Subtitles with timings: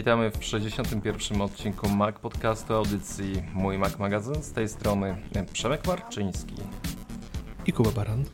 [0.00, 1.40] Witamy w 61.
[1.40, 4.42] odcinku Mac Podcastu audycji Mój Mac Magazyn.
[4.42, 5.16] Z tej strony
[5.52, 6.54] Przemek Marczyński
[7.66, 8.24] i Kuba Baran.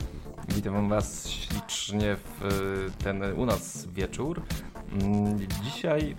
[0.48, 4.42] Witam Was ślicznie w ten u nas wieczór.
[4.92, 6.16] Mm, dzisiaj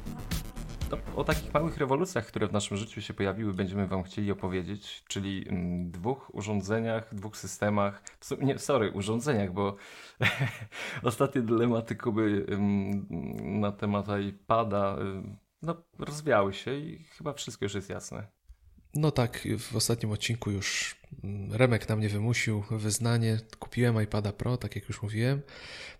[0.92, 5.04] no, o takich małych rewolucjach, które w naszym życiu się pojawiły, będziemy Wam chcieli opowiedzieć,
[5.08, 8.04] czyli mm, dwóch urządzeniach, dwóch systemach,
[8.41, 9.76] nie, sorry, urządzeniach, bo
[11.04, 13.08] ostatnie dylematy Kuby mm,
[13.59, 14.98] na temat iPada
[15.62, 18.37] no, rozwiały się i chyba wszystko już jest jasne.
[18.98, 23.40] No tak, w ostatnim odcinku już mm, Remek na mnie wymusił wyznanie.
[23.60, 25.42] Kupiłem iPada Pro, tak jak już mówiłem.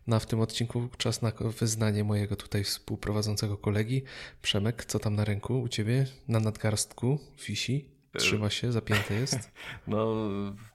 [0.08, 4.04] No a w tym odcinku czas na wyznanie mojego tutaj współprowadzącego kolegi.
[4.42, 6.06] Przemek, co tam na ręku u ciebie?
[6.28, 7.86] Na nadgarstku wisi?
[8.18, 9.52] Trzyma się, zapięte jest?
[9.88, 10.16] No,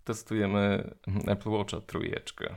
[0.04, 0.94] testujemy
[1.26, 2.56] Apple Watcha trójeczkę.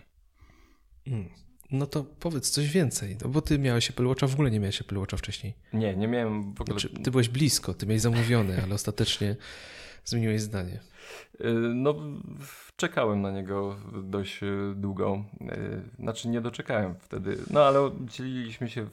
[1.06, 1.30] Hmm.
[1.72, 4.82] No to powiedz coś więcej, no bo ty miałeś Apple Watcha, w ogóle nie miałeś
[4.82, 5.54] Apple Watcha wcześniej.
[5.74, 6.80] Nie, nie miałem w ogóle.
[6.80, 9.36] Znaczy, ty byłeś blisko, ty miałeś zamówiony, ale ostatecznie
[10.06, 10.80] zmieniłeś zdanie.
[11.42, 11.96] Y, no,
[12.76, 14.40] czekałem na niego dość
[14.76, 15.26] długo.
[15.42, 17.38] Y, znaczy, nie doczekałem wtedy.
[17.50, 18.88] No, ale dzieliliśmy się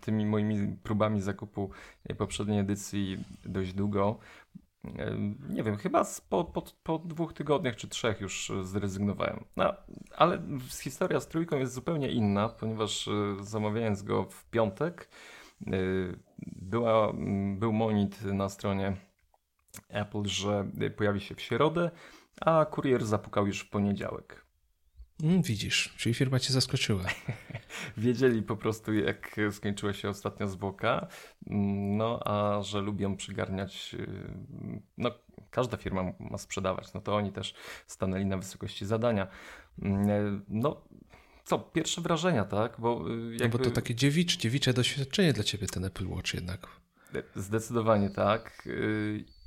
[0.00, 1.70] tymi moimi próbami zakupu
[2.18, 4.18] poprzedniej edycji dość długo.
[5.48, 9.44] Nie wiem, chyba po, po, po, dwóch tygodniach czy trzech już zrezygnowałem.
[9.56, 9.74] No,
[10.16, 15.08] ale historia z trójką jest zupełnie inna, ponieważ e, zamawiając go w piątek,
[15.66, 15.70] e,
[16.46, 17.12] była,
[17.56, 18.96] był monit na stronie
[19.88, 21.90] Apple, że pojawi się w środę,
[22.40, 24.43] a kurier zapukał już w poniedziałek.
[25.22, 27.04] Mm, widzisz, czyli firma cię zaskoczyła.
[27.96, 31.06] Wiedzieli po prostu, jak skończyła się ostatnia zwłoka,
[31.46, 34.06] mm, no a że lubią przygarniać, y,
[34.98, 35.10] no
[35.50, 37.54] każda firma ma sprzedawać, no to oni też
[37.86, 39.26] stanęli na wysokości zadania.
[39.82, 40.84] Mm, no
[41.44, 42.76] co, pierwsze wrażenia, tak?
[42.78, 43.44] Bo, jakby...
[43.44, 46.66] no bo to takie dziewicz, dziewicze doświadczenie dla ciebie ten Apple Watch jednak.
[47.36, 48.68] Zdecydowanie tak.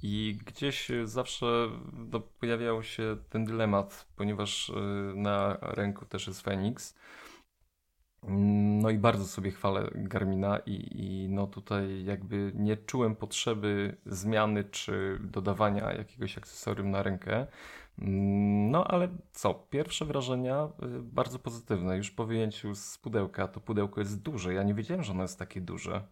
[0.09, 4.73] I gdzieś zawsze no, pojawiał się ten dylemat, ponieważ y,
[5.15, 6.95] na ręku też jest Phoenix.
[8.81, 14.63] No i bardzo sobie chwalę Garmina i, i, no tutaj jakby nie czułem potrzeby zmiany
[14.63, 17.47] czy dodawania jakiegoś akcesorium na rękę.
[18.71, 21.97] No ale co, pierwsze wrażenia y, bardzo pozytywne.
[21.97, 24.53] Już po wyjęciu z pudełka, to pudełko jest duże.
[24.53, 26.07] Ja nie wiedziałem, że ono jest takie duże.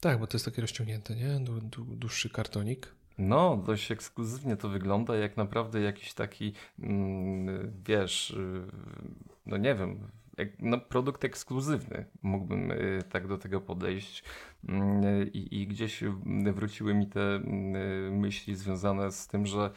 [0.00, 1.40] Tak, bo to jest takie rozciągnięte, nie?
[1.76, 2.96] Dłuższy kartonik.
[3.18, 8.62] No, dość ekskluzywnie to wygląda, jak naprawdę jakiś taki, mm, wiesz, y,
[9.46, 9.98] no nie wiem,
[10.58, 14.24] no, produkt ekskluzywny, mógłbym y, tak do tego podejść.
[14.68, 16.04] Mm, I, I, gdzieś
[16.52, 19.70] wróciły mi te mm, myśli związane z tym, że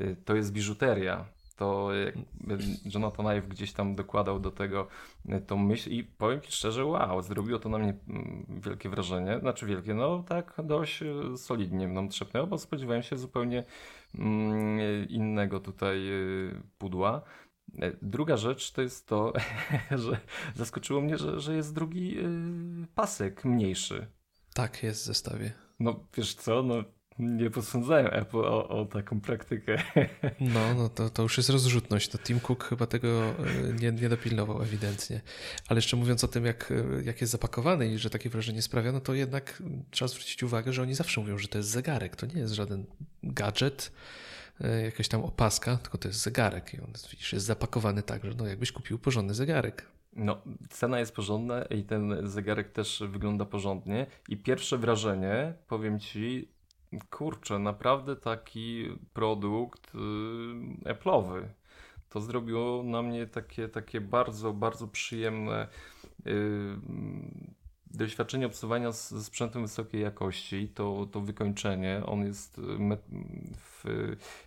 [0.00, 1.24] y, to jest biżuteria,
[1.56, 1.90] to
[2.94, 4.86] Jonathan Ive gdzieś tam dokładał do tego
[5.28, 9.38] e, tą myśl i powiem Ci szczerze, wow, zrobiło to na mnie mm, wielkie wrażenie,
[9.40, 13.64] znaczy wielkie, no tak dość e, solidnie mną trzepnęło, bo spodziewałem się zupełnie
[14.14, 16.12] mm, innego tutaj e,
[16.78, 17.22] pudła.
[18.02, 19.32] Druga rzecz to jest to,
[20.04, 20.20] że
[20.54, 22.16] zaskoczyło mnie, że, że jest drugi
[22.94, 24.06] pasek mniejszy.
[24.54, 25.52] Tak, jest w zestawie.
[25.80, 26.84] No wiesz co, no
[27.18, 29.76] nie posądzają Apple o, o, taką praktykę.
[30.40, 32.08] No, no to, to już jest rozrzutność.
[32.08, 33.34] To Tim Cook chyba tego e,
[33.80, 35.20] nie, nie dopilnował ewidentnie.
[35.68, 38.92] Ale jeszcze mówiąc o tym, jak, e, jak jest zapakowany i że takie wrażenie sprawia,
[38.92, 42.16] no to jednak trzeba zwrócić uwagę, że oni zawsze mówią, że to jest zegarek.
[42.16, 42.84] To nie jest żaden
[43.22, 43.92] gadżet,
[44.60, 46.74] e, jakaś tam opaska, tylko to jest zegarek.
[46.74, 49.86] I on widzisz, jest zapakowany tak, że no jakbyś kupił porządny zegarek.
[50.16, 54.06] No, cena jest porządna i ten zegarek też wygląda porządnie.
[54.28, 56.48] I pierwsze wrażenie, powiem Ci,
[57.10, 61.42] kurczę, naprawdę taki produkt yy, Apple'owy.
[62.08, 65.68] To zrobiło na mnie takie, takie bardzo, bardzo przyjemne
[66.24, 66.32] yy,
[67.96, 70.68] doświadczenie obsuwania z, z sprzętem wysokiej jakości.
[70.68, 72.96] To, to wykończenie, on jest me,
[73.58, 73.84] w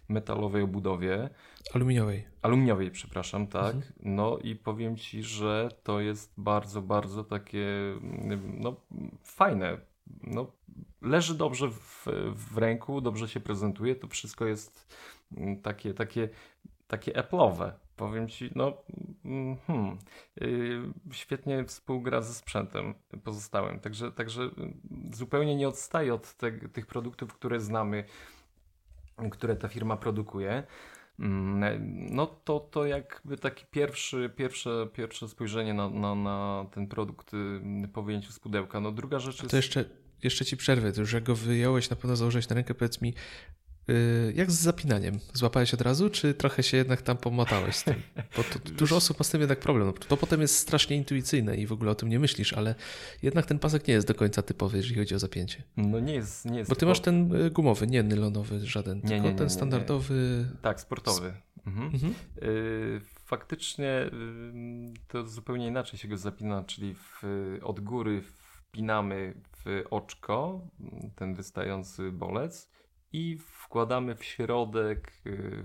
[0.10, 1.30] metalowej obudowie.
[1.74, 2.28] Aluminiowej.
[2.42, 3.76] Aluminiowej, przepraszam, tak.
[3.76, 3.94] Mhm.
[4.00, 7.68] No i powiem Ci, że to jest bardzo, bardzo takie
[8.60, 8.76] no,
[9.24, 9.78] fajne.
[10.24, 10.52] No,
[11.02, 12.06] leży dobrze w,
[12.36, 14.96] w ręku, dobrze się prezentuje, to wszystko jest
[15.38, 16.30] mm, takie, takie,
[16.88, 17.72] takie Apple'owe.
[17.96, 18.74] Powiem Ci, no
[19.26, 19.98] mm, hmm,
[20.42, 20.82] yy,
[21.12, 22.94] świetnie współgra ze sprzętem
[23.24, 24.82] pozostałym, także, także mm,
[25.14, 28.04] zupełnie nie odstaje od te, tych produktów, które znamy,
[29.32, 30.64] które ta firma produkuje.
[32.10, 37.32] No to, to jakby taki pierwszy, pierwsze, pierwsze spojrzenie na, na, na ten produkt
[37.94, 38.80] po wyjęciu z pudełka.
[38.80, 39.52] No druga rzecz jest...
[39.52, 39.86] To jeszcze
[40.24, 43.14] jeszcze ci przerwę, to już jak go wyjąłeś, na pewno założyłeś na rękę, powiedz mi,
[43.90, 45.20] Y, jak z zapinaniem?
[45.34, 47.96] Złapałeś od razu, czy trochę się jednak tam pomotałeś z tym?
[48.38, 49.88] Bo dużo osób ma z tym jednak problem.
[49.88, 52.76] No, to potem jest strasznie intuicyjne i w ogóle o tym nie myślisz, ale
[53.24, 55.64] jednak ten pasek nie jest do końca typowy, jeżeli chodzi o zapięcie.
[55.78, 59.02] No nie jest, nie jest Bo ty masz ten y, gumowy, nie nylonowy żaden, nie,
[59.02, 60.46] tylko nie, nie, ten standardowy.
[60.62, 61.34] Tak, sportowy.
[61.68, 61.92] Mhm.
[61.94, 62.14] Mhm.
[62.44, 64.10] Y, faktycznie
[65.08, 67.24] to zupełnie inaczej się go zapina, czyli w,
[67.64, 68.22] od góry
[68.70, 69.34] wpinamy
[69.66, 70.62] w oczko
[71.16, 72.72] ten wystający bolec
[73.12, 75.64] i wkładamy w środek y,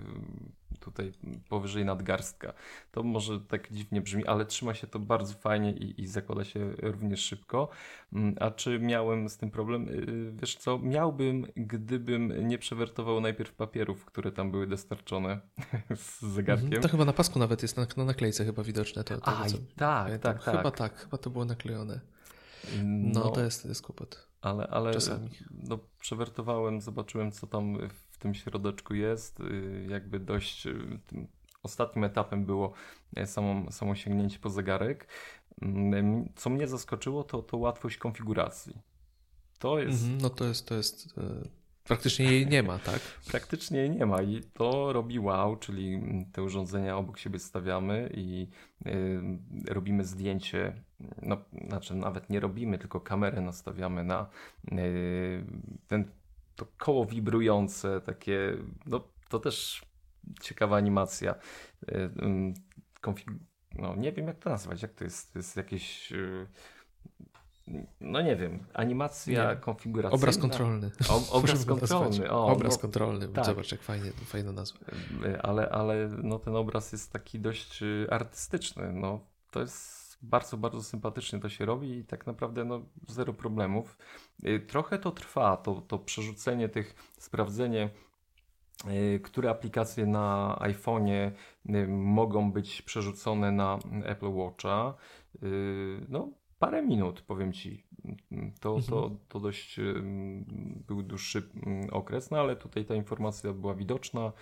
[0.81, 1.13] tutaj
[1.49, 2.53] powyżej nadgarstka.
[2.91, 6.73] To może tak dziwnie brzmi, ale trzyma się to bardzo fajnie i, i zakłada się
[6.83, 7.69] również szybko.
[8.13, 9.89] Mm, a czy miałem z tym problem?
[9.89, 15.41] Y, wiesz co, miałbym, gdybym nie przewertował najpierw papierów, które tam były dostarczone
[15.97, 16.67] z zegarkiem.
[16.67, 19.05] Mhm, to chyba na pasku nawet jest, na, na naklejce chyba widoczne.
[19.05, 20.57] To, to A, co, tak, tak, tak.
[20.57, 22.14] Chyba tak, chyba to było naklejone.
[22.85, 24.29] No, no to jest, to jest kłopot.
[24.41, 25.31] Ale, ale Czasami.
[25.51, 27.79] No, przewertowałem, zobaczyłem, co tam
[28.11, 29.41] w tym środeczku jest.
[29.41, 30.99] Y, jakby dość y,
[31.63, 32.73] ostatnim etapem było
[33.17, 35.09] e, samo, samo sięgnięcie po zegarek.
[35.63, 38.79] Mm, co mnie zaskoczyło, to, to łatwość konfiguracji.
[39.59, 40.03] To jest.
[40.03, 41.49] Mhm, no to jest, to jest e,
[41.85, 43.01] Praktycznie jej nie ma, tak?
[43.31, 46.01] Praktycznie jej nie ma i to robi wow, czyli
[46.33, 48.49] te urządzenia obok siebie stawiamy i
[48.87, 49.23] y,
[49.69, 50.83] robimy zdjęcie,
[51.23, 51.37] no
[51.69, 54.27] znaczy nawet nie robimy, tylko kamerę nastawiamy na
[54.73, 55.45] y,
[55.87, 56.11] ten,
[56.57, 58.57] to koło wibrujące, takie,
[58.87, 59.87] no to też
[60.41, 61.35] ciekawa animacja.
[61.93, 62.11] Y,
[63.79, 66.13] no nie wiem jak to nazwać, jak to jest, to jest jakieś
[68.01, 69.57] no nie wiem, animacja nie.
[69.57, 70.17] konfiguracyjna.
[70.17, 70.91] Obraz kontrolny.
[71.09, 72.31] O, obraz kontrolny.
[72.31, 73.45] O, obraz no, kontrolny, tak.
[73.45, 74.79] zobacz jak fajnie, fajna nazwa.
[75.43, 77.81] Ale, ale no, ten obraz jest taki dość
[78.11, 78.93] artystyczny.
[78.93, 79.94] No, to jest
[80.25, 83.99] bardzo, bardzo sympatycznie to się robi i tak naprawdę no, zero problemów.
[84.47, 87.91] Y, trochę to trwa, to, to przerzucenie tych, sprawdzenie
[88.89, 91.31] y, które aplikacje na iPhone'ie
[91.89, 94.95] mogą być przerzucone na Apple Watcha.
[96.09, 96.29] No,
[96.59, 97.85] parę minut, powiem Ci.
[98.61, 99.19] To, to, mhm.
[99.29, 99.81] to dość
[100.87, 101.51] był dłuższy
[101.93, 104.33] okres, no ale tutaj ta informacja była widoczna,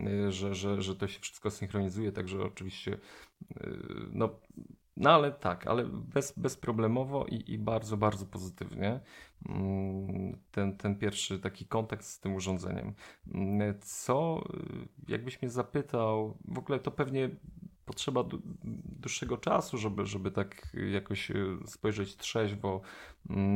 [0.00, 2.98] y, że, że, że to się wszystko synchronizuje, także oczywiście y,
[4.12, 4.28] no,
[4.96, 9.00] no ale tak, ale bez, bezproblemowo i, i bardzo, bardzo pozytywnie
[9.48, 12.94] mm, ten, ten pierwszy taki kontakt z tym urządzeniem.
[13.80, 14.44] Co,
[15.08, 17.30] y, jakbyś mnie zapytał, w ogóle to pewnie
[17.86, 18.24] potrzeba
[18.64, 21.34] dłuższego czasu, żeby, żeby tak jakoś e,
[21.66, 22.80] spojrzeć trzeźwo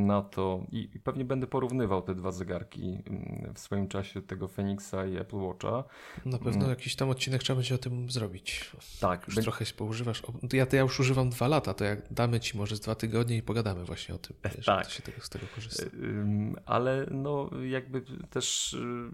[0.05, 4.47] na to I, i pewnie będę porównywał te dwa zegarki mm, w swoim czasie tego
[4.47, 5.83] Phoenixa i Apple Watcha.
[6.25, 6.69] Na pewno mm.
[6.69, 8.71] jakiś tam odcinek trzeba będzie o tym zrobić.
[8.99, 9.27] Tak.
[9.27, 10.23] Już trochę się poużywasz.
[10.53, 13.37] Ja, to ja już używam dwa lata, to jak damy ci może z dwa tygodnie
[13.37, 14.89] i pogadamy właśnie o tym, wiesz, tak.
[14.89, 15.83] się tego, z tego korzysta.
[16.65, 19.11] Ale no jakby też y,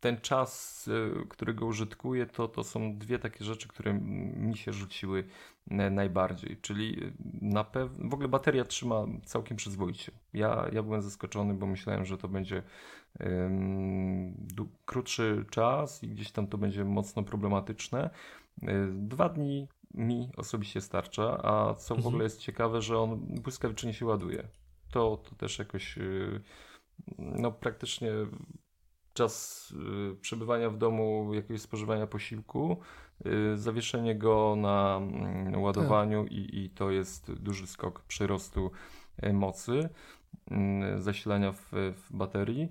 [0.00, 5.24] ten czas, y, którego użytkuję, to, to są dwie takie rzeczy, które mi się rzuciły
[5.66, 6.56] najbardziej.
[6.60, 7.12] Czyli y,
[7.42, 10.12] na pewno, w ogóle bateria trzyma całkiem przyzwoicie.
[10.32, 12.62] Ja, ja byłem zaskoczony, bo myślałem, że to będzie
[14.84, 18.10] krótszy czas i gdzieś tam to będzie mocno problematyczne.
[18.62, 22.06] Y, dwa dni mi osobiście starcza, a co w mhm.
[22.06, 24.48] ogóle jest ciekawe, że on błyskawicznie się ładuje.
[24.90, 25.98] To, to też jakoś
[27.18, 28.10] no praktycznie
[29.14, 29.68] czas
[30.12, 32.76] y, przebywania w domu, jakiegoś spożywania posiłku,
[33.26, 36.32] y, zawieszenie go na mm, ładowaniu tak.
[36.32, 38.70] i, i to jest duży skok przyrostu
[39.16, 39.88] e, mocy
[40.50, 42.68] mm, zasilania w, w baterii.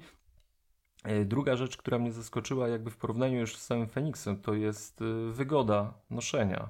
[1.26, 5.32] Druga rzecz, która mnie zaskoczyła, jakby w porównaniu już z samym Feniksem, to jest y,
[5.32, 6.70] wygoda noszenia.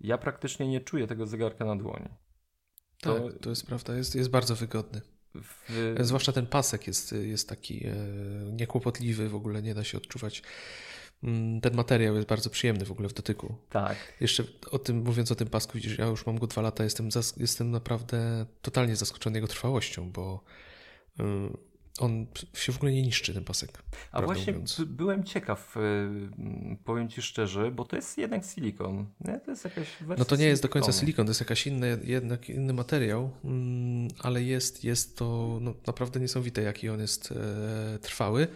[0.00, 2.08] Ja praktycznie nie czuję tego zegarka na dłoni.
[3.00, 3.20] To...
[3.20, 5.00] Tak, to jest prawda, jest, jest bardzo wygodny.
[5.34, 5.94] W...
[6.00, 7.94] Zwłaszcza ten pasek jest, jest taki e,
[8.52, 10.42] niekłopotliwy, w ogóle nie da się odczuwać.
[11.24, 13.54] Mm, ten materiał jest bardzo przyjemny w ogóle w dotyku.
[13.70, 13.96] Tak.
[14.20, 17.08] Jeszcze o tym, mówiąc o tym pasku, widzisz, ja już mam go dwa lata, jestem,
[17.36, 20.44] jestem naprawdę totalnie zaskoczony jego trwałością, bo
[21.20, 21.22] y,
[22.02, 23.82] on się w ogóle nie niszczy, ten pasek.
[24.12, 24.54] A właśnie
[24.86, 25.80] byłem ciekaw, y,
[26.84, 29.06] powiem Ci szczerze, bo to jest jednak silikon.
[29.20, 29.40] Nie?
[29.40, 31.98] To jest jakaś wersja No to nie jest do końca silikon, to jest jakaś inny,
[32.04, 37.98] jednak inny materiał, mm, ale jest, jest to no, naprawdę niesamowite, jaki on jest e,
[37.98, 38.48] trwały.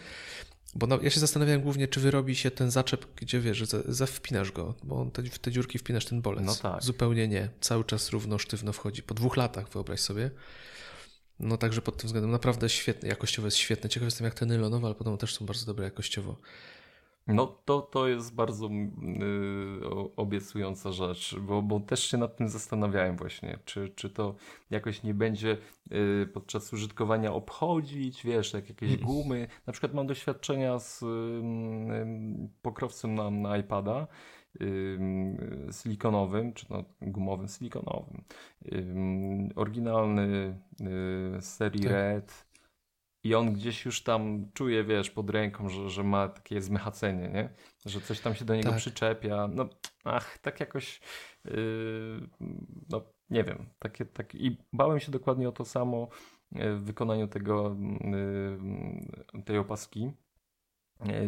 [0.75, 4.53] Bo no, ja się zastanawiałem głównie, czy wyrobi się ten zaczep, gdzie wiesz, że zawpinasz
[4.53, 6.45] go, bo te, w te dziurki wpinasz ten bolec.
[6.45, 6.83] No tak.
[6.83, 7.49] Zupełnie nie.
[7.61, 9.03] Cały czas równo, sztywno wchodzi.
[9.03, 10.31] Po dwóch latach, wyobraź sobie.
[11.41, 13.91] No także pod tym względem naprawdę świetny, jakościowo jest świetny.
[13.91, 16.37] Ciekaw jestem jak te nylonowe, ale podobno też są bardzo dobre jakościowo.
[17.27, 19.81] No to, to jest bardzo yy,
[20.17, 24.35] obiecująca rzecz, bo, bo też się nad tym zastanawiałem właśnie, czy, czy to
[24.71, 25.59] jakoś nie będzie
[25.91, 29.05] yy, podczas użytkowania obchodzić, wiesz, jak jakieś mm.
[29.05, 29.49] gumy.
[29.67, 34.07] Na przykład mam doświadczenia z yy, pokrowcem na, na iPada,
[35.73, 38.25] silikonowym, czy no, gumowym silikonowym.
[39.57, 40.59] Oryginalny
[41.41, 41.93] z serii tak.
[41.93, 42.47] Red
[43.27, 47.49] i on gdzieś już tam czuje, wiesz, pod ręką, że, że ma takie zmechacenie, nie?
[47.87, 48.79] Że coś tam się do niego tak.
[48.79, 49.49] przyczepia.
[49.49, 49.69] No,
[50.05, 51.01] ach, tak jakoś,
[51.45, 52.29] yy,
[52.91, 53.67] no, nie wiem.
[53.79, 56.09] Takie, tak, I bałem się dokładnie o to samo
[56.53, 57.77] w wykonaniu tego,
[59.35, 60.13] yy, tej opaski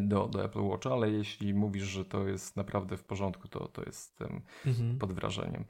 [0.00, 3.82] do, do Apple Watcha, ale jeśli mówisz, że to jest naprawdę w porządku, to, to
[3.86, 4.98] jestem mhm.
[4.98, 5.64] pod wrażeniem.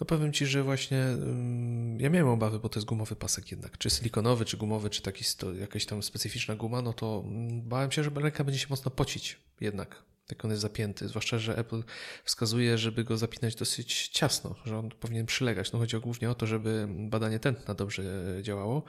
[0.00, 3.78] No powiem Ci, że właśnie um, ja miałem obawy, bo to jest gumowy pasek jednak,
[3.78, 7.92] czy silikonowy, czy gumowy, czy taki sto, jakaś tam specyficzna guma, no to um, bałem
[7.92, 11.82] się, że ręka będzie się mocno pocić jednak jak on jest zapięty, zwłaszcza, że Apple
[12.24, 15.72] wskazuje, żeby go zapinać dosyć ciasno, że on powinien przylegać.
[15.72, 18.02] No chodzi głównie o to, żeby badanie tętna dobrze
[18.42, 18.82] działało,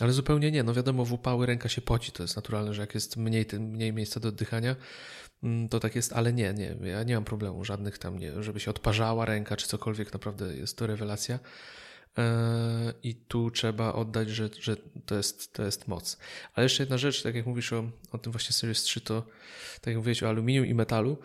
[0.00, 0.62] ale zupełnie nie.
[0.62, 3.92] No wiadomo, w upały ręka się poci, to jest naturalne, że jak jest mniej, mniej
[3.92, 4.76] miejsca do oddychania,
[5.42, 8.60] mm, to tak jest, ale nie, nie, ja nie mam problemu żadnych tam, nie, żeby
[8.60, 11.38] się odparzała ręka czy cokolwiek, naprawdę jest to rewelacja.
[12.18, 14.76] E, I tu trzeba oddać, że, że
[15.06, 16.18] to, jest, to jest moc.
[16.54, 19.22] Ale jeszcze jedna rzecz, tak jak mówisz o, o tym właśnie Series 3, to
[19.74, 21.18] tak jak mówiłeś o aluminium i metalu,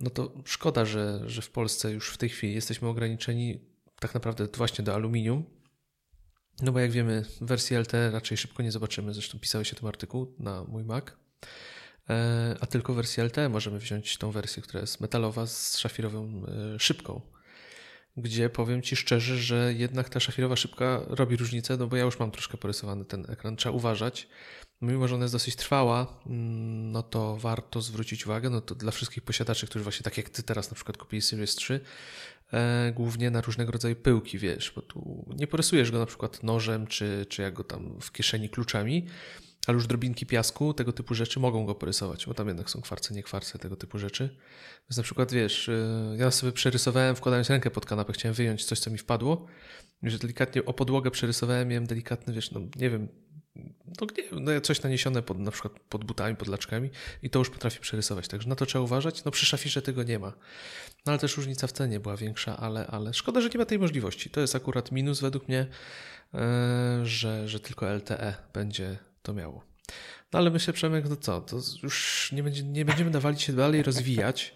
[0.00, 3.60] no to szkoda, że, że w Polsce już w tej chwili jesteśmy ograniczeni
[4.00, 5.44] tak naprawdę właśnie do aluminium,
[6.60, 10.34] no bo jak wiemy, wersji LTE raczej szybko nie zobaczymy, zresztą pisałeś o tym artykuł
[10.38, 11.04] na mój Mac,
[12.10, 16.42] e, a tylko wersję LTE możemy wziąć tą wersję, która jest metalowa z szafirową
[16.74, 17.20] e, szybką.
[18.16, 22.18] Gdzie powiem Ci szczerze, że jednak ta szafirowa szybka robi różnicę, no bo ja już
[22.18, 24.28] mam troszkę porysowany ten ekran, trzeba uważać.
[24.82, 28.92] Mimo, że ona jest dosyć trwała, mm, no to warto zwrócić uwagę, no to dla
[28.92, 31.80] wszystkich posiadaczy, którzy właśnie tak jak Ty teraz na przykład kupili Series 3,
[32.52, 36.86] e, głównie na różnego rodzaju pyłki, wiesz, bo tu nie porysujesz go na przykład nożem,
[36.86, 39.06] czy, czy jak go tam w kieszeni kluczami,
[39.66, 43.14] ale już drobinki piasku, tego typu rzeczy mogą go porysować, bo tam jednak są kwarce,
[43.14, 44.36] nie kwarce, tego typu rzeczy.
[44.82, 48.78] Więc na przykład, wiesz, y, ja sobie przerysowałem, wkładając rękę pod kanapę, chciałem wyjąć coś,
[48.78, 49.46] co mi wpadło,
[50.02, 53.08] że delikatnie o podłogę przerysowałem, miałem delikatny, wiesz, no nie wiem,
[54.32, 56.90] no, nie, coś naniesione pod, na przykład pod butami, pod laczkami
[57.22, 58.28] i to już potrafi przerysować.
[58.28, 59.24] Także na to trzeba uważać.
[59.24, 60.32] No przy szafirze tego nie ma.
[61.06, 63.78] No ale też różnica w cenie była większa, ale, ale szkoda, że nie ma tej
[63.78, 64.30] możliwości.
[64.30, 65.66] To jest akurat minus według mnie,
[66.32, 66.40] yy,
[67.06, 69.64] że, że tylko LTE będzie to miało.
[70.32, 73.82] No ale myślę, Przemek, no co, to już nie, będzie, nie będziemy dawali się dalej
[73.82, 74.54] rozwijać.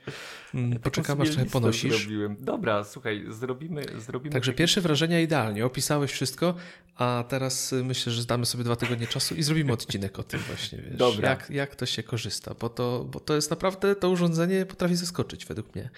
[0.54, 1.98] Mm, poczekamy, aż trochę ponosisz.
[1.98, 2.36] Zrobiłem.
[2.40, 3.82] Dobra, słuchaj, zrobimy...
[3.98, 4.58] zrobimy Także taki...
[4.58, 6.54] pierwsze wrażenia idealnie, opisałeś wszystko,
[6.96, 10.78] a teraz myślę, że zdamy sobie dwa tygodnie czasu i zrobimy odcinek o tym właśnie,
[10.78, 11.30] wiesz, Dobra.
[11.30, 15.46] Jak, jak to się korzysta, bo to, bo to jest naprawdę, to urządzenie potrafi zaskoczyć
[15.46, 15.90] według mnie.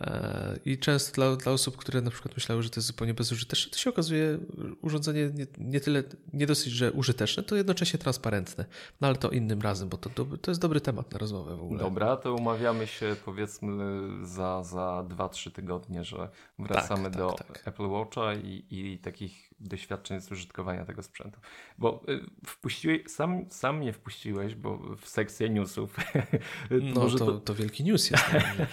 [0.00, 3.72] E, I często dla, dla osób, które na przykład myślały, że to jest zupełnie bezużyteczne,
[3.72, 4.38] to się okazuje
[4.82, 8.64] urządzenie nie, nie tyle, nie dosyć, że użyteczne, to jednocześnie transparentne.
[9.00, 11.78] No ale to innym razem, bo to, to jest dobry temat na rozmowę w ogóle.
[11.80, 17.68] Dobra, to umawiamy się powiedzmy za, za 2-3 tygodnie, że wracamy tak, do tak, tak.
[17.68, 21.40] Apple Watcha i, i takich doświadczeń z użytkowania tego sprzętu.
[21.78, 25.96] Bo y, wpuściłeś, sam, sam mnie wpuściłeś, bo w sekcję newsów.
[26.94, 28.24] no może to, to, to wielki news jest.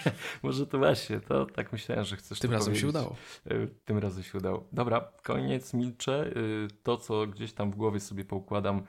[0.42, 2.82] może to właśnie, to tak myślałem, że chcesz Tym razem powiedzieć.
[2.82, 3.16] się udało.
[3.50, 4.68] Y, tym razem się udało.
[4.72, 6.32] Dobra, koniec, milczę.
[6.36, 8.82] Y, to, co gdzieś tam w głowie sobie poukładam,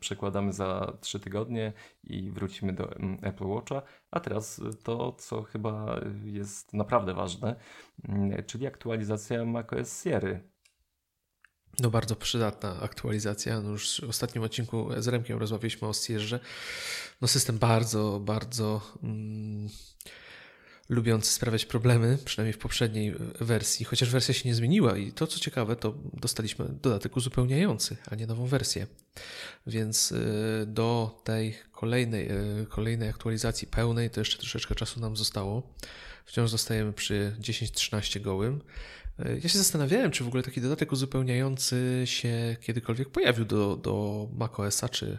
[0.00, 1.72] przekładamy za trzy tygodnie
[2.04, 3.82] i wrócimy do mm, Apple Watcha.
[4.10, 7.56] A teraz to, co chyba jest naprawdę ważne,
[8.46, 10.51] czyli aktualizacja macOS Sierra.
[11.78, 13.60] No bardzo przydatna aktualizacja.
[13.60, 16.40] No już w ostatnim odcinku z Remkiem rozmawialiśmy o Sierze.
[17.20, 19.68] No system bardzo, bardzo mm,
[20.88, 25.38] lubiący sprawiać problemy, przynajmniej w poprzedniej wersji, chociaż wersja się nie zmieniła i to co
[25.38, 28.86] ciekawe, to dostaliśmy dodatek uzupełniający, a nie nową wersję.
[29.66, 32.28] Więc y, do tej kolejnej,
[32.62, 35.74] y, kolejnej aktualizacji pełnej to jeszcze troszeczkę czasu nam zostało.
[36.24, 38.60] Wciąż zostajemy przy 10.13 gołym.
[39.42, 44.88] Ja się zastanawiałem, czy w ogóle taki dodatek uzupełniający się kiedykolwiek pojawił do, do macOSa
[44.88, 45.18] czy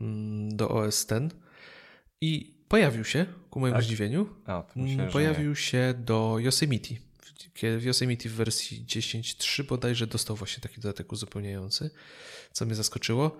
[0.00, 1.34] mm, do OS X.
[2.20, 3.84] I pojawił się, ku mojemu tak?
[3.84, 4.26] zdziwieniu.
[4.46, 6.94] A, myślę, mm, pojawił się do Yosemite.
[7.78, 11.90] W Yosemite w wersji 10.3 bodajże dostał właśnie taki dodatek uzupełniający,
[12.52, 13.38] co mnie zaskoczyło.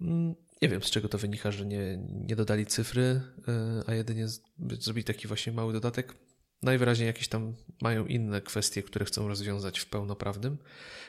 [0.00, 3.02] Mm, nie wiem, z czego to wynika, że nie, nie dodali cyfry,
[3.48, 4.26] e, a jedynie
[4.58, 6.14] zrobili taki właśnie mały dodatek.
[6.62, 10.58] Najwyraźniej jakieś tam mają inne kwestie, które chcą rozwiązać w pełnoprawnym,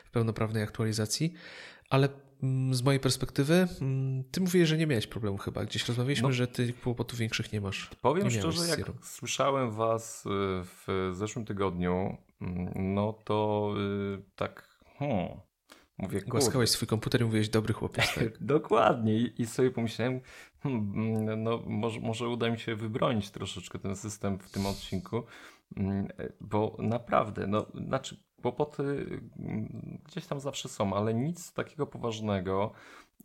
[0.04, 1.32] w pełnoprawnej aktualizacji,
[1.90, 2.08] ale
[2.42, 5.64] mm, z mojej perspektywy, mm, ty mówisz, że nie miałeś problemu chyba.
[5.64, 7.90] Gdzieś rozmawialiśmy, no, że ty kłopotów większych nie masz.
[8.02, 10.28] Powiem nie szczerze, jak słyszałem was y,
[10.64, 14.68] w zeszłym tygodniu, mm, no to yy, tak,
[14.98, 15.40] hmm,
[15.98, 18.14] mówię, Głaskałeś swój komputer i mówiłeś, dobry chłopiec.
[18.14, 18.38] Tak?
[18.44, 20.20] Dokładnie I, sobie pomyślałem,
[20.62, 25.22] hmm, no może, może uda mi się wybronić troszeczkę ten system w tym odcinku,
[26.40, 28.82] bo naprawdę, no znaczy kłopoty
[29.38, 32.72] mm, gdzieś tam zawsze są, ale nic takiego poważnego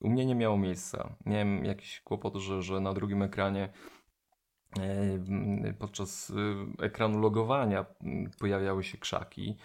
[0.02, 1.16] u mnie nie miało miejsca.
[1.26, 3.70] Miałem jakiś kłopot, że, że na drugim ekranie
[4.80, 6.30] e, podczas
[6.80, 9.58] e, ekranu logowania mm, pojawiały się krzaki,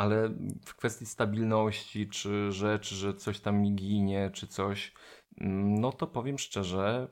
[0.00, 0.34] ale
[0.66, 4.92] w kwestii stabilności, czy rzeczy, że coś tam mi ginie, czy coś,
[5.40, 7.08] mm, no to powiem szczerze,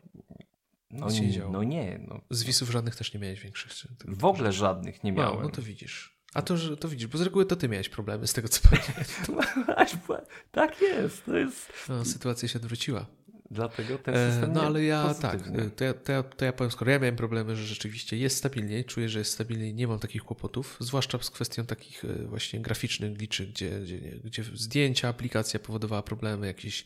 [0.90, 1.06] no,
[1.50, 2.00] no nie.
[2.08, 2.20] No.
[2.30, 3.74] Zwisów żadnych też nie miałeś większych?
[3.74, 5.36] Czy w ogóle żadnych nie miałem.
[5.36, 6.18] No, no to widzisz.
[6.34, 8.60] A to, że, to widzisz, bo z reguły to ty miałeś problemy z tego, co
[8.68, 9.54] pamiętam.
[10.50, 11.72] tak jest, to jest...
[11.88, 13.06] No, sytuacja się odwróciła.
[13.50, 15.40] Dlatego ten e, system No ale ja tak,
[15.76, 18.84] to ja, to, ja, to ja powiem, skoro ja miałem problemy, że rzeczywiście jest stabilniej,
[18.84, 23.18] czuję, że jest stabilniej, nie mam takich kłopotów, zwłaszcza z kwestią takich e, właśnie graficznych
[23.18, 26.84] liczy, gdzie, gdzie, gdzie zdjęcia, aplikacja powodowała problemy, jakieś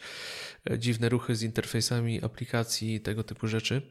[0.79, 3.83] dziwne ruchy z interfejsami aplikacji, tego typu rzeczy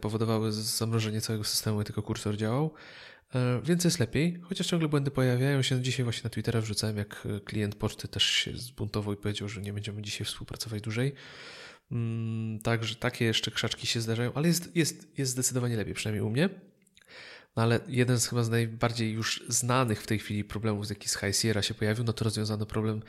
[0.00, 2.74] powodowały zamrożenie całego systemu, tylko kursor działał.
[3.62, 5.82] Więc jest lepiej, chociaż ciągle błędy pojawiają się.
[5.82, 9.72] Dzisiaj właśnie na Twittera wrzucałem, jak klient poczty też się zbuntował i powiedział, że nie
[9.72, 11.14] będziemy dzisiaj współpracować dłużej.
[11.90, 16.30] Mm, także takie jeszcze krzaczki się zdarzają, ale jest, jest, jest zdecydowanie lepiej, przynajmniej u
[16.30, 16.48] mnie.
[17.56, 21.08] No ale jeden z chyba z najbardziej już znanych w tej chwili problemów, z jaki
[21.08, 23.02] z High Sierra się pojawił, no to rozwiązano problem,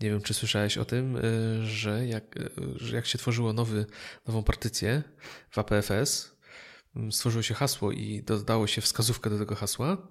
[0.00, 1.20] nie wiem czy słyszałeś o tym, e,
[1.66, 3.86] że jak, e, że jak się tworzyło nowy,
[4.26, 5.02] nową partycję
[5.50, 6.40] w APFS,
[6.96, 10.08] Mm, stworzyło się hasło i dodało się wskazówkę do tego hasła,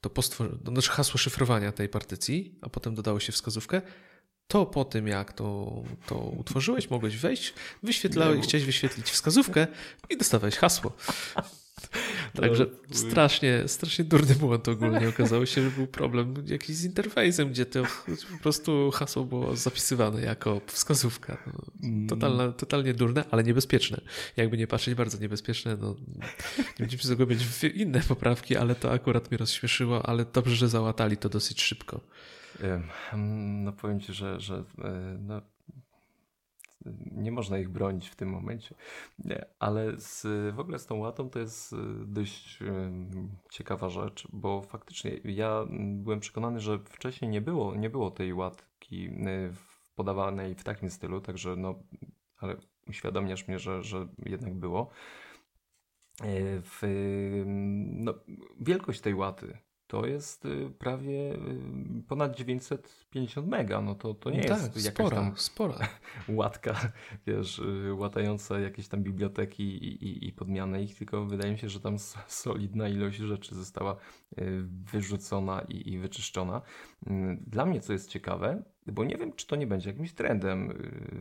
[0.00, 3.82] to po stwor- no, znaczy hasło szyfrowania tej partycji, a potem dodało się wskazówkę,
[4.48, 5.72] to po tym jak to,
[6.06, 9.66] to utworzyłeś, mogłeś wejść, wyświetlałeś, chciałeś wyświetlić wskazówkę
[10.10, 10.92] i dostawałeś hasło.
[12.40, 15.08] Także strasznie, strasznie durny błąd ogólnie.
[15.14, 17.82] Okazało się, że był problem jakiś z interfejsem, gdzie to
[18.32, 21.38] po prostu hasło było zapisywane jako wskazówka.
[21.46, 24.00] No, totalne, totalnie durne, ale niebezpieczne.
[24.36, 25.76] Jakby nie patrzeć, bardzo niebezpieczne.
[25.80, 25.96] No,
[26.58, 30.68] nie będziemy się zagłębiać w inne poprawki, ale to akurat mnie rozśmieszyło, ale dobrze, że
[30.68, 32.00] załatali to dosyć szybko.
[33.64, 35.42] No powiem Ci, że, że e, no,
[37.12, 38.74] nie można ich bronić w tym momencie.
[39.18, 42.58] Nie, ale z, w ogóle z tą łatą to jest y, dość
[43.50, 49.06] ciekawa rzecz, bo faktycznie ja byłem przekonany, że wcześniej nie było, nie było tej łatki
[49.06, 49.52] y,
[49.94, 51.82] podawanej w takim stylu, także no,
[52.38, 52.56] ale
[52.88, 54.90] uświadamiasz mnie, że, że jednak było.
[56.62, 56.82] W,
[57.86, 58.14] no,
[58.60, 63.80] wielkość tej łaty to jest y, prawie y, ponad 950 mega.
[63.80, 65.78] No to, to nie no jest tak, jakaś spora, tam spora.
[66.28, 66.92] łatka,
[67.26, 71.68] wiesz, y, łatająca jakieś tam biblioteki i, i, i podmianę ich, tylko wydaje mi się,
[71.68, 71.98] że tam
[72.28, 73.96] solidna ilość rzeczy została
[74.92, 76.62] wyrzucona i, i wyczyszczona.
[77.46, 80.72] Dla mnie co jest ciekawe, bo nie wiem, czy to nie będzie jakimś trendem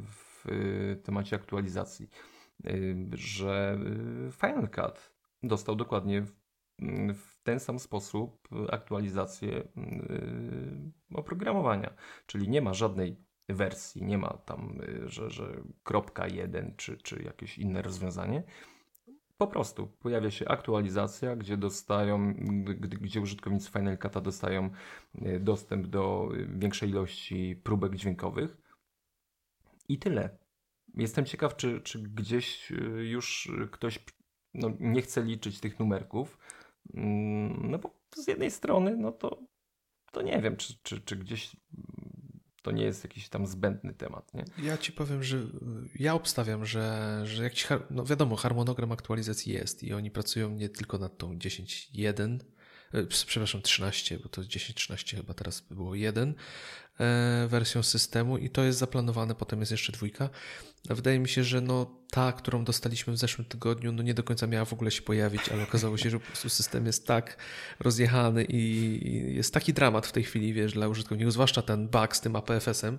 [0.09, 0.45] w
[1.03, 2.09] temacie aktualizacji,
[3.13, 3.79] że
[4.31, 5.11] Final Cut
[5.43, 6.25] dostał dokładnie
[7.13, 11.93] w ten sam sposób aktualizację yy, oprogramowania.
[12.25, 13.17] Czyli nie ma żadnej
[13.49, 18.43] wersji, nie ma tam, yy, że, że kropka jeden czy, czy jakieś inne rozwiązanie.
[19.37, 22.33] Po prostu pojawia się aktualizacja, gdzie dostają,
[23.01, 24.69] gdzie użytkownicy Final Cut'a dostają
[25.39, 28.57] dostęp do większej ilości próbek dźwiękowych.
[29.89, 30.37] I tyle.
[30.95, 33.99] Jestem ciekaw, czy, czy gdzieś już ktoś
[34.53, 36.37] no, nie chce liczyć tych numerków,
[36.93, 39.39] no bo z jednej strony, no to,
[40.11, 41.55] to nie wiem, czy, czy, czy gdzieś
[42.67, 44.33] to nie jest jakiś tam zbędny temat.
[44.33, 44.45] Nie?
[44.63, 45.37] Ja ci powiem, że
[45.95, 50.97] ja obstawiam, że, że jakiś, no wiadomo, harmonogram aktualizacji jest i oni pracują nie tylko
[50.97, 52.56] nad tą 10.1, e,
[53.09, 56.35] przepraszam, 13, bo to 10.13 chyba teraz było 1,
[56.99, 60.29] E, wersją systemu i to jest zaplanowane, potem jest jeszcze dwójka.
[60.85, 64.47] Wydaje mi się, że no ta, którą dostaliśmy w zeszłym tygodniu, no nie do końca
[64.47, 67.37] miała w ogóle się pojawić, ale okazało się, że po prostu system jest tak
[67.79, 72.21] rozjechany i jest taki dramat w tej chwili, wiesz, dla użytkowników, zwłaszcza ten bug z
[72.21, 72.97] tym APFS-em,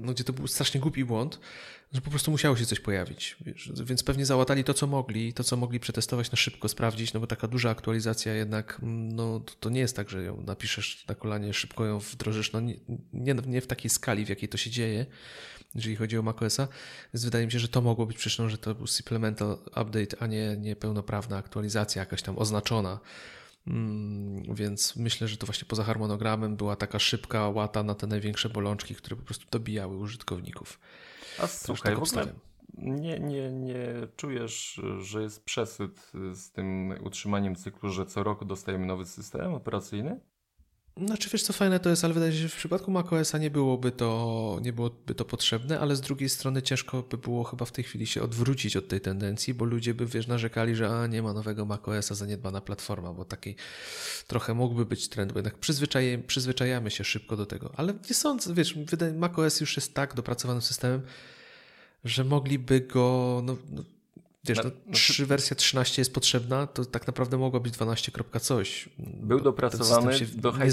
[0.00, 1.40] no gdzie to był strasznie głupi błąd,
[1.92, 3.36] że po prostu musiało się coś pojawić.
[3.84, 7.26] Więc pewnie załatali to, co mogli, to, co mogli przetestować na szybko, sprawdzić, no bo
[7.26, 11.84] taka duża aktualizacja jednak, no to nie jest tak, że ją napiszesz na kolanie, szybko
[11.84, 12.74] ją wdrożysz, no nie,
[13.12, 15.06] nie, nie w takiej skali, w jakiej to się dzieje,
[15.74, 16.68] jeżeli chodzi o macOSa,
[17.14, 20.26] więc wydaje mi się, że to mogło być przyczyną, że to był supplemental update, a
[20.26, 23.39] nie, nie pełnoprawna aktualizacja jakaś tam oznaczona Mm,
[24.54, 28.94] więc myślę, że to właśnie poza harmonogramem była taka szybka łata na te największe bolączki,
[28.94, 30.80] które po prostu dobijały użytkowników.
[31.38, 32.34] A słuchaj, tak w ogóle
[32.78, 38.86] nie, nie, nie czujesz, że jest przesyt z tym utrzymaniem cyklu, że co roku dostajemy
[38.86, 40.20] nowy system operacyjny?
[41.06, 43.92] Znaczy wiesz co fajne to jest, ale wydaje się, że w przypadku macOSa nie byłoby
[43.92, 47.84] to, nie byłoby to potrzebne, ale z drugiej strony ciężko by było chyba w tej
[47.84, 51.32] chwili się odwrócić od tej tendencji, bo ludzie by wiesz narzekali, że a nie ma
[51.32, 53.54] nowego macOSa, zaniedbana platforma, bo taki
[54.26, 58.54] trochę mógłby być trend, bo jednak przyzwyczajamy, przyzwyczajamy się szybko do tego, ale nie sądzę,
[58.54, 58.78] wiesz,
[59.16, 61.02] macOS już jest tak dopracowanym systemem,
[62.04, 63.82] że mogliby go no, no
[64.44, 68.12] Wiesz, no, no, czy wersja 13 jest potrzebna, to tak naprawdę mogła być 12.
[68.40, 68.88] coś.
[68.98, 70.72] Był dopracowany do High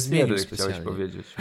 [0.53, 1.27] chciałeś powiedzieć.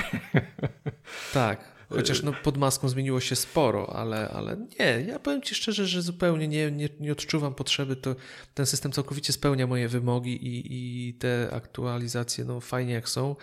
[1.32, 5.86] Tak, chociaż no, pod maską zmieniło się sporo, ale, ale nie, ja powiem Ci szczerze,
[5.86, 8.16] że zupełnie nie, nie, nie odczuwam potrzeby, to
[8.54, 13.36] ten system całkowicie spełnia moje wymogi i, i te aktualizacje no fajnie jak są,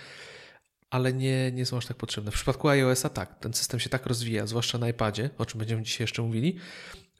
[0.89, 2.31] ale nie, nie są aż tak potrzebne.
[2.31, 5.83] W przypadku iOS-a tak, ten system się tak rozwija, zwłaszcza na iPadzie, o czym będziemy
[5.83, 6.57] dzisiaj jeszcze mówili,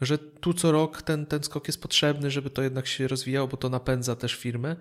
[0.05, 3.57] że tu co rok ten, ten skok jest potrzebny, żeby to jednak się rozwijało, bo
[3.57, 4.75] to napędza też firmę.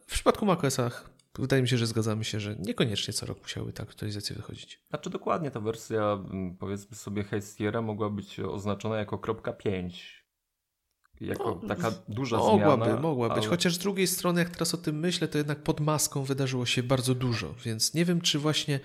[0.00, 3.82] W przypadku macOSach wydaje mi się, że zgadzamy się, że niekoniecznie co rok musiały te
[3.82, 4.80] aktualizacje wychodzić.
[4.90, 6.18] Znaczy dokładnie ta wersja,
[6.58, 10.22] powiedzmy sobie, Hestiera mogła być oznaczona jako kropka 5
[11.22, 13.00] jako no, taka duża mogłaby, zmiana.
[13.00, 13.34] Mogła ale...
[13.34, 16.66] być, chociaż z drugiej strony, jak teraz o tym myślę, to jednak pod maską wydarzyło
[16.66, 18.80] się bardzo dużo, więc nie wiem, czy właśnie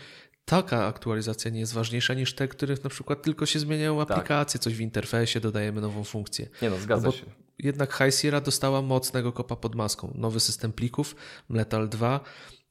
[0.47, 4.11] taka aktualizacja nie jest ważniejsza niż te, których na przykład tylko się zmieniają tak.
[4.11, 4.63] aplikacje, tak.
[4.63, 6.49] coś w interfejsie, dodajemy nową funkcję.
[6.61, 7.25] Nie no, zgadza no się.
[7.59, 10.13] Jednak High Sierra dostała mocnego kopa pod maską.
[10.15, 11.15] Nowy system plików,
[11.49, 12.19] Metal 2,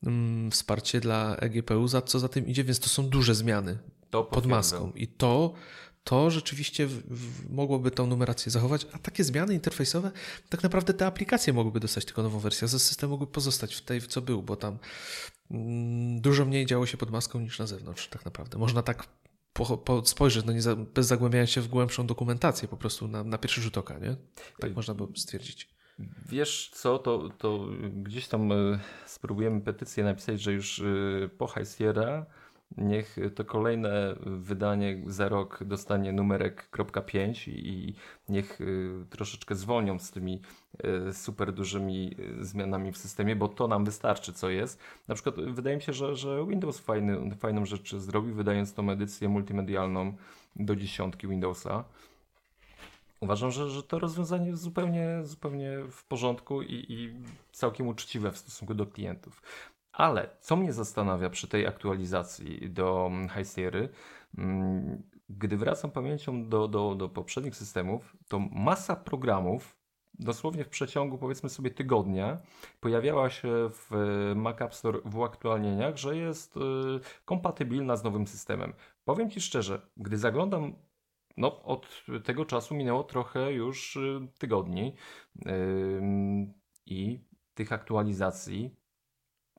[0.03, 3.79] mm, wsparcie dla EGPU, za co za tym idzie, więc to są duże zmiany
[4.11, 4.93] to pod maską.
[4.95, 5.53] I to
[6.05, 10.11] to rzeczywiście w, w, mogłoby tą numerację zachować, a takie zmiany interfejsowe,
[10.49, 14.03] tak naprawdę te aplikacje mogłyby dostać tylko nową wersję, a system mógłby pozostać w tej,
[14.03, 14.79] co był, bo tam
[16.17, 18.59] dużo mniej działo się pod maską niż na zewnątrz, tak naprawdę.
[18.59, 19.07] Można tak
[19.53, 23.25] po, po spojrzeć, no nie za, bez zagłębiania się w głębszą dokumentację, po prostu na,
[23.25, 24.17] na pierwszy rzut oka, nie?
[24.59, 25.77] Tak można by stwierdzić.
[26.29, 31.69] Wiesz co, to, to gdzieś tam y, spróbujemy petycję napisać, że już y, po High
[31.69, 32.27] Sierra
[32.77, 37.95] Niech to kolejne wydanie za rok dostanie numerek .5 i
[38.29, 40.41] niech y, troszeczkę zwolnią z tymi
[41.09, 44.81] y, super dużymi y, zmianami w systemie, bo to nam wystarczy, co jest.
[45.09, 49.29] Na przykład wydaje mi się, że, że Windows fajny, fajną rzecz zrobi, wydając tą edycję
[49.29, 50.17] multimedialną
[50.57, 51.85] do dziesiątki Windowsa.
[53.21, 57.15] Uważam, że, że to rozwiązanie jest zupełnie, zupełnie w porządku i, i
[57.53, 59.43] całkiem uczciwe w stosunku do klientów.
[59.97, 63.81] Ale co mnie zastanawia przy tej aktualizacji do High Sierra,
[64.39, 69.77] mm, gdy wracam pamięcią do, do, do poprzednich systemów, to masa programów
[70.19, 72.39] dosłownie w przeciągu powiedzmy sobie tygodnia
[72.81, 73.91] pojawiała się w
[74.37, 76.61] Mac App Store w uaktualnieniach, że jest y,
[77.25, 78.73] kompatybilna z nowym systemem.
[79.05, 80.75] Powiem Ci szczerze, gdy zaglądam,
[81.37, 84.95] no od tego czasu minęło trochę już y, tygodni
[86.87, 88.86] i tych aktualizacji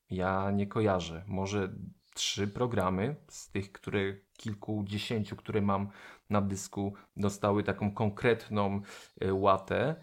[0.10, 1.24] ja nie kojarzę.
[1.28, 1.74] Może
[2.14, 4.00] trzy programy z tych, które
[4.38, 5.90] kilkudziesięciu, które mam
[6.30, 8.82] na dysku, dostały taką konkretną
[9.22, 9.96] e, łatę.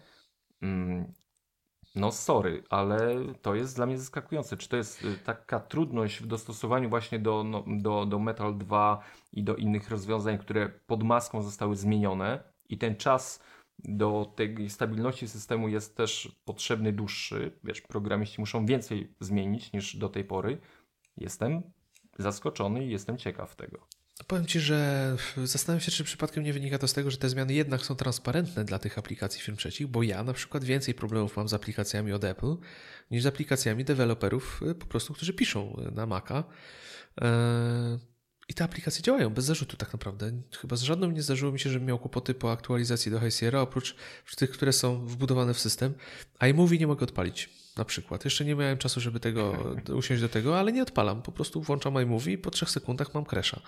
[0.61, 1.13] Mm,
[1.95, 4.57] no, sorry, ale to jest dla mnie zaskakujące.
[4.57, 8.99] Czy to jest e, taka trudność w dostosowaniu właśnie do, no, do, do Metal 2
[9.33, 13.43] i do innych rozwiązań, które pod maską zostały zmienione i ten czas
[13.79, 17.51] do tej stabilności systemu jest też potrzebny dłuższy.
[17.63, 20.57] Wiesz, programiści muszą więcej zmienić niż do tej pory.
[21.17, 21.61] Jestem
[22.19, 23.87] zaskoczony i jestem ciekaw tego.
[24.27, 27.53] Powiem Ci, że zastanawiam się, czy przypadkiem nie wynika to z tego, że te zmiany
[27.53, 31.49] jednak są transparentne dla tych aplikacji firm trzecich, bo ja na przykład więcej problemów mam
[31.49, 32.55] z aplikacjami od Apple
[33.11, 36.43] niż z aplikacjami deweloperów y, po prostu, którzy piszą na Maca.
[38.47, 40.31] I te aplikacje działają bez zarzutu tak naprawdę.
[40.61, 43.61] Chyba z żadną nie zdarzyło mi się, żebym miał kłopoty po aktualizacji do High Sierra,
[43.61, 43.95] oprócz
[44.35, 45.93] tych, które są wbudowane w system.
[46.49, 48.25] iMovie nie mogę odpalić na przykład.
[48.25, 49.57] Jeszcze nie miałem czasu, żeby tego
[49.99, 51.21] usiąść do tego, ale nie odpalam.
[51.21, 53.61] Po prostu włączam iMovie i po trzech sekundach mam kresza.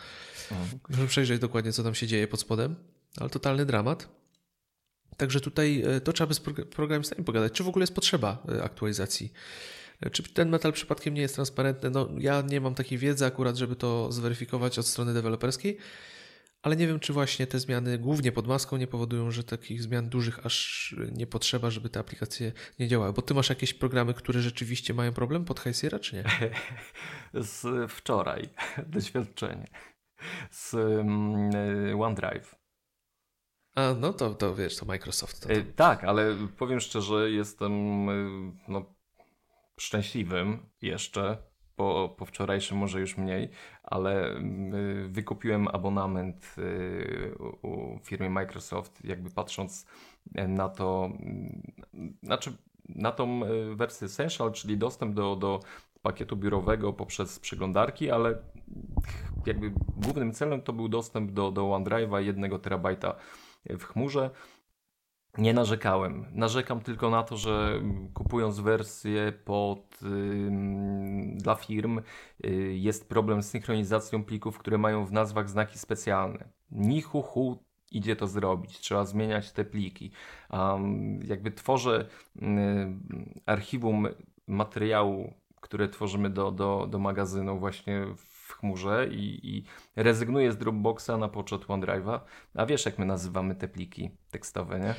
[0.89, 2.75] Żeby przejrzeć dokładnie, co tam się dzieje pod spodem.
[3.19, 4.09] Ale totalny dramat.
[5.17, 6.39] Także tutaj e, to trzeba by z
[6.75, 9.33] programistami pogadać, czy w ogóle jest potrzeba e, aktualizacji
[10.11, 11.89] czy ten metal przypadkiem nie jest transparentny?
[11.89, 15.77] No, ja nie mam takiej wiedzy akurat, żeby to zweryfikować od strony deweloperskiej,
[16.61, 20.09] ale nie wiem, czy właśnie te zmiany głównie pod maską nie powodują, że takich zmian
[20.09, 23.13] dużych aż nie potrzeba, żeby te aplikacje nie działały.
[23.13, 26.23] Bo ty masz jakieś programy, które rzeczywiście mają problem pod High Sierra, czy nie?
[27.43, 28.49] Z wczoraj
[28.87, 29.67] doświadczenie.
[30.51, 32.55] Z um, OneDrive.
[33.75, 35.41] A, no to, to wiesz, to Microsoft.
[35.41, 35.55] To, to...
[35.75, 38.05] Tak, ale powiem szczerze, jestem
[38.67, 38.96] no,
[39.79, 41.37] szczęśliwym jeszcze,
[41.75, 43.49] po, po wczorajszym może już mniej,
[43.83, 49.85] ale y, wykupiłem abonament y, u, firmy Microsoft, jakby patrząc
[50.47, 51.11] na to,
[51.93, 52.53] y, znaczy
[52.89, 55.59] na tą y, wersję Essential, czyli dostęp do, do
[56.01, 58.37] pakietu biurowego poprzez przeglądarki, ale
[59.45, 63.15] jakby głównym celem to był dostęp do, do OneDrive'a 1 terabajta
[63.65, 64.29] w chmurze.
[65.37, 66.25] Nie narzekałem.
[66.31, 67.81] Narzekam tylko na to, że
[68.13, 69.99] kupując wersję pod,
[71.33, 71.99] dla firm
[72.45, 76.49] y, jest problem z synchronizacją plików, które mają w nazwach znaki specjalne.
[76.71, 77.57] Ni hu,
[77.91, 78.79] idzie to zrobić.
[78.79, 80.11] Trzeba zmieniać te pliki.
[80.49, 82.39] Um, jakby tworzę y,
[83.45, 84.07] archiwum
[84.47, 89.63] materiału, które tworzymy do, do, do magazynu właśnie w chmurze i, i
[89.95, 92.19] rezygnuję z Dropboxa na poczet OneDrive'a.
[92.55, 94.95] A wiesz, jak my nazywamy te pliki tekstowe, nie?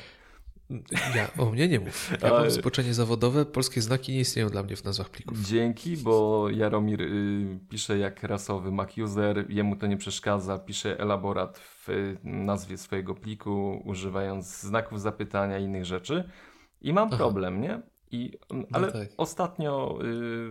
[1.14, 2.10] Ja, o mnie nie mów.
[2.22, 5.40] Ja mam spoczenie zawodowe, polskie znaki nie istnieją dla mnie w nazwach plików.
[5.40, 11.58] Dzięki, bo Jaromir y, pisze jak rasowy Mac user, jemu to nie przeszkadza, pisze elaborat
[11.58, 16.30] w nazwie swojego pliku, używając znaków zapytania i innych rzeczy.
[16.80, 17.16] I mam Aha.
[17.16, 17.82] problem, nie?
[18.10, 19.08] I, no ale no tak.
[19.16, 20.50] ostatnio y,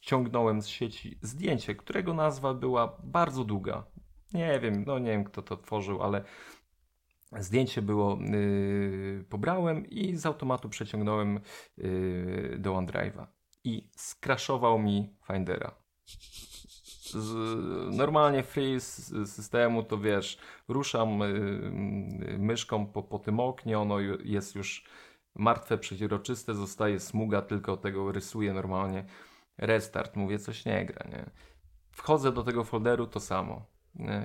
[0.00, 3.84] ściągnąłem z sieci zdjęcie, którego nazwa była bardzo długa.
[4.34, 6.24] Nie wiem, no nie wiem kto to tworzył, ale
[7.38, 11.40] Zdjęcie było, yy, pobrałem i z automatu przeciągnąłem
[11.76, 13.26] yy, do OneDrive'a.
[13.64, 15.74] I skraszował mi Findera.
[17.04, 17.34] Z,
[17.96, 24.54] normalnie free z systemu to wiesz, ruszam yy, myszką po, po tym oknie, ono jest
[24.54, 24.84] już
[25.34, 29.04] martwe, przeźroczyste, zostaje smuga, tylko tego rysuję normalnie.
[29.58, 31.30] Restart, mówię, coś nie gra, nie?
[31.90, 33.71] Wchodzę do tego folderu, to samo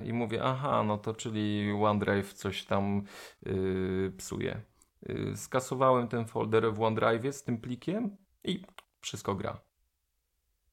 [0.04, 3.02] i mówię, aha, no to czyli OneDrive coś tam
[3.46, 4.60] yy, psuje.
[5.02, 8.62] Yy, skasowałem ten folder w OneDrive z tym plikiem i
[9.00, 9.60] wszystko gra.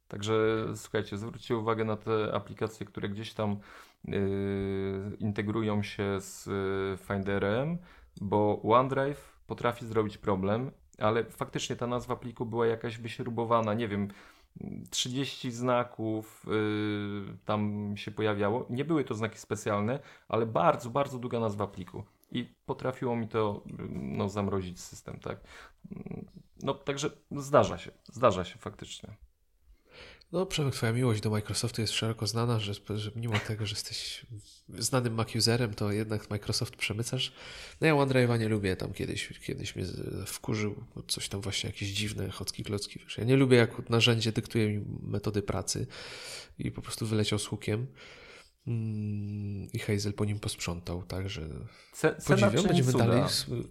[0.07, 3.59] Także słuchajcie, zwróćcie uwagę na te aplikacje, które gdzieś tam
[4.03, 7.77] yy, integrują się z yy, Finderem,
[8.21, 14.07] bo OneDrive potrafi zrobić problem, ale faktycznie ta nazwa pliku była jakaś wyśrubowana, nie wiem,
[14.89, 18.65] 30 znaków yy, tam się pojawiało.
[18.69, 22.03] Nie były to znaki specjalne, ale bardzo, bardzo długa nazwa pliku.
[22.31, 25.39] I potrafiło mi to no, zamrozić system, tak.
[26.63, 29.15] No także zdarza się, zdarza się faktycznie.
[30.35, 34.25] No, Przemek, twoja miłość do Microsoftu jest szeroko znana, że, że mimo tego, że jesteś
[34.69, 37.33] znanym Mac-userem, to jednak Microsoft przemycasz.
[37.81, 39.85] No ja OneDrive'a nie lubię, tam kiedyś, kiedyś mnie
[40.25, 40.75] wkurzył,
[41.07, 42.99] coś tam właśnie jakieś dziwne chocki klocki.
[43.17, 45.87] Ja nie lubię, jak narzędzie dyktuje mi metody pracy
[46.59, 47.87] i po prostu wyleciał z hukiem.
[48.67, 51.41] Mm, i Hazel po nim posprzątał, także
[51.93, 53.07] Ce, podziwiam, będziemy cuda.
[53.07, 53.23] dalej,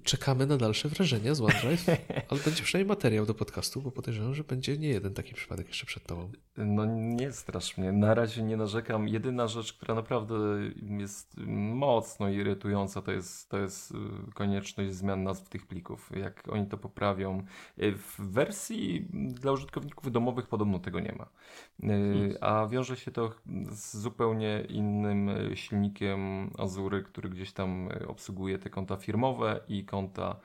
[0.03, 1.87] czekamy na dalsze wrażenia z OneDrive,
[2.29, 5.87] ale będzie przynajmniej materiał do podcastu, bo podejrzewam, że będzie nie jeden taki przypadek jeszcze
[5.87, 6.31] przed tobą.
[6.57, 9.09] No nie strasz mnie, na razie nie narzekam.
[9.09, 10.35] Jedyna rzecz, która naprawdę
[11.01, 11.37] jest
[11.75, 13.95] mocno irytująca, to jest, to jest y,
[14.35, 16.11] konieczność zmian nazw tych plików.
[16.17, 17.45] Jak oni to poprawią.
[17.79, 21.29] Y, w wersji dla użytkowników domowych podobno tego nie ma.
[21.91, 23.35] Y, a wiąże się to
[23.71, 29.61] z zupełnie innym innym e, silnikiem Azury, który gdzieś tam e, obsługuje te konta firmowe
[29.69, 30.41] i konta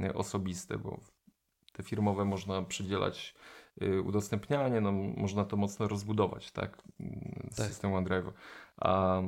[0.00, 1.00] e, osobiste, bo
[1.72, 3.34] te firmowe można przydzielać
[4.04, 6.82] udostępnianie, no można to mocno rozbudować, tak,
[7.56, 7.66] tak.
[7.66, 8.32] system OneDrive,
[8.76, 9.22] a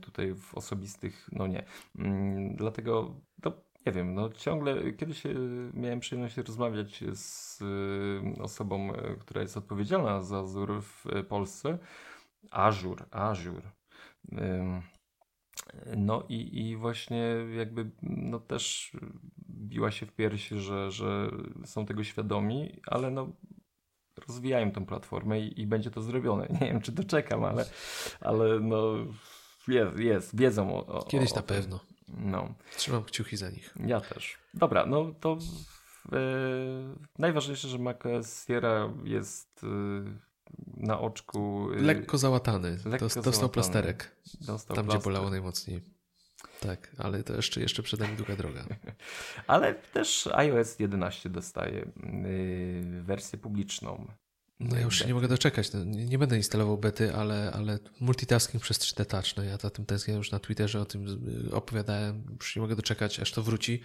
[0.00, 1.64] tutaj w osobistych, no nie.
[1.98, 3.52] Mm, dlatego, to
[3.86, 5.22] nie wiem, no ciągle, kiedyś
[5.74, 7.62] miałem przyjemność rozmawiać z
[8.40, 11.78] osobą, która jest odpowiedzialna za Azure w Polsce,
[12.50, 13.70] Azure, Azure,
[15.96, 18.92] no i, i właśnie jakby no też
[19.50, 21.30] biła się w piersi, że, że
[21.64, 23.32] są tego świadomi, ale no
[24.26, 26.48] rozwijają tą platformę i, i będzie to zrobione.
[26.60, 27.64] Nie wiem, czy doczekam, ale,
[28.20, 28.94] ale no
[29.68, 31.80] jest, jest wiedzą o, o Kiedyś o, na pewno.
[32.08, 32.54] No.
[32.76, 33.74] Trzymam kciuki za nich.
[33.86, 34.38] Ja też.
[34.54, 35.38] Dobra, no to
[36.12, 36.18] e,
[37.18, 40.27] najważniejsze, że macOS Sierra jest e,
[40.76, 41.68] na oczku.
[41.72, 42.78] Y, lekko załatany.
[42.84, 43.48] Lekko dostał załatany.
[43.48, 44.16] plasterek.
[44.40, 45.00] Dostał tam, plaster.
[45.00, 45.82] gdzie bolało najmocniej.
[46.60, 48.64] Tak, ale to jeszcze, jeszcze przed nami długa droga.
[49.46, 54.06] ale też iOS 11 dostaje yy, wersję publiczną.
[54.60, 55.72] No ja już się nie mogę doczekać.
[55.72, 59.36] No, nie, nie, będę instalował bety, ale, ale multitasking przez 3D Touch.
[59.36, 61.06] No ja za tym tęsknię już na Twitterze o tym
[61.48, 62.22] y, opowiadałem.
[62.40, 63.80] Już nie mogę doczekać, aż to wróci,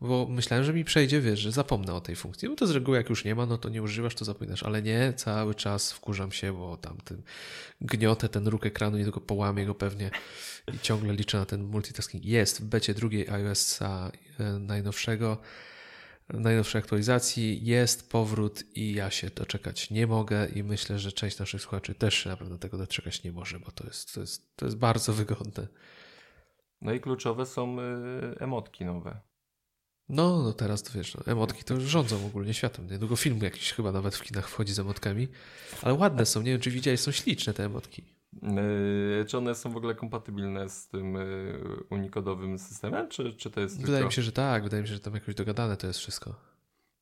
[0.00, 2.48] bo myślałem, że mi przejdzie, wiesz, że zapomnę o tej funkcji.
[2.48, 4.62] Bo to z reguły jak już nie ma, no to nie używasz, to zapominasz.
[4.62, 7.22] Ale nie, cały czas wkurzam się, bo tam ten
[7.80, 10.10] gniotę, ten róg ekranu, nie tylko połamię go pewnie
[10.74, 12.24] i ciągle liczę na ten multitasking.
[12.24, 15.38] Jest w becie drugiej iOS-a y, najnowszego
[16.30, 17.64] najnowszej aktualizacji.
[17.64, 22.14] Jest powrót i ja się doczekać nie mogę i myślę, że część naszych słuchaczy też
[22.14, 25.12] się na pewno tego doczekać nie może, bo to jest, to jest, to jest bardzo
[25.12, 25.68] wygodne.
[26.80, 27.82] No i kluczowe są y,
[28.38, 29.20] emotki nowe.
[30.08, 32.90] No, no teraz to wiesz, no, emotki to rządzą ogólnie światem.
[32.90, 35.28] Niedługo film jakiś chyba nawet w kinach wchodzi z emotkami,
[35.82, 38.17] ale ładne są, nie wiem czy widziałeś, są śliczne te emotki.
[38.32, 43.60] Yy, czy one są w ogóle kompatybilne z tym yy, unikodowym systemem, czy, czy to
[43.60, 44.06] jest Wydaje tylko...
[44.06, 46.34] mi się, że tak, wydaje mi się, że tam jakoś dogadane to jest wszystko.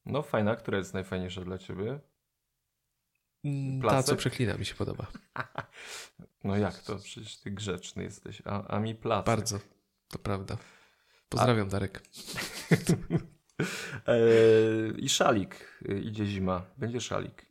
[0.07, 2.01] No fajna, która jest najfajniejsza dla ciebie?
[3.45, 4.07] Mm, Ta, Placek?
[4.07, 5.07] co przeklina, mi się podoba.
[6.45, 6.97] No jak to?
[6.97, 9.27] Przecież ty grzeczny jesteś, a, a mi placek.
[9.27, 9.59] Bardzo,
[10.09, 10.57] to prawda.
[11.29, 12.03] Pozdrawiam, Darek.
[14.07, 15.81] Eee, I szalik.
[16.03, 16.63] Idzie zima.
[16.77, 17.47] Będzie szalik.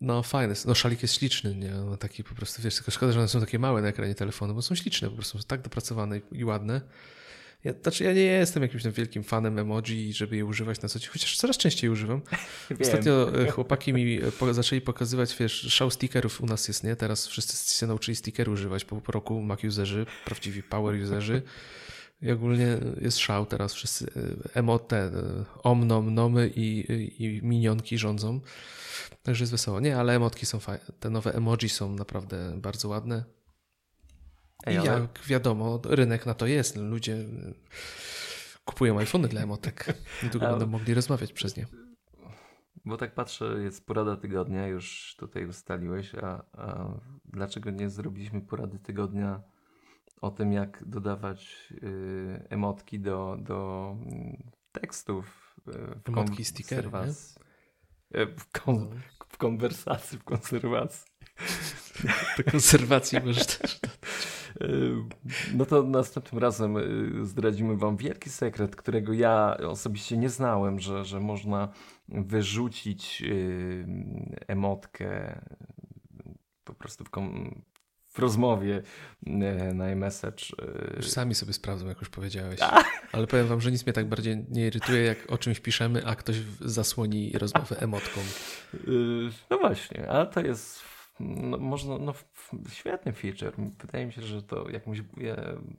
[0.00, 1.70] No fajne, no szalik jest śliczny, nie?
[1.70, 4.54] No, taki po prostu, wiesz, tylko szkoda, że one są takie małe na ekranie telefonu,
[4.54, 6.80] bo są śliczne, po prostu są tak dopracowane i ładne.
[7.64, 10.98] Ja, znaczy ja nie jestem jakimś tam wielkim fanem emoji, żeby je używać na co
[10.98, 12.20] dzień, chociaż coraz częściej używam.
[12.82, 16.96] Ostatnio e, chłopaki mi e, po, zaczęli pokazywać, wiesz, szał stickerów u nas jest, nie?
[16.96, 21.42] Teraz wszyscy się nauczyli stickery używać po, po roku, Mac userzy, prawdziwi power userzy.
[22.22, 24.06] I ogólnie jest szał teraz, wszyscy
[24.54, 25.10] e, emote,
[25.62, 26.86] omnom, nomy i,
[27.24, 28.40] i minionki rządzą.
[29.22, 29.80] Także jest wesoło.
[29.80, 30.84] Nie, ale emotki są fajne.
[31.00, 33.24] Te nowe emoji są naprawdę bardzo ładne.
[34.66, 36.76] Ej, I ale- jak wiadomo, rynek na to jest.
[36.76, 37.24] Ludzie
[38.64, 39.94] kupują iPhony dla emotek.
[40.22, 41.66] Niedługo Ale- będą mogli rozmawiać przez nie.
[42.84, 46.88] Bo tak patrzę, jest porada tygodnia, już tutaj ustaliłeś, a, a
[47.24, 49.42] dlaczego nie zrobiliśmy porady tygodnia
[50.20, 55.72] o tym, jak dodawać y, emotki do, do mm, tekstów y,
[56.04, 57.42] w Emotki stickery, konserwacji.
[58.16, 58.90] Y, W, kon, No.
[59.28, 61.12] w konwersacji, w konserwacji.
[62.38, 63.80] Do konserwacji możesz też.
[64.60, 64.94] Y,
[65.54, 71.04] No to następnym razem y, zdradzimy Wam wielki sekret, którego ja osobiście nie znałem, że,
[71.04, 71.68] że można
[72.08, 73.22] wyrzucić
[74.46, 75.40] emotkę
[76.64, 77.62] po prostu w, kom-
[78.18, 78.82] w rozmowie
[79.26, 79.30] y,
[79.74, 80.44] na iMessage.
[80.92, 82.60] y, Już sami sobie sprawdzą, jak już powiedziałeś.
[83.12, 86.14] Ale powiem wam, że nic mnie tak bardziej nie irytuje, jak o czymś piszemy, a
[86.16, 88.20] ktoś zasłoni rozmowę emotką.
[88.74, 90.80] y, No właśnie, a to jest
[91.20, 92.14] no, można, no,
[92.72, 93.52] świetny feature.
[93.80, 95.02] Wydaje mi się, że to jakąś e,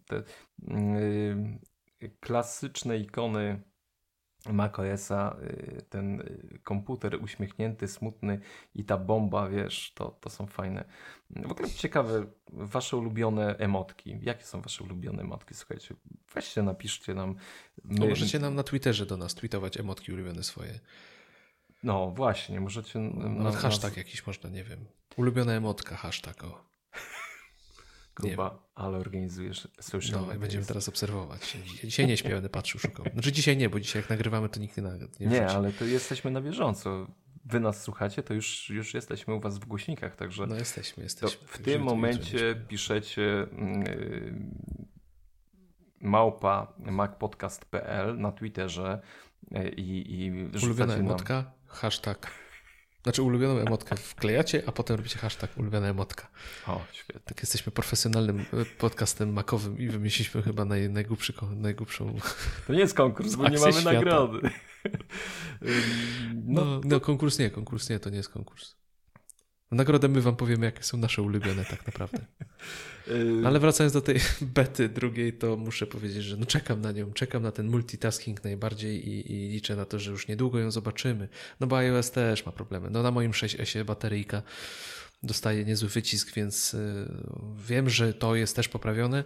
[0.07, 0.23] te
[2.01, 3.61] y, klasyczne ikony
[4.45, 8.39] macOSa, y, ten y, komputer uśmiechnięty, smutny
[8.75, 10.85] i ta bomba, wiesz, to, to są fajne.
[11.29, 14.19] W ogóle ciekawe, wasze ulubione emotki.
[14.21, 15.53] Jakie są wasze ulubione emotki?
[15.53, 15.95] Słuchajcie,
[16.35, 17.35] weźcie, napiszcie nam.
[17.85, 20.79] No, My- możecie nam na Twitterze do nas tweetować emotki ulubione swoje.
[21.83, 22.99] No właśnie, możecie...
[22.99, 24.85] Nawet na- hashtag jakiś można, nie wiem.
[25.17, 26.68] Ulubiona emotka, hashtag, o.
[28.23, 30.39] nie Kuba, ale organizujesz social No media.
[30.39, 31.57] będziemy teraz obserwować.
[31.83, 33.05] Dzisiaj nie śpię, będę patrzył, szukał.
[33.13, 35.85] Znaczy dzisiaj nie, bo dzisiaj jak nagrywamy, to nikt nie, nawet nie Nie, ale to
[35.85, 37.07] jesteśmy na bieżąco.
[37.45, 41.47] Wy nas słuchacie, to już, już jesteśmy u was w głośnikach, także No jesteśmy, jesteśmy.
[41.47, 44.33] w Także tym momencie piszecie yy,
[46.01, 49.01] małpa macpodcast.pl na Twitterze
[49.51, 50.99] yy, i, i Ulubiona rzucacie nam...
[50.99, 52.31] emotka, hashtag.
[53.09, 56.27] Znaczy ulubioną emotkę wklejacie, a potem robicie hashtag ulubiona emotka.
[56.67, 57.21] O, świetnie.
[57.25, 62.17] Tak jesteśmy profesjonalnym e, podcastem makowym i wymyśliliśmy chyba naj, najgłupszy, najgłupszą...
[62.67, 63.93] To nie jest konkurs, bo nie mamy świata.
[63.93, 64.49] nagrody.
[65.61, 65.71] Yy,
[66.45, 68.75] No, no, no, konkurs nie, konkurs nie, to nie jest konkurs.
[69.71, 72.19] W nagrodę my wam powiemy, jakie są nasze ulubione tak naprawdę.
[73.41, 74.19] No, ale wracając do tej
[74.55, 79.09] bety drugiej, to muszę powiedzieć, że no czekam na nią, czekam na ten multitasking najbardziej
[79.09, 81.27] i, i liczę na to, że już niedługo ją zobaczymy.
[81.59, 82.89] No bo iOS też ma problemy.
[82.89, 84.41] No na moim 6S bateryjka
[85.23, 87.07] dostaje niezły wycisk, więc y,
[87.67, 89.23] wiem, że to jest też poprawione,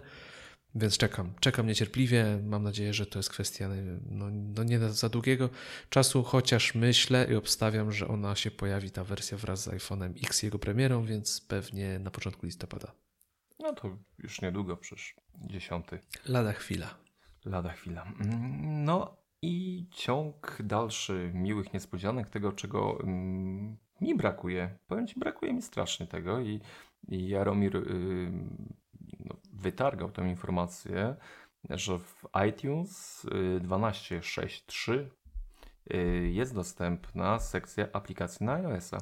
[0.75, 1.33] więc czekam.
[1.39, 2.39] Czekam niecierpliwie.
[2.43, 3.69] Mam nadzieję, że to jest kwestia
[4.09, 5.49] no, no nie za długiego
[5.89, 10.43] czasu, chociaż myślę i obstawiam, że ona się pojawi, ta wersja wraz z iPhone'em X
[10.43, 12.91] jego premierą, więc pewnie na początku listopada.
[13.59, 15.99] no to już niedługo, przecież dziesiąty.
[16.25, 16.95] Lada chwila.
[17.45, 18.03] Lada chwila.
[18.03, 24.77] Mm, No i ciąg dalszy miłych niespodzianek, tego czego mm, mi brakuje.
[24.87, 26.59] Powiem ci, brakuje mi strasznie tego i,
[27.07, 28.82] i Jaromir y, no,
[29.63, 31.15] wytargał tę informację,
[31.69, 35.05] że w iTunes y, 12.6.3
[35.93, 35.97] y,
[36.31, 38.97] jest dostępna sekcja aplikacji na iOS-a.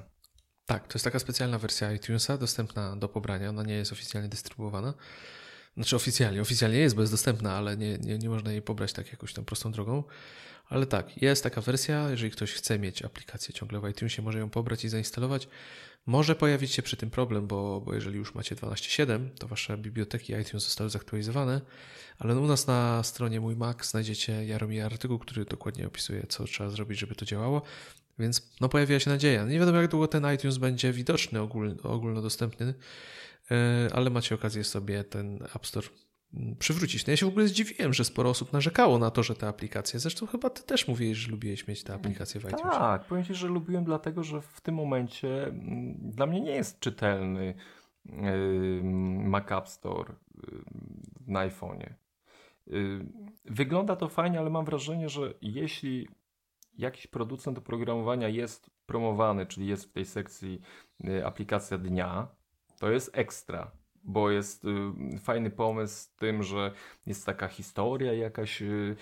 [0.65, 3.49] Tak, to jest taka specjalna wersja iTunesa dostępna do pobrania.
[3.49, 4.93] Ona nie jest oficjalnie dystrybuowana.
[5.73, 9.11] Znaczy oficjalnie, oficjalnie jest, bo jest dostępna, ale nie, nie, nie można jej pobrać tak
[9.11, 10.03] jakoś tam prostą drogą.
[10.69, 14.49] Ale tak, jest taka wersja, jeżeli ktoś chce mieć aplikację ciągle w iTunesie, może ją
[14.49, 15.47] pobrać i zainstalować.
[16.05, 20.33] Może pojawić się przy tym problem, bo, bo jeżeli już macie 12.7, to wasze biblioteki
[20.33, 21.61] iTunes zostały zaktualizowane,
[22.19, 26.69] ale u nas na stronie Mój Mac znajdziecie Jaromir artykuł, który dokładnie opisuje, co trzeba
[26.69, 27.61] zrobić, żeby to działało.
[28.19, 29.45] Więc no, pojawia się nadzieja.
[29.45, 32.73] Nie wiadomo, jak długo ten iTunes będzie widoczny, ogólno, ogólnodostępny,
[33.93, 35.87] ale macie okazję sobie ten App Store
[36.33, 37.07] mm, przywrócić.
[37.07, 39.99] No ja się w ogóle zdziwiłem, że sporo osób narzekało na to, że te aplikacje,
[39.99, 42.69] zresztą chyba ty też mówiłeś, że lubiłeś mieć te aplikacje w iTunesie.
[42.69, 46.79] Tak, powiem ci, że lubiłem dlatego, że w tym momencie mm, dla mnie nie jest
[46.79, 47.53] czytelny
[49.23, 50.13] Mac App Store
[51.27, 51.93] na iPhone'ie.
[53.45, 56.07] Wygląda to fajnie, ale mam wrażenie, że jeśli
[56.77, 60.61] jakiś producent oprogramowania jest promowany, czyli jest w tej sekcji
[61.07, 62.27] y, aplikacja dnia,
[62.81, 63.71] to jest ekstra,
[64.03, 66.71] bo jest y, fajny pomysł z tym, że
[67.05, 68.95] jest taka historia jakaś y,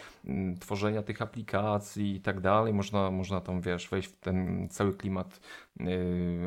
[0.59, 2.73] tworzenia tych aplikacji i tak dalej.
[2.73, 5.39] Można, można tam, wiesz, wejść w ten cały klimat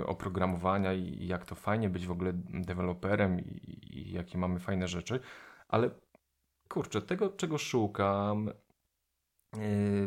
[0.07, 5.21] oprogramowania i, jak to fajnie być w ogóle deweloperem i, i jakie mamy fajne rzeczy,
[5.69, 5.91] ale
[6.69, 8.51] kurczę, tego czego szukam,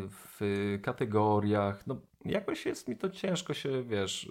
[0.08, 1.86] w kategoriach.
[1.86, 4.30] No, jakoś jest mi to ciężko się, wiesz,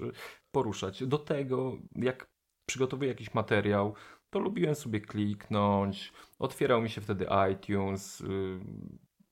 [0.52, 1.06] poruszać.
[1.08, 2.35] Do tego, jak
[2.66, 3.93] przygotowuję jakiś materiał,
[4.30, 6.13] to lubiłem sobie kliknąć.
[6.39, 8.22] Otwierał mi się wtedy iTunes.
[8.22, 8.59] Y,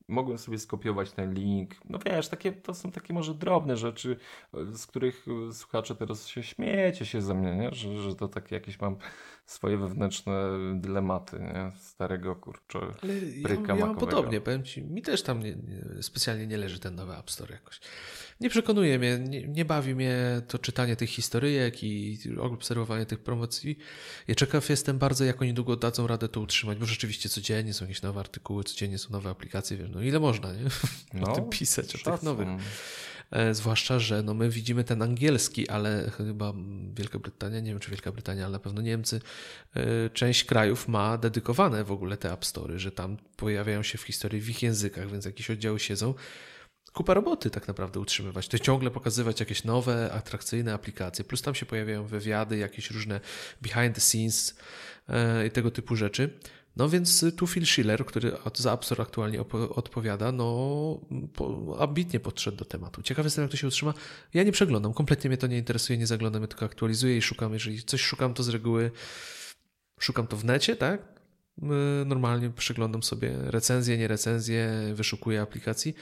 [0.08, 1.76] mogłem sobie skopiować ten link.
[1.90, 4.18] No wiesz, takie, to są takie może drobne rzeczy,
[4.54, 7.74] z których słuchacze teraz się śmiejecie się ze mnie, nie?
[7.74, 8.98] Że, że to takie jakieś mam
[9.46, 10.34] swoje wewnętrzne
[10.76, 11.72] dylematy, nie?
[11.82, 16.48] Starego kurczę Ale ja, ja mam podobnie, powiem Ci, mi też tam nie, nie, specjalnie
[16.48, 17.80] nie leży ten nowy App Store jakoś.
[18.42, 23.78] Nie przekonuje mnie, nie, nie, bawi mnie to czytanie tych historyjek i obserwowanie tych promocji.
[24.28, 27.86] Ja ciekaw jestem bardzo, jak oni długo dadzą radę to utrzymać, bo rzeczywiście codziennie są
[27.86, 30.64] jakieś nowe artykuły, codziennie są nowe aplikacje, wiesz, no ile można, nie?
[31.14, 32.14] No, o tym pisać, szacun.
[32.14, 32.48] o tych nowych.
[33.34, 36.54] E, zwłaszcza, że no my widzimy ten angielski, ale chyba
[36.96, 39.22] Wielka Brytania, nie wiem czy Wielka Brytania, ale na pewno Niemcy,
[39.76, 44.02] e, część krajów ma dedykowane w ogóle te App Story, że tam pojawiają się w
[44.02, 46.14] historii w ich językach, więc jakieś oddziały siedzą.
[46.94, 48.48] Kupa roboty tak naprawdę utrzymywać.
[48.48, 53.20] To ciągle pokazywać jakieś nowe, atrakcyjne aplikacje, plus tam się pojawiają wywiady, jakieś różne
[53.62, 54.56] behind the scenes
[55.10, 56.40] e, i tego typu rzeczy.
[56.76, 61.00] No więc tu Phil Schiller, który za App Store aktualnie odpowiada, no
[61.80, 63.02] ambitnie podszedł do tematu.
[63.02, 63.94] Ciekawy jestem, jak to się utrzyma.
[64.34, 67.54] Ja nie przeglądam, kompletnie mnie to nie interesuje, nie zaglądam, ja tylko aktualizuję i szukam.
[67.54, 68.92] Jeżeli coś szukam, to z reguły
[70.00, 71.02] szukam to w necie, tak?
[72.06, 75.96] Normalnie przeglądam sobie recenzje, nie recenzje, wyszukuję aplikacji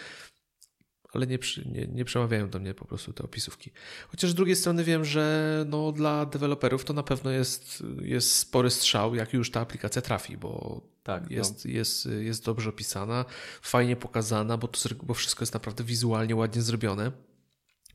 [1.12, 3.72] ale nie, nie, nie przemawiają do mnie po prostu te opisówki.
[4.08, 8.70] Chociaż z drugiej strony wiem, że no, dla deweloperów to na pewno jest, jest spory
[8.70, 11.72] strzał, jak już ta aplikacja trafi, bo tak, jest, no.
[11.72, 13.26] jest, jest dobrze opisana,
[13.62, 17.12] fajnie pokazana, bo, to, bo wszystko jest naprawdę wizualnie ładnie zrobione.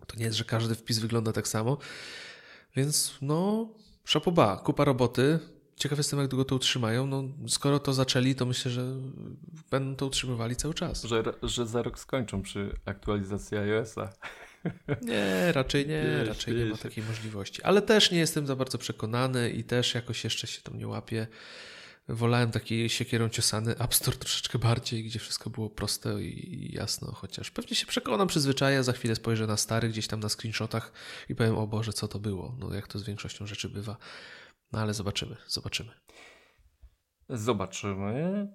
[0.06, 1.78] To nie jest, że każdy wpis wygląda tak samo.
[2.76, 3.68] Więc no,
[4.04, 5.38] szapoba, kupa roboty.
[5.76, 7.06] Ciekaw jestem, jak długo to utrzymają.
[7.06, 8.82] No, skoro to zaczęli, to myślę, że
[9.70, 11.02] będą to utrzymywali cały czas.
[11.04, 14.12] Że, że za rok skończą przy aktualizacji iOS-a.
[15.02, 16.64] Nie, raczej nie, wiesz, raczej wiesz.
[16.64, 17.62] nie ma takiej możliwości.
[17.62, 21.26] Ale też nie jestem za bardzo przekonany i też jakoś jeszcze się tam nie łapię.
[22.08, 27.50] Wolałem taki siekierą ciosany App Store troszeczkę bardziej, gdzie wszystko było proste i jasno, chociaż
[27.50, 30.92] pewnie się przekonam, przyzwyczaję, za chwilę spojrzę na stary gdzieś tam na screenshotach
[31.28, 32.56] i powiem, o Boże, co to było.
[32.58, 33.96] No jak to z większością rzeczy bywa.
[34.72, 35.92] No ale zobaczymy, zobaczymy.
[37.28, 38.48] Zobaczymy,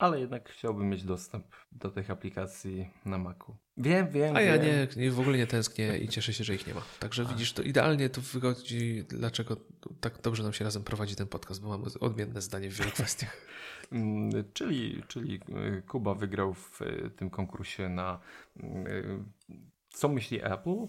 [0.00, 3.56] ale jednak chciałbym mieć dostęp do tych aplikacji na Macu.
[3.76, 4.36] Wiem, wiem.
[4.36, 4.88] A ja wiem.
[4.96, 6.82] Nie, w ogóle nie tęsknię i cieszę się, że ich nie ma.
[7.00, 7.24] Także A.
[7.24, 9.56] widzisz, to idealnie to wychodzi, dlaczego
[10.00, 13.46] tak dobrze nam się razem prowadzi ten podcast, bo mamy odmienne zdanie w wielu kwestiach.
[13.92, 18.20] Mm, czyli, czyli y, Kuba wygrał w y, tym konkursie na
[18.56, 19.24] y,
[19.88, 20.86] co myśli Apple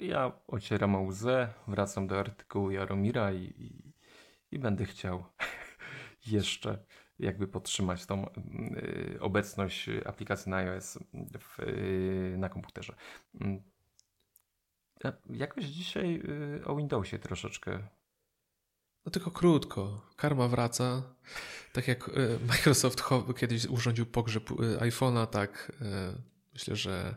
[0.00, 3.92] ja ocieram łzę, wracam do artykułu Jaromira i, i,
[4.50, 5.24] i będę chciał
[6.26, 6.84] jeszcze
[7.18, 10.98] jakby podtrzymać tą y, obecność aplikacji na iOS
[11.38, 12.94] w, y, na komputerze.
[13.40, 13.62] Mm.
[15.30, 16.22] Jakoś dzisiaj
[16.60, 17.88] y, o Windowsie troszeczkę.
[19.06, 20.06] No tylko krótko.
[20.16, 21.02] Karma wraca.
[21.72, 23.02] Tak jak y, Microsoft
[23.36, 26.22] kiedyś urządził pogrzeb y, iPhone'a, tak y,
[26.52, 27.14] myślę, że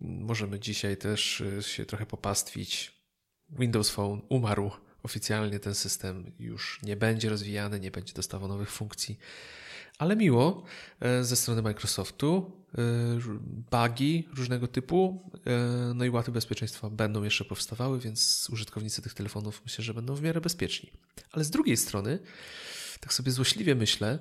[0.00, 3.00] Możemy dzisiaj też y, się trochę popastwić.
[3.50, 4.70] Windows Phone umarł.
[5.02, 9.18] Oficjalnie ten system już nie będzie rozwijany, nie będzie dostawał nowych funkcji.
[9.98, 10.62] Ale miło
[11.00, 12.52] e, ze strony Microsoftu.
[12.78, 12.82] E,
[13.70, 19.62] bugi różnego typu, e, no i łaty bezpieczeństwa będą jeszcze powstawały, więc użytkownicy tych telefonów
[19.64, 20.90] myślę, że będą w miarę bezpieczni.
[21.32, 22.18] Ale z drugiej strony,
[23.00, 24.18] tak sobie złośliwie myślę,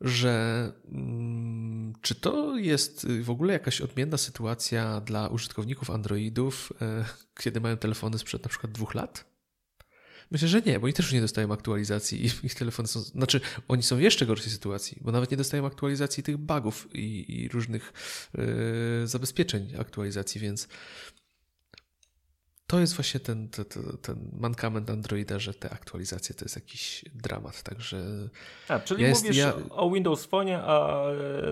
[0.00, 7.04] że mm, czy to jest w ogóle jakaś odmienna sytuacja dla użytkowników Androidów, e,
[7.42, 9.30] kiedy mają telefony sprzed na przykład dwóch lat?
[10.30, 13.00] Myślę, że nie, bo oni też nie dostają aktualizacji i ich telefony są.
[13.00, 17.40] Znaczy, oni są w jeszcze gorszej sytuacji, bo nawet nie dostają aktualizacji tych bugów i,
[17.42, 17.92] i różnych
[18.34, 20.68] yy, zabezpieczeń aktualizacji, więc
[22.70, 23.64] to jest właśnie ten, ten,
[24.02, 28.28] ten mankament Androida, że te aktualizacje to jest jakiś dramat, także...
[28.68, 29.54] A, czyli jest, mówisz ja...
[29.70, 31.02] o Windows Phone, a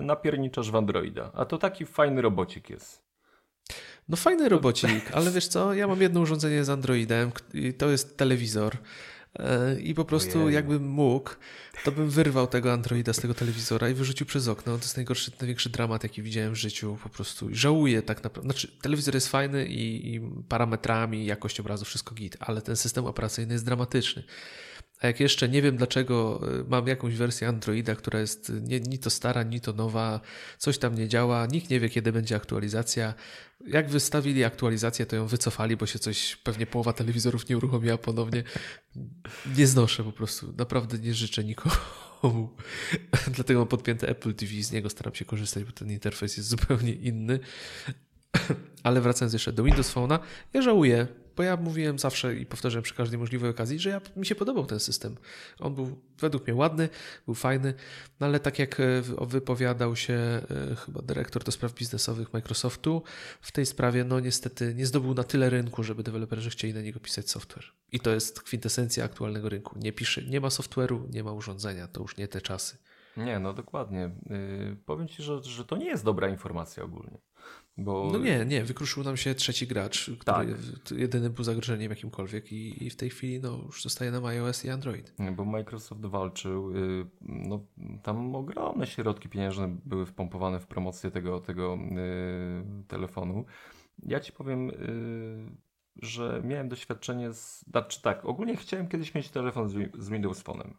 [0.01, 3.01] napierniczasz w Androida, a to taki fajny robocik jest.
[4.09, 8.17] No fajny robocik, ale wiesz co, ja mam jedno urządzenie z Androidem i to jest
[8.17, 8.77] telewizor.
[9.39, 10.55] E, I po prostu Ojej.
[10.55, 11.29] jakbym mógł,
[11.83, 14.77] to bym wyrwał tego Androida z tego telewizora i wyrzucił przez okno.
[14.77, 17.47] To jest najgorszy, największy dramat, jaki widziałem w życiu po prostu.
[17.51, 18.51] Żałuję tak naprawdę.
[18.51, 23.53] Znaczy, telewizor jest fajny i, i parametrami, jakość obrazu, wszystko git, ale ten system operacyjny
[23.53, 24.23] jest dramatyczny.
[24.99, 28.99] A jak jeszcze nie wiem dlaczego y, mam jakąś wersję Androida, która jest nie, ni
[28.99, 30.21] to stara, ni to nowa,
[30.57, 33.13] coś tam nie działa, nikt nie wie kiedy będzie aktualizacja.
[33.67, 38.43] Jak wystawili aktualizację, to ją wycofali, bo się coś, pewnie połowa telewizorów nie uruchomiła ponownie.
[39.57, 41.75] Nie znoszę po prostu, naprawdę nie życzę nikomu.
[43.35, 46.93] Dlatego mam podpięte Apple TV, z niego staram się korzystać, bo ten interfejs jest zupełnie
[46.93, 47.39] inny.
[48.83, 50.19] Ale wracając jeszcze do Windows Phone'a,
[50.53, 51.07] ja żałuję,
[51.39, 54.65] bo ja mówiłem zawsze i powtarzam przy każdej możliwej okazji, że ja, mi się podobał
[54.65, 55.15] ten system.
[55.59, 56.89] On był według mnie ładny,
[57.25, 57.73] był fajny,
[58.19, 63.03] no ale tak jak e, wypowiadał się e, chyba dyrektor do spraw biznesowych Microsoftu
[63.41, 66.99] w tej sprawie, no niestety nie zdobył na tyle rynku, żeby deweloperzy chcieli na niego
[66.99, 67.65] pisać software.
[67.91, 69.79] I to jest kwintesencja aktualnego rynku.
[69.79, 72.77] Nie pisze, nie ma software'u, nie ma urządzenia, to już nie te czasy.
[73.25, 74.11] Nie, no dokładnie.
[74.29, 77.17] Yy, powiem Ci, że, że to nie jest dobra informacja ogólnie.
[77.77, 78.09] Bo...
[78.13, 80.47] No nie, nie, wykruszył nam się trzeci gracz, który tak.
[80.91, 84.69] jedyny był zagrożeniem jakimkolwiek i, i w tej chwili no, już zostaje nam iOS i
[84.69, 85.15] Android.
[85.35, 87.65] Bo Microsoft walczył, y, no,
[88.03, 91.77] tam ogromne środki pieniężne były wpompowane w promocję tego, tego
[92.81, 93.45] y, telefonu.
[94.03, 95.51] Ja Ci powiem, y,
[96.01, 97.65] że miałem doświadczenie z...
[97.69, 100.73] Znaczy tak, ogólnie chciałem kiedyś mieć telefon z, z Windows Phone'em.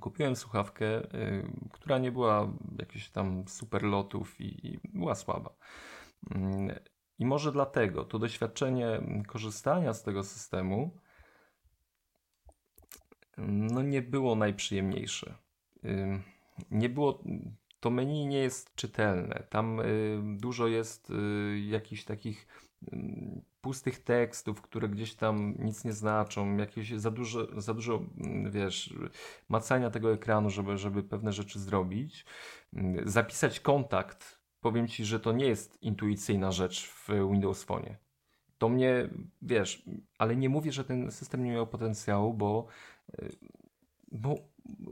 [0.00, 5.56] Kupiłem słuchawkę, y, która nie była jakichś tam super lotów i, i była słaba.
[6.30, 6.78] Mm,
[7.18, 11.00] I może dlatego to doświadczenie korzystania z tego systemu
[13.38, 15.34] no nie było najprzyjemniejsze.
[15.84, 16.22] Y,
[16.70, 17.22] nie było,
[17.80, 19.46] to menu nie jest czytelne.
[19.50, 21.12] Tam y, dużo jest
[21.66, 22.46] jakichś takich
[23.60, 28.94] pustych tekstów, które gdzieś tam nic nie znaczą, jakieś za dużo, za dużo mm, wiesz,
[29.48, 32.24] macania tego ekranu, żeby, żeby pewne rzeczy zrobić.
[32.72, 37.96] Mm, zapisać kontakt, powiem Ci, że to nie jest intuicyjna rzecz w Windows Phone.
[38.58, 39.08] To mnie,
[39.42, 42.66] wiesz, ale nie mówię, że ten system nie miał potencjału, bo,
[43.22, 43.36] y,
[44.12, 44.34] bo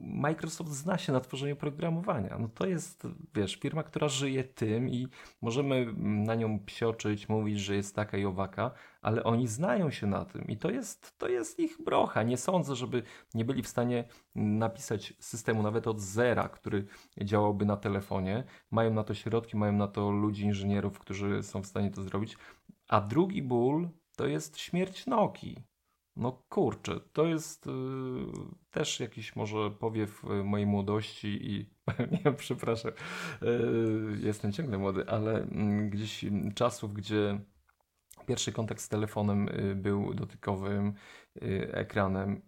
[0.03, 2.39] Microsoft zna się na tworzeniu programowania.
[2.39, 5.09] No to jest, wiesz, firma, która żyje tym i
[5.43, 8.70] możemy na nią psioczyć, mówić, że jest taka i owaka,
[9.03, 12.22] ale oni znają się na tym i to jest, to jest ich brocha.
[12.22, 13.03] Nie sądzę, żeby
[13.35, 14.05] nie byli w stanie
[14.35, 16.87] napisać systemu nawet od zera, który
[17.22, 18.45] działałby na telefonie.
[18.70, 22.37] Mają na to środki, mają na to ludzi, inżynierów, którzy są w stanie to zrobić.
[22.89, 25.74] A drugi ból to jest śmierć Nokii.
[26.17, 27.71] No kurczę, to jest y,
[28.71, 31.71] też jakiś może powiew y, mojej młodości i
[32.25, 32.93] nie przepraszam,
[33.43, 35.47] y, jestem ciągle młody, ale y,
[35.91, 37.41] gdzieś czasów, gdzie
[38.27, 40.95] pierwszy kontakt z telefonem y, był dotykowym
[41.43, 42.43] y, ekranem.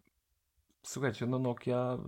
[0.86, 1.98] Słuchajcie, no Nokia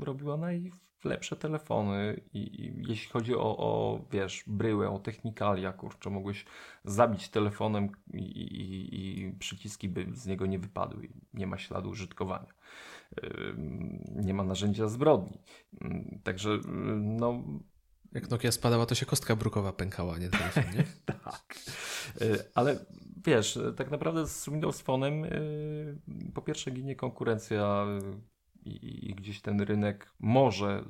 [0.00, 0.72] robiła naj
[1.04, 6.44] lepsze telefony i, i jeśli chodzi o, o, wiesz, bryłę, o technikalia, kurczę, mogłeś
[6.84, 11.08] zabić telefonem i, i, i przyciski by z niego nie wypadły.
[11.34, 12.52] Nie ma śladu użytkowania.
[14.16, 15.38] Nie ma narzędzia zbrodni.
[16.24, 16.58] Także,
[16.98, 17.42] no...
[18.12, 20.84] Jak Nokia spadała, to się kostka brukowa pękała, nie telefon, nie?
[21.04, 21.54] tak.
[22.54, 22.84] Ale
[23.24, 25.26] wiesz, tak naprawdę z Windows Phone'em
[26.34, 27.86] po pierwsze ginie konkurencja
[28.64, 30.84] i, i gdzieś ten rynek może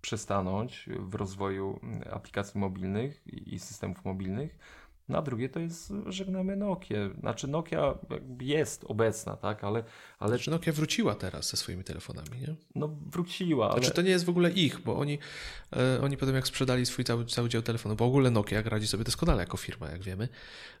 [0.00, 1.80] przystanąć w rozwoju
[2.12, 4.58] aplikacji mobilnych i systemów mobilnych,
[5.08, 6.96] na drugie to jest żegnamy Nokia.
[7.20, 7.94] Znaczy Nokia
[8.40, 9.84] jest obecna, tak, ale...
[10.18, 10.28] ale...
[10.28, 12.54] Znaczy Nokia wróciła teraz ze swoimi telefonami, nie?
[12.74, 15.18] No wróciła, Znaczy to nie jest w ogóle ich, bo oni,
[15.76, 18.86] e, oni potem jak sprzedali swój cały, cały dział telefonów, bo w ogóle Nokia radzi
[18.86, 20.28] sobie doskonale jako firma, jak wiemy,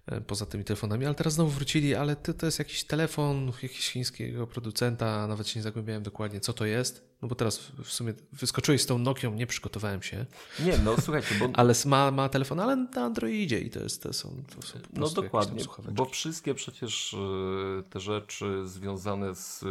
[0.06, 3.90] e, poza tymi telefonami, ale teraz znowu wrócili, ale to, to jest jakiś telefon jakiegoś
[3.90, 7.15] chińskiego producenta, nawet się nie zagłębiałem dokładnie, co to jest.
[7.22, 10.26] No bo teraz w sumie wyskoczyłeś z tą Nokią, nie przygotowałem się.
[10.60, 11.48] Nie, no słuchajcie, bo...
[11.60, 15.08] ale ma, ma telefon, ale na Androidzie i to, jest, to są, to są No
[15.08, 19.64] dokładnie, bo wszystkie przecież e, te rzeczy związane z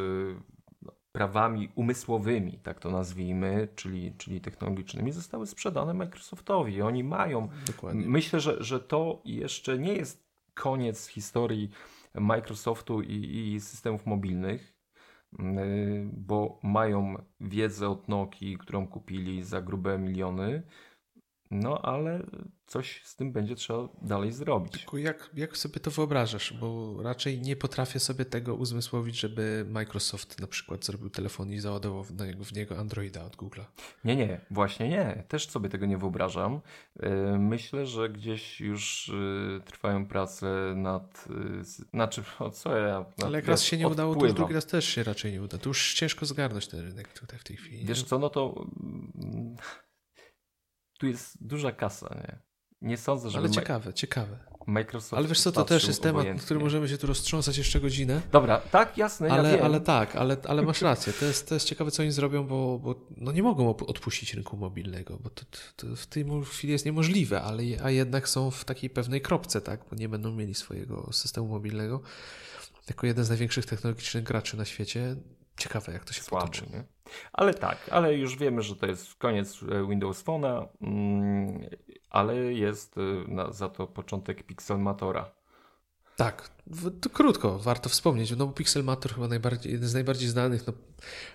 [1.15, 6.81] prawami umysłowymi, tak to nazwijmy, czyli, czyli technologicznymi, zostały sprzedane Microsoftowi.
[6.81, 7.49] Oni mają.
[7.67, 8.07] Dokładnie.
[8.07, 11.69] Myślę, że, że to jeszcze nie jest koniec historii
[12.13, 14.74] Microsoftu i, i systemów mobilnych, y,
[16.13, 20.63] bo mają wiedzę od Nokii, którą kupili za grube miliony.
[21.51, 22.25] No ale
[22.67, 24.71] coś z tym będzie trzeba dalej zrobić.
[24.71, 26.53] Tylko jak, jak sobie to wyobrażasz?
[26.53, 32.03] Bo raczej nie potrafię sobie tego uzmysłowić, żeby Microsoft na przykład zrobił telefon i załadował
[32.03, 33.63] w niego, w niego Androida od Google'a.
[34.05, 35.23] Nie, nie, właśnie nie.
[35.27, 36.61] Też sobie tego nie wyobrażam.
[36.99, 39.11] E, myślę, że gdzieś już
[39.57, 41.27] e, trwają prace nad.
[41.61, 43.05] E, znaczy, o co ja.
[43.23, 45.57] Ale jak raz się nie udało, to już drugi raz też się raczej nie uda.
[45.57, 47.85] To już ciężko zgarnąć ten rynek tutaj w tej chwili.
[47.85, 48.65] Wiesz co, no to.
[51.05, 52.39] Tu jest duża kasa, nie?
[52.81, 53.37] Nie sądzę, że.
[53.37, 54.39] Ale ciekawe, ciekawe.
[54.67, 55.13] Microsoft.
[55.13, 56.45] Ale wiesz co, to też jest temat, obojętnie.
[56.45, 58.21] który możemy się tu roztrząsać jeszcze godzinę.
[58.31, 59.31] Dobra, tak, jasne.
[59.31, 61.13] Ale, ja ale tak, ale, ale masz rację.
[61.13, 64.57] To jest, to jest ciekawe, co oni zrobią, bo, bo no nie mogą odpuścić rynku
[64.57, 65.45] mobilnego, bo to,
[65.75, 69.79] to w tej chwili jest niemożliwe, ale a jednak są w takiej pewnej kropce, tak,
[69.89, 72.01] bo nie będą mieli swojego systemu mobilnego.
[72.89, 75.15] Jako jeden z największych technologicznych graczy na świecie,
[75.57, 76.65] Ciekawe, jak to się Słabo, potoczy.
[76.73, 76.83] Nie?
[77.33, 81.69] Ale tak, ale już wiemy, że to jest koniec e, Windows Phone'a, mm,
[82.09, 85.31] ale jest e, na, za to początek Pixelmatora.
[86.15, 86.49] Tak,
[87.01, 90.73] to krótko, warto wspomnieć, no bo Pixelmator chyba najbardziej, jeden z najbardziej znanych no,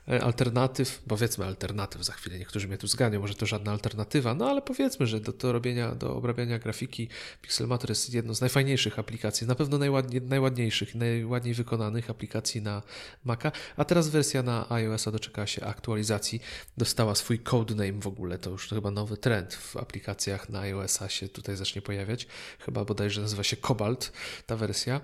[0.09, 4.51] e, alternatyw, powiedzmy alternatyw, za chwilę niektórzy mnie tu zganią, może to żadna alternatywa, no
[4.51, 7.09] ale powiedzmy, że do, do robienia, do obrabiania grafiki
[7.43, 12.83] Pixelmator jest jedną z najfajniejszych aplikacji, na pewno najładnie, najładniejszych, najładniej wykonanych aplikacji na
[13.25, 16.41] Maca, a teraz wersja na iOS-a doczekała się aktualizacji,
[16.77, 21.29] dostała swój codename w ogóle, to już chyba nowy trend w aplikacjach na iOS-a się
[21.29, 22.27] tutaj zacznie pojawiać,
[22.59, 24.13] chyba bodajże nazywa się Cobalt
[24.47, 25.01] ta wersja,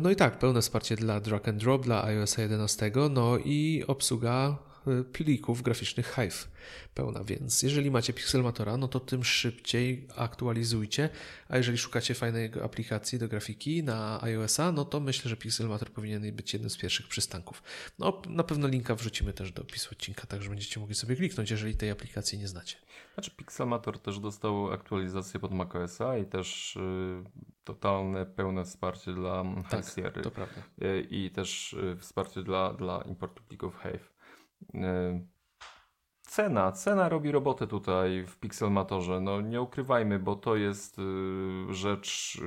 [0.00, 4.58] no i tak, pełne wsparcie dla drag and drop, dla iOS 11, no i obsługa
[4.86, 6.48] e, plików graficznych Hive
[6.94, 11.08] pełna, więc jeżeli macie Pixelmatora, no to tym szybciej aktualizujcie,
[11.48, 16.32] a jeżeli szukacie fajnej aplikacji do grafiki na iOS-a, no to myślę, że Pixelmator powinien
[16.32, 17.62] być jednym z pierwszych przystanków.
[17.98, 21.50] No na pewno linka wrzucimy też do opisu odcinka, tak że będziecie mogli sobie kliknąć,
[21.50, 22.76] jeżeli tej aplikacji nie znacie.
[23.16, 27.24] Znaczy Pixelmator też dostał aktualizację pod macOSa i też y,
[27.64, 30.22] totalne, pełne wsparcie dla tak, High Sierra.
[30.22, 30.62] to prawda.
[30.82, 34.12] Y, I też y, wsparcie dla, dla importu plików Hive.
[34.74, 35.26] Y,
[36.22, 39.20] cena, cena robi robotę tutaj w Pixelmatorze.
[39.20, 40.96] No nie ukrywajmy, bo to jest
[41.70, 42.40] rzecz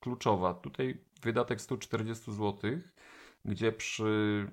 [0.00, 0.54] kluczowa.
[0.54, 2.70] Tutaj wydatek 140 zł,
[3.44, 4.46] gdzie przy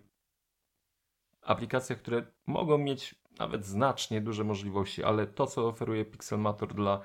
[1.42, 7.02] aplikacjach, które mogą mieć nawet znacznie duże możliwości, ale to, co oferuje Pixelmator dla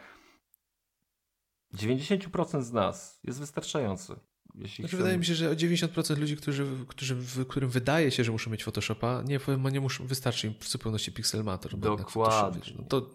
[1.74, 4.20] 90% z nas jest wystarczające.
[4.54, 7.16] Jeśli znaczy, Wydaje mi się, że o 90% ludzi, którzy, którzy,
[7.48, 9.40] którym wydaje się, że muszą mieć Photoshopa, nie,
[9.72, 11.78] nie muszą, wystarczy im w zupełności Pixelmator.
[11.78, 12.60] Dokładnie.
[12.78, 13.10] No to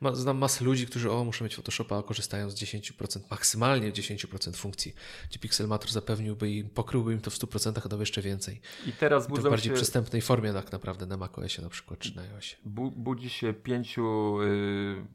[0.00, 4.56] ma, znam masę ludzi, którzy o, muszą mieć Photoshopa, a korzystają z 10%, maksymalnie 10%
[4.56, 4.94] funkcji,
[5.30, 8.60] gdzie Pixelmator zapewniłby im, pokryłby im to w 100%, a nawet jeszcze więcej.
[8.86, 9.76] I teraz budzą to w bardziej się...
[9.76, 12.56] przystępnej formie tak naprawdę na macOSie na przykład, czy na iOSie.
[12.64, 15.06] Bu budzi się pięciu y,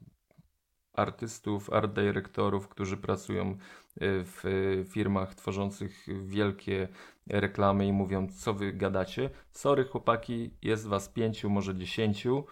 [0.93, 3.57] artystów, art dyrektorów, którzy pracują
[4.01, 4.43] w
[4.89, 6.87] firmach tworzących wielkie
[7.27, 9.29] reklamy i mówią, co wy gadacie.
[9.51, 12.45] Sorry chłopaki, jest was pięciu, może dziesięciu.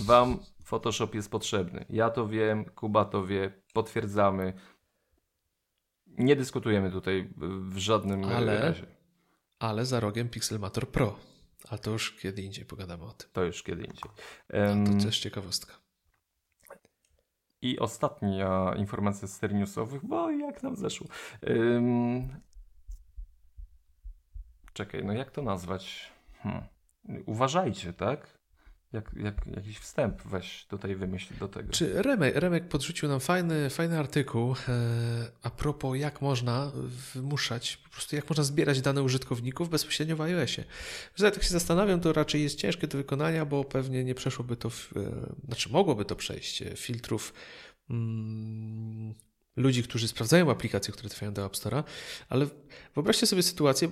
[0.00, 1.84] Wam Photoshop jest potrzebny.
[1.90, 4.52] Ja to wiem, Kuba to wie, potwierdzamy.
[6.06, 8.86] Nie dyskutujemy tutaj w żadnym ale, razie.
[9.58, 11.18] Ale za rogiem Pixelmator Pro.
[11.68, 13.28] Ale to już kiedy indziej pogadamy o tym.
[13.32, 14.10] To już kiedy indziej.
[14.52, 15.87] Um, to też ciekawostka.
[17.62, 21.06] I ostatnia informacja z newsowych, bo jak nam zeszło.
[24.72, 26.12] Czekaj, no jak to nazwać?
[26.38, 26.62] Hmm.
[27.26, 28.37] Uważajcie, tak?
[28.92, 31.72] Jak, jak, jakiś wstęp weź tutaj wymyśl do tego.
[31.72, 34.74] Czy Remek, Remek podrzucił nam fajny, fajny artykuł e,
[35.42, 36.72] a propos jak można
[37.14, 40.64] wymuszać, po prostu jak można zbierać dane użytkowników bezpośrednio w iOSie.
[41.16, 44.70] Że tak się zastanawiam, to raczej jest ciężkie do wykonania, bo pewnie nie przeszłoby to,
[44.70, 47.34] w, e, znaczy mogłoby to przejść e, filtrów
[47.90, 49.14] mm,
[49.58, 51.82] ludzi, którzy sprawdzają aplikacje, które trafiają do App Store'a,
[52.28, 52.46] ale
[52.94, 53.88] wyobraźcie sobie sytuację,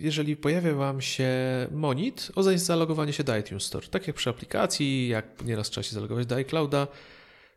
[0.00, 1.28] jeżeli pojawia Wam się
[1.70, 3.88] monit o zalogowanie się do iTunes Store.
[3.88, 6.86] Tak jak przy aplikacji, jak nieraz trzeba się zalogować do iClouda,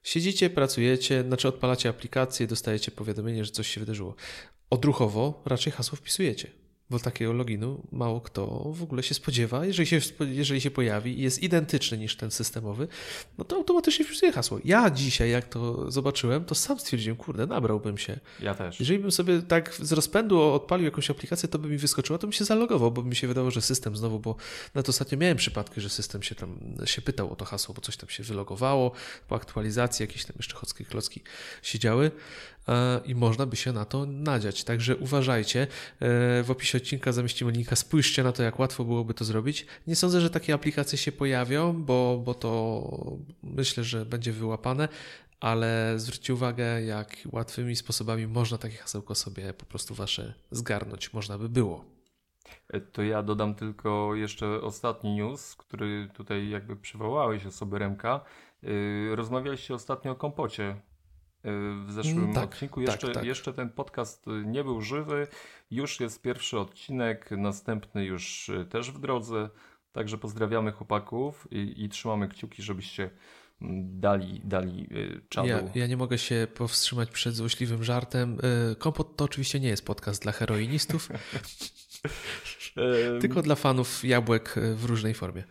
[0.04, 4.16] siedzicie, pracujecie, znaczy odpalacie aplikację, dostajecie powiadomienie, że coś się wydarzyło.
[4.70, 6.61] Odruchowo raczej hasło wpisujecie
[6.92, 9.66] bo takiego loginu mało kto w ogóle się spodziewa.
[9.66, 12.88] Jeżeli się, jeżeli się pojawi i jest identyczny niż ten systemowy,
[13.38, 14.60] no to automatycznie wpisuje hasło.
[14.66, 18.20] Ja dzisiaj, jak to zobaczyłem, to sam stwierdziłem, kurde, nabrałbym się.
[18.40, 18.80] Ja też.
[18.80, 22.34] Jeżeli bym sobie tak z rozpędu odpalił jakąś aplikację, to by mi wyskoczyło, to bym
[22.34, 24.36] się zalogował, bo mi się wydawało, że system znowu, bo
[24.74, 27.82] na to ostatnio miałem przypadki, że system się tam się pytał o to hasło, bo
[27.82, 28.92] coś tam się wylogowało,
[29.28, 31.22] po aktualizacji jakieś tam jeszcze chocki klocki
[31.62, 32.12] się działy e,
[33.06, 34.64] i można by się na to nadziać.
[34.64, 35.62] Także uważajcie.
[35.62, 35.68] E,
[36.44, 37.76] w opisie odcinka zamieścimy linka.
[37.76, 39.66] Spójrzcie na to, jak łatwo byłoby to zrobić.
[39.88, 42.82] Nie sądzę, że takie aplikacje się pojawią, bo, bo to
[43.44, 44.88] myślę, że będzie wyłapane,
[45.40, 51.38] ale zwróćcie uwagę, jak łatwymi sposobami można takie hasełko sobie po prostu wasze zgarnąć można
[51.38, 51.86] by było.
[52.70, 58.22] E, to ja dodam tylko jeszcze ostatni news, który tutaj jakby przywołałeś osoby Remka.
[59.16, 60.76] Rozmawialiście ostatnio o kompocie
[61.44, 62.82] w zeszłym mm, tak, odcinku.
[62.82, 63.26] Tak, jeszcze, tak, tak.
[63.26, 65.28] jeszcze ten podcast nie był żywy.
[65.72, 69.50] Już jest pierwszy odcinek, następny już y, też w drodze.
[69.92, 73.10] Także pozdrawiamy chłopaków i, i trzymamy kciuki, żebyście
[73.62, 75.48] mm, dali, dali y, czadu.
[75.48, 78.38] Ja, ja, nie mogę się powstrzymać przed złośliwym żartem.
[78.72, 81.10] Y, kompot to oczywiście nie jest podcast dla heroinistów,
[83.22, 85.44] tylko dla fanów jabłek w różnej formie.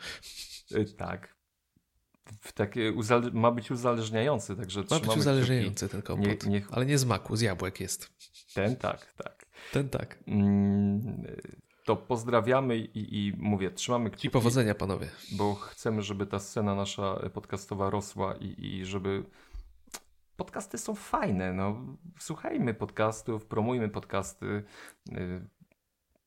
[0.96, 1.39] Tak,
[2.54, 2.92] takie
[3.32, 7.40] ma być uzależniający, także Ma być uzależniający ten kompot, nie, ale nie z maku, z
[7.40, 8.10] jabłek jest.
[8.54, 9.46] Ten tak, tak.
[9.72, 10.18] Ten tak.
[10.26, 11.22] Mm,
[11.84, 14.28] to pozdrawiamy i, i mówię, trzymamy kciuki.
[14.28, 15.08] I powodzenia panowie.
[15.32, 19.24] Bo chcemy, żeby ta scena nasza podcastowa rosła i, i żeby
[20.36, 24.64] podcasty są fajne, no słuchajmy podcastów, promujmy podcasty,
[25.12, 25.48] y,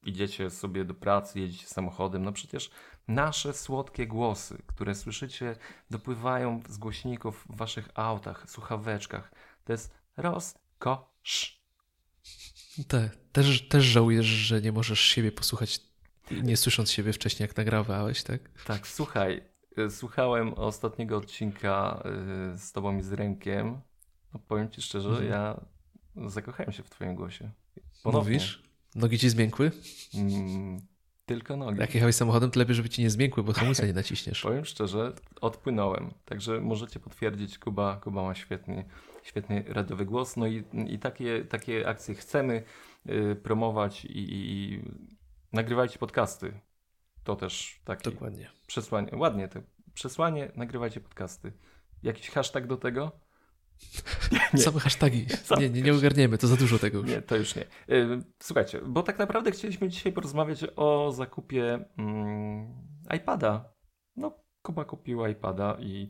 [0.06, 2.72] idziecie sobie do pracy, jedziecie samochodem, no przecież
[3.08, 5.56] nasze słodkie głosy, które słyszycie,
[5.90, 9.32] dopływają z głośników w waszych autach, słuchaweczkach.
[9.64, 11.64] To jest rozkosz.
[12.88, 15.82] Te, też, też żałujesz, że nie możesz siebie posłuchać,
[16.32, 18.42] nie słysząc siebie wcześniej, jak nagrawałeś, tak?
[18.66, 19.44] Tak, słuchaj.
[19.78, 23.82] E, słuchałem ostatniego odcinka e, z tobą i z Rękiem.
[24.34, 25.30] No, powiem ci szczerze, mhm.
[25.30, 25.62] ja
[26.30, 27.52] zakochałem się w twoim głosie.
[28.04, 28.34] Ponownie.
[28.34, 28.64] Mówisz?
[28.96, 29.72] Nogi ci zmiękły?
[30.14, 30.82] Mm,
[31.26, 31.80] tylko nogi.
[31.80, 34.42] Jak jechałeś samochodem, to lepiej, żeby ci nie zmiękły, bo hamulca nie naciśniesz.
[34.50, 36.14] Powiem szczerze, odpłynąłem.
[36.26, 38.86] Także możecie potwierdzić, Kuba, Kuba ma świetny,
[39.24, 40.38] świetny radiowy głos.
[40.38, 42.64] No i, i takie, takie akcje chcemy
[43.10, 44.82] y, promować i, i,
[45.54, 46.54] nagrywajcie podcasty.
[47.24, 48.50] To też takie Dokładnie.
[48.68, 49.18] przesłanie.
[49.18, 49.60] Ładnie to.
[49.94, 51.54] Przesłanie, nagrywajcie podcasty.
[52.04, 53.12] Jakiś hashtag do tego?
[54.54, 54.60] Nie.
[54.60, 55.26] Same hashtagi.
[55.60, 57.10] Nie, nie, nie ogarniemy, to za dużo tego już.
[57.10, 57.62] Nie, to już nie.
[57.90, 62.74] Y, słuchajcie, bo tak naprawdę chcieliśmy dzisiaj porozmawiać o zakupie mm,
[63.16, 63.74] iPada.
[64.16, 66.10] No, Kuba kupił iPada i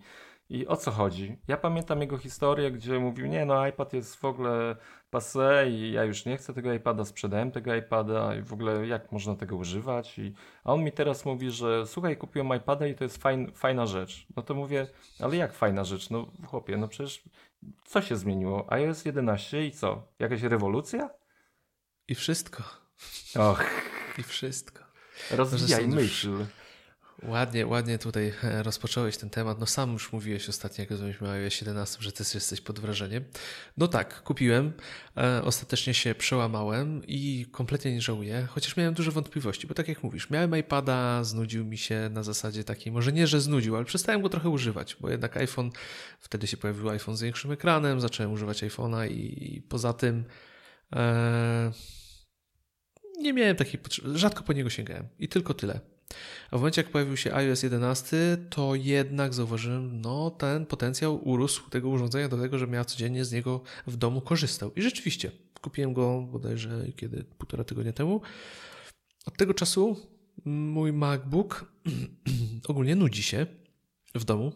[0.49, 1.37] i o co chodzi?
[1.47, 4.75] Ja pamiętam jego historię, gdzie mówił, nie no, iPad jest w ogóle
[5.09, 9.11] passe i ja już nie chcę tego iPada, sprzedałem tego iPada i w ogóle jak
[9.11, 10.19] można tego używać?
[10.19, 13.85] I, a on mi teraz mówi, że słuchaj, kupiłem iPada i to jest fajn, fajna
[13.85, 14.27] rzecz.
[14.35, 14.87] No to mówię,
[15.19, 16.09] ale jak fajna rzecz?
[16.09, 17.23] No chłopie, no przecież
[17.85, 18.73] co się zmieniło?
[18.73, 20.07] iOS 11 i co?
[20.19, 21.09] Jakaś rewolucja?
[22.07, 22.63] I wszystko.
[23.39, 23.65] Och.
[24.17, 24.83] I wszystko.
[25.31, 26.45] Rozwijaj myśl.
[27.27, 29.59] Ładnie, ładnie tutaj e, rozpocząłeś ten temat.
[29.59, 33.23] No sam już mówiłeś ostatnio, jak rozmawialiśmy o iOS 17, że też jesteś pod wrażeniem.
[33.77, 34.73] No tak, kupiłem,
[35.17, 40.03] e, ostatecznie się przełamałem i kompletnie nie żałuję, chociaż miałem duże wątpliwości, bo tak jak
[40.03, 44.21] mówisz, miałem iPada, znudził mi się na zasadzie takiej, może nie, że znudził, ale przestałem
[44.21, 45.71] go trochę używać, bo jednak iPhone,
[46.19, 50.23] wtedy się pojawił iPhone z większym ekranem, zacząłem używać iPhone'a i, i poza tym
[50.95, 51.71] e,
[53.19, 55.93] nie miałem takiej potrzeby, rzadko po niego sięgałem i tylko tyle.
[56.51, 61.69] A w momencie, jak pojawił się iOS 11, to jednak zauważyłem, no ten potencjał urósł
[61.69, 64.71] tego urządzenia do tego, że miał codziennie z niego w domu korzystał.
[64.75, 65.31] I rzeczywiście,
[65.61, 68.21] kupiłem go bodajże kiedy półtora tygodnia temu.
[69.25, 69.97] Od tego czasu
[70.45, 71.65] mój MacBook
[72.67, 73.45] ogólnie nudzi się
[74.15, 74.51] w domu.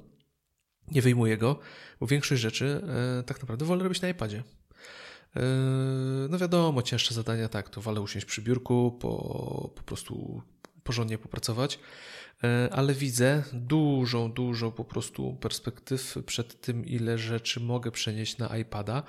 [0.91, 1.59] Nie wyjmuję go,
[1.99, 2.81] bo większość rzeczy
[3.19, 4.43] e, tak naprawdę wolę robić na iPadzie.
[5.35, 5.41] E,
[6.29, 9.09] no wiadomo, cięższe zadania, tak, to wolę usiąść przy biurku, po,
[9.75, 10.41] po prostu
[10.87, 11.79] porządnie popracować,
[12.71, 19.03] ale widzę dużą, dużą po prostu perspektyw przed tym, ile rzeczy mogę przenieść na iPada.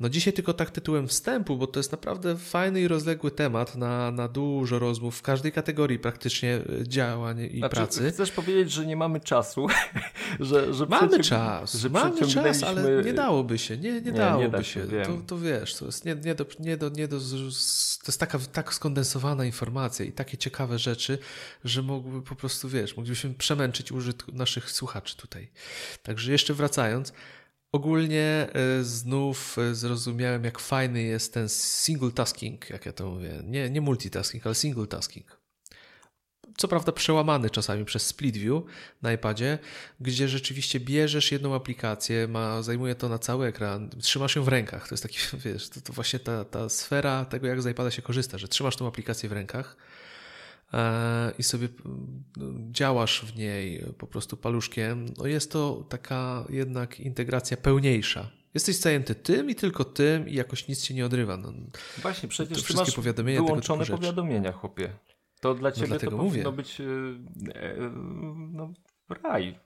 [0.00, 4.10] No dzisiaj tylko tak tytułem wstępu, bo to jest naprawdę fajny i rozległy temat na,
[4.10, 8.10] na dużo rozmów w każdej kategorii praktycznie e, działań i znaczy, pracy.
[8.10, 9.66] Chcesz powiedzieć, że nie mamy czasu?
[10.40, 14.44] że, że mamy czas, że mamy czas, ale nie dałoby się, nie, nie, nie dałoby
[14.44, 14.90] nie da się.
[14.90, 15.02] się.
[15.06, 18.38] To, to wiesz, to jest nie, nie, do, nie, do, nie do, to jest taka
[18.38, 21.18] tak skondensowana informacja i takie ciekawe rzeczy,
[21.64, 25.50] że mógłby po prostu, wiesz, moglibyśmy przemęczyć użytku naszych słuchaczy tutaj.
[26.02, 27.12] Także jeszcze wracając,
[27.74, 28.48] Ogólnie
[28.80, 33.42] y, znów y, zrozumiałem, jak fajny jest ten single tasking, jak ja to mówię.
[33.44, 35.40] Nie, nie multitasking, ale single tasking.
[36.56, 38.62] Co prawda przełamany czasami przez split view
[39.02, 39.58] na iPadzie,
[40.00, 44.88] gdzie rzeczywiście bierzesz jedną aplikację, ma, zajmuje to na cały ekran, trzymasz ją w rękach.
[44.88, 48.02] To jest taki, wiesz, to, to właśnie ta, ta sfera tego, jak z iPada się
[48.02, 49.93] korzysta, że trzymasz tą aplikację w rękach E,
[51.38, 51.68] i sobie
[52.70, 58.30] działasz w niej po prostu paluszkiem, no jest to taka jednak integracja pełniejsza.
[58.54, 61.36] Jesteś zajęty tym i tylko tym i jakoś nic się nie odrywa.
[61.36, 61.52] No,
[62.02, 64.90] Właśnie, przecież ty masz powiadomienia wyłączone powiadomienia, chłopie.
[65.40, 66.52] To dla no ciebie no to powinno mówię.
[66.52, 66.84] być e,
[68.52, 68.72] no,
[69.22, 69.58] raj.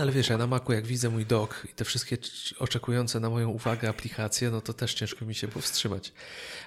[0.00, 2.16] Ale wiesz, ja na Macu jak widzę mój dok i te wszystkie
[2.58, 6.12] oczekujące na moją uwagę aplikacje, no to też ciężko mi się powstrzymać.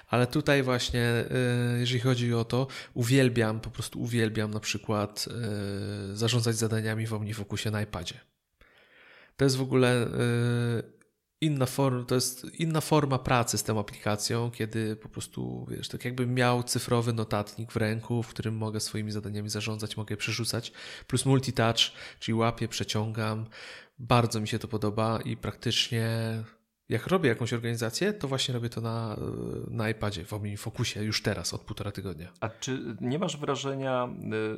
[0.08, 1.24] Ale tutaj właśnie,
[1.76, 5.28] y, jeżeli chodzi o to, uwielbiam, po prostu uwielbiam na przykład
[6.12, 8.20] y, zarządzać zadaniami w OmniFocusie na iPadzie.
[9.36, 10.97] To jest w ogóle y,
[11.40, 16.04] inna forma, to jest inna forma pracy z tą aplikacją, kiedy po prostu, wiesz, tak
[16.04, 20.72] jakbym miał cyfrowy notatnik w ręku, w którym mogę swoimi zadaniami zarządzać, mogę je przerzucać,
[21.06, 23.46] plus multitouch, czyli łapię, przeciągam.
[23.98, 26.08] Bardzo mi się to podoba i praktycznie
[26.88, 29.16] jak robię jakąś organizację, to właśnie robię to na,
[29.70, 32.32] na iPadzie, w OmniFocusie już teraz, od półtora tygodnia.
[32.40, 34.08] A czy nie masz wrażenia,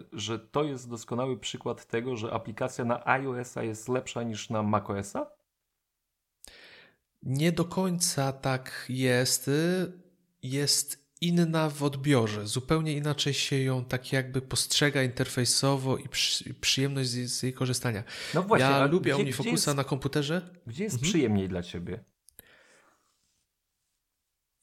[0.01, 4.63] y, że to jest doskonały przykład tego, że aplikacja na iOS-a jest lepsza niż na
[4.63, 5.40] macOS-a?
[7.23, 9.51] Nie do końca tak jest.
[10.43, 12.47] Jest inna w odbiorze.
[12.47, 18.05] Zupełnie inaczej się ją tak jakby postrzega interfejsowo i przy, przyjemność z, z, jej korzystania.
[18.35, 20.51] No właśnie, ja lubię OmniFocusa na komputerze.
[20.67, 21.11] Gdzie jest mhm.
[21.11, 22.05] przyjemniej dla ciebie?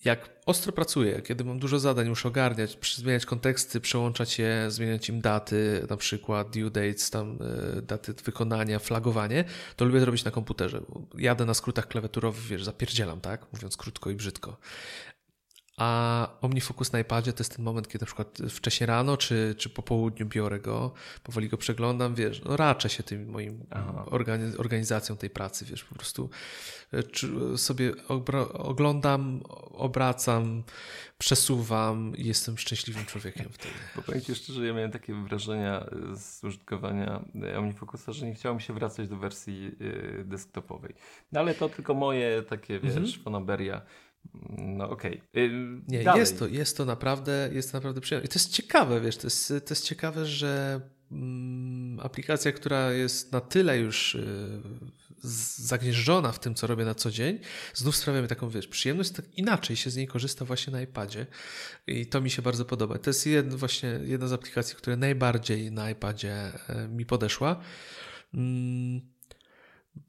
[0.05, 5.21] Jak ostro pracuję, kiedy mam dużo zadań, muszę ogarniać, zmieniać konteksty, przełączać je, zmieniać im
[5.21, 7.39] daty, na przykład due dates, tam
[7.77, 9.43] e, daty wykonania, flagowanie,
[9.75, 10.81] to lubię to robić na komputerze.
[11.17, 13.45] Jadę na skrótach klawiaturowych, wiesz, zapierdzielam, tak?
[13.53, 14.57] Mówiąc krótko i brzydko.
[15.77, 19.69] A OmniFocus na iPadzie to jest ten moment, kiedy na przykład wcześniej rano czy, czy
[19.69, 20.91] po południu biorę go,
[21.23, 23.65] powoli go przeglądam, wiesz, no raczę się tym moim
[24.57, 26.29] organizacją tej pracy, wiesz, po prostu
[26.93, 27.91] e, sobie
[28.53, 30.63] oglądam, obracam,
[31.17, 33.73] przesuwam i jestem szczęśliwym człowiekiem wtedy.
[33.95, 37.25] Bo powiem Ci szczerze, ja miałem takie wrażenia z użytkowania
[37.57, 39.71] OmniFocusa, że nie chciałem się wracać do wersji
[40.19, 40.93] e, desktopowej.
[41.31, 43.23] No ale to tylko moje takie, wiesz, mhm.
[43.23, 43.81] fanaberia.
[44.57, 45.21] No okej.
[45.31, 45.49] Okay.
[45.87, 48.25] Nie, jest to, jest to naprawdę, jest to naprawdę przyjemne.
[48.25, 53.31] I to jest ciekawe, wiesz, to jest, to jest ciekawe, że mm, aplikacja, która jest
[53.31, 54.61] na tyle już y,
[55.57, 57.39] zagnieżdżona w tym, co robię na co dzień,
[57.73, 61.25] znów sprawia mi taką, wiesz, przyjemność, tak inaczej się z niej korzysta właśnie na iPadzie
[61.87, 62.97] i to mi się bardzo podoba.
[62.97, 66.51] To jest jed, właśnie jedna z aplikacji, która najbardziej na iPadzie
[66.85, 67.61] y, mi podeszła.
[68.33, 69.01] Mm,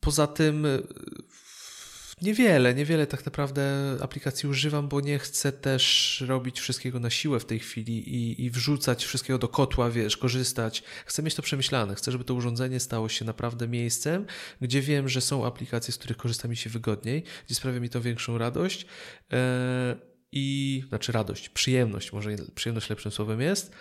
[0.00, 0.66] poza tym
[2.22, 7.44] Niewiele, niewiele tak naprawdę aplikacji używam, bo nie chcę też robić wszystkiego na siłę w
[7.44, 10.82] tej chwili i, i wrzucać wszystkiego do kotła, wiesz, korzystać.
[11.06, 14.26] Chcę mieć to przemyślane, chcę, żeby to urządzenie stało się naprawdę miejscem,
[14.60, 18.00] gdzie wiem, że są aplikacje, z których korzysta mi się wygodniej, gdzie sprawia mi to
[18.00, 18.86] większą radość
[19.30, 19.38] yy,
[20.32, 23.72] i, znaczy radość, przyjemność, może przyjemność lepszym słowem jest.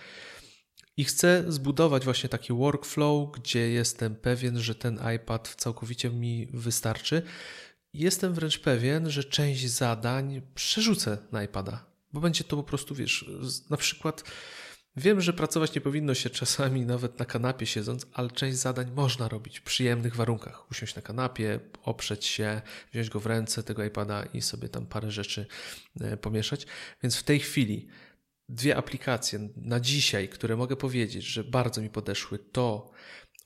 [0.97, 7.21] I chcę zbudować właśnie taki workflow, gdzie jestem pewien, że ten iPad całkowicie mi wystarczy.
[7.97, 13.25] Jestem wręcz pewien, że część zadań przerzucę na iPada, bo będzie to po prostu, wiesz,
[13.69, 14.23] na przykład
[14.95, 19.27] wiem, że pracować nie powinno się czasami nawet na kanapie siedząc, ale część zadań można
[19.27, 20.71] robić w przyjemnych warunkach.
[20.71, 25.11] Usiąść na kanapie, oprzeć się, wziąć go w ręce, tego iPada i sobie tam parę
[25.11, 25.45] rzeczy
[26.01, 26.67] e, pomieszać.
[27.03, 27.87] Więc w tej chwili
[28.49, 32.91] dwie aplikacje na dzisiaj, które mogę powiedzieć, że bardzo mi podeszły, to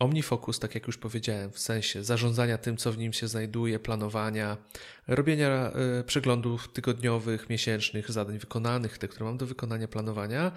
[0.01, 4.57] OmniFocus, tak jak już powiedziałem, w sensie zarządzania tym, co w nim się znajduje, planowania,
[5.07, 10.51] robienia y, przeglądów tygodniowych, miesięcznych, zadań wykonanych, te, które mam do wykonania, planowania.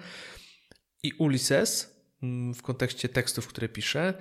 [1.03, 4.13] I Ulysses mm, w kontekście tekstów, które piszę.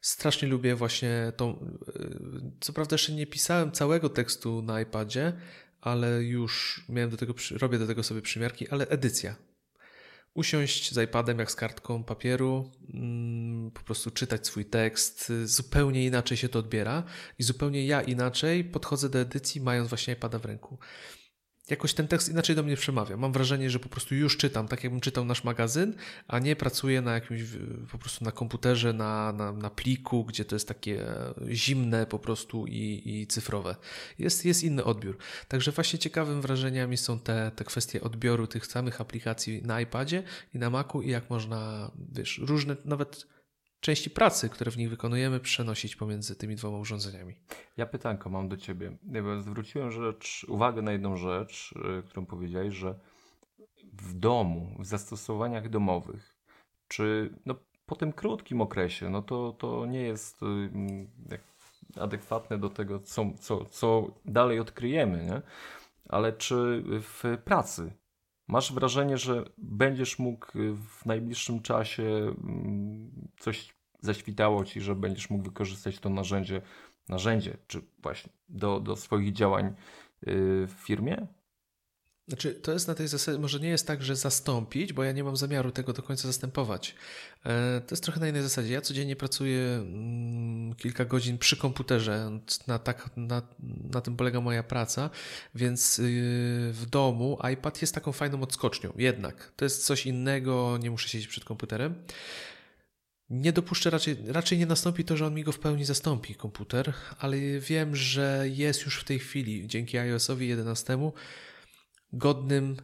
[0.00, 1.76] Strasznie lubię właśnie tą.
[1.88, 5.32] Y, co prawda, jeszcze nie pisałem całego tekstu na iPadzie,
[5.80, 9.51] ale już miałem do tego, robię do tego sobie przymiarki, ale edycja
[10.34, 15.32] usiąść z iPadem jak z kartką papieru, mm, po prostu czytać swój tekst.
[15.44, 17.02] Zupełnie inaczej się to odbiera
[17.38, 20.78] i zupełnie ja inaczej podchodzę do edycji, mając właśnie iPada w ręku
[21.70, 23.16] jakoś ten tekst inaczej do mnie przemawia.
[23.16, 25.94] Mam wrażenie, że po prostu już czytam, tak jakbym czytał nasz magazyn,
[26.28, 27.40] a nie pracuję na jakimś,
[27.92, 31.04] po prostu na komputerze, na, na, na pliku, gdzie to jest takie
[31.50, 33.76] zimne po prostu i, i cyfrowe.
[34.18, 35.18] Jest, jest inny odbiór.
[35.48, 40.22] Także właśnie ciekawym wrażeniami są te, te kwestie odbioru tych samych aplikacji na iPadzie
[40.54, 43.26] i na Macu i jak można, wiesz, różne, nawet
[43.82, 47.34] części pracy, które w nich wykonujemy, przenosić pomiędzy tymi dwoma urządzeniami.
[47.76, 48.96] Ja pytanko mam do ciebie.
[49.40, 52.94] Zwróciłem rzecz, uwagę na jedną rzecz, y, którą powiedziałeś, że
[53.92, 56.36] w domu, w zastosowaniach domowych,
[56.88, 57.54] czy no,
[57.86, 60.70] po tym krótkim okresie, no to, to nie jest y,
[62.00, 65.42] adekwatne do tego, co, co, co dalej odkryjemy, nie?
[66.08, 67.92] ale czy w pracy
[68.48, 75.44] masz wrażenie, że będziesz mógł w najbliższym czasie mm, coś zaświtało ci, że będziesz mógł
[75.44, 76.62] wykorzystać to narzędzie,
[77.08, 79.72] narzędzie czy właśnie do, do swoich działań y,
[80.66, 81.26] w firmie?
[82.28, 85.24] Znaczy, to jest na tej zasadzie, może nie jest tak, że zastąpić, bo ja nie
[85.24, 86.94] mam zamiaru tego do końca zastępować.
[87.44, 88.72] E, to jest trochę na innej zasadzie.
[88.72, 93.42] Ja codziennie pracuję mm, kilka godzin przy komputerze, na, tak, na,
[93.92, 95.10] na tym polega moja praca,
[95.54, 96.02] więc y,
[96.72, 98.92] w domu iPad jest taką fajną odskocznią.
[98.96, 101.94] Jednak to jest coś innego, nie muszę siedzieć przed komputerem.
[103.30, 106.92] Nie dopuszczę, raczej, raczej nie nastąpi to, że on mi go w pełni zastąpi, komputer,
[107.18, 110.98] ale wiem, że jest już w tej chwili, dzięki iOS-owi 11,
[112.12, 112.76] godnym,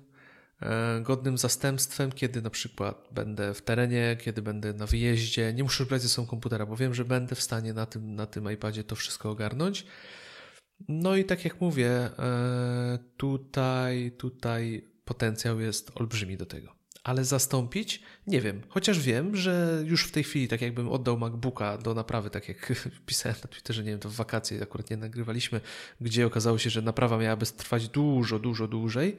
[0.63, 5.53] e, godnym zastępstwem, kiedy na przykład będę w terenie, kiedy będę na wyjeździe.
[5.53, 8.27] Nie muszę brać ze sobą komputera, bo wiem, że będę w stanie na tym, na
[8.27, 9.87] tym iPadzie to wszystko ogarnąć.
[10.89, 16.78] No i tak jak mówię, e, tutaj, tutaj potencjał jest olbrzymi do tego.
[17.09, 18.03] Ale zastąpić?
[18.27, 18.63] Nie wiem.
[18.69, 22.73] Chociaż wiem, że już w tej chwili, tak jakbym oddał MacBooka do naprawy, tak jak
[23.07, 25.61] pisałem na Twitterze, nie wiem, to w wakacje akurat nie nagrywaliśmy,
[26.01, 29.17] gdzie okazało się, że naprawa miałaby trwać dużo, dużo dłużej,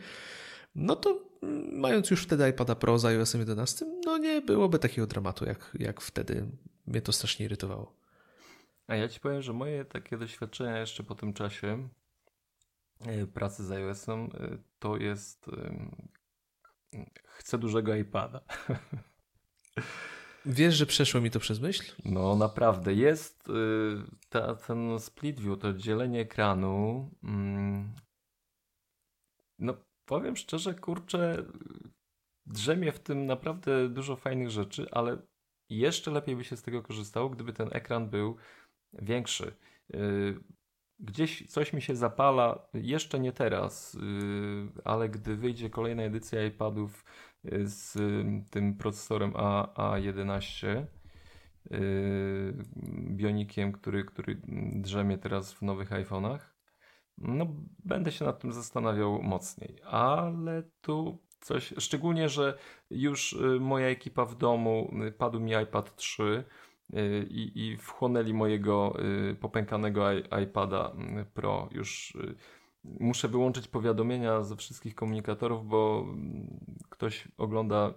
[0.75, 5.07] no to mm, mając już wtedy iPada Pro z iOS 11, no nie byłoby takiego
[5.07, 6.45] dramatu, jak, jak wtedy
[6.87, 7.95] mnie to strasznie irytowało.
[8.87, 11.89] A ja ci powiem, że moje takie doświadczenia jeszcze po tym czasie
[13.05, 15.49] e, pracy z iOS-em e, to jest
[17.23, 18.41] chcę dużego iPada.
[20.45, 21.95] Wiesz, że przeszło mi to przez myśl?
[22.05, 22.93] No naprawdę.
[22.93, 23.53] Jest y,
[24.29, 27.09] ta, ten split view, to dzielenie ekranu.
[27.23, 27.93] Mm,
[29.59, 29.73] no
[30.05, 31.45] powiem szczerze, kurczę,
[32.45, 35.17] drzemie w tym naprawdę dużo fajnych rzeczy, ale
[35.69, 38.37] jeszcze lepiej by się z tego korzystało, gdyby ten ekran był
[38.93, 39.55] większy.
[40.99, 43.99] Gdzieś coś mi się zapala, jeszcze nie teraz, y,
[44.83, 47.05] ale gdy wyjdzie kolejna edycja iPadów
[47.45, 47.97] y, z
[48.49, 50.85] tym procesorem A, A11,
[51.71, 52.53] y,
[53.11, 54.41] bionikiem, który, który
[54.73, 56.39] drzemie teraz w nowych iPhone'ach,
[57.17, 57.47] no
[57.85, 59.81] będę się nad tym zastanawiał mocniej.
[59.83, 62.57] Ale tu coś, szczególnie, że
[62.89, 66.43] już moja ekipa w domu, padł mi iPad 3, Y,
[67.29, 68.97] i, i wchłonęli mojego
[69.31, 70.11] y, popękanego
[70.43, 71.69] iPada mm, Pro.
[71.71, 72.35] Już y,
[72.83, 76.59] muszę wyłączyć powiadomienia ze wszystkich komunikatorów, bo mm,
[76.89, 77.93] ktoś ogląda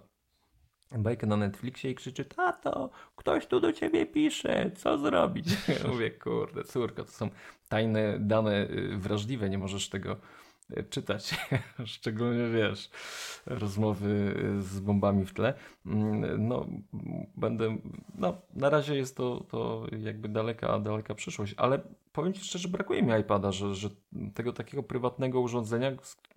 [0.97, 5.47] bajkę na Netflixie i krzyczy, tato, ktoś tu do ciebie pisze, co zrobić?
[5.83, 7.29] Ja mówię, kurde, córka, to są
[7.69, 8.67] tajne dane
[8.97, 10.17] wrażliwe, nie możesz tego
[10.89, 11.35] czytać,
[11.85, 12.89] szczególnie wiesz,
[13.45, 15.53] rozmowy z bombami w tle.
[15.85, 16.67] Mm, no,
[17.35, 17.77] będę,
[18.15, 21.81] no, na razie jest to, to jakby daleka, daleka przyszłość, ale
[22.13, 23.89] powiem Ci szczerze, brakuje mi iPada, że, że
[24.33, 25.91] tego takiego prywatnego urządzenia,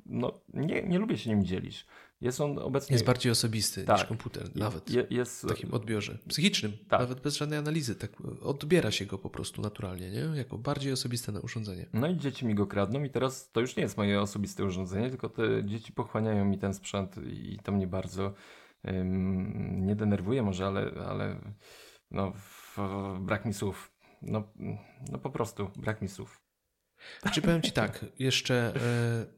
[0.07, 1.87] no, nie, nie lubię się nim dzielić.
[2.21, 2.95] Jest on obecnie.
[2.95, 3.99] Jest bardziej osobisty tak.
[3.99, 4.91] niż komputer, nawet.
[4.91, 5.45] Je, jest...
[5.45, 7.01] W takim odbiorze psychicznym, tak.
[7.01, 7.95] nawet bez żadnej analizy.
[7.95, 8.11] Tak
[8.43, 10.39] odbiera się go po prostu naturalnie, nie?
[10.39, 11.87] jako bardziej osobiste urządzenie.
[11.93, 15.11] No i dzieci mi go kradną, i teraz to już nie jest moje osobiste urządzenie,
[15.11, 18.35] tylko te dzieci pochłaniają mi ten sprzęt, i to mnie bardzo
[18.85, 21.41] um, nie denerwuje, może, ale, ale
[22.11, 22.79] no, w,
[23.21, 23.96] brak mi słów.
[24.27, 24.45] No,
[25.13, 26.41] no po prostu brak mi słów.
[27.33, 28.75] Czy powiem Ci tak, jeszcze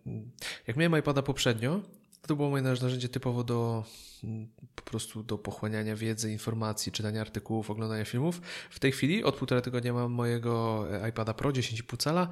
[0.07, 0.12] e,
[0.66, 1.80] jak miałem iPada poprzednio,
[2.26, 3.84] to było moje narzędzie typowo do
[4.74, 8.41] po prostu do pochłaniania wiedzy, informacji, czytania artykułów, oglądania filmów.
[8.70, 12.28] W tej chwili od półtora tygodnia mam mojego iPada Pro 10,5 cala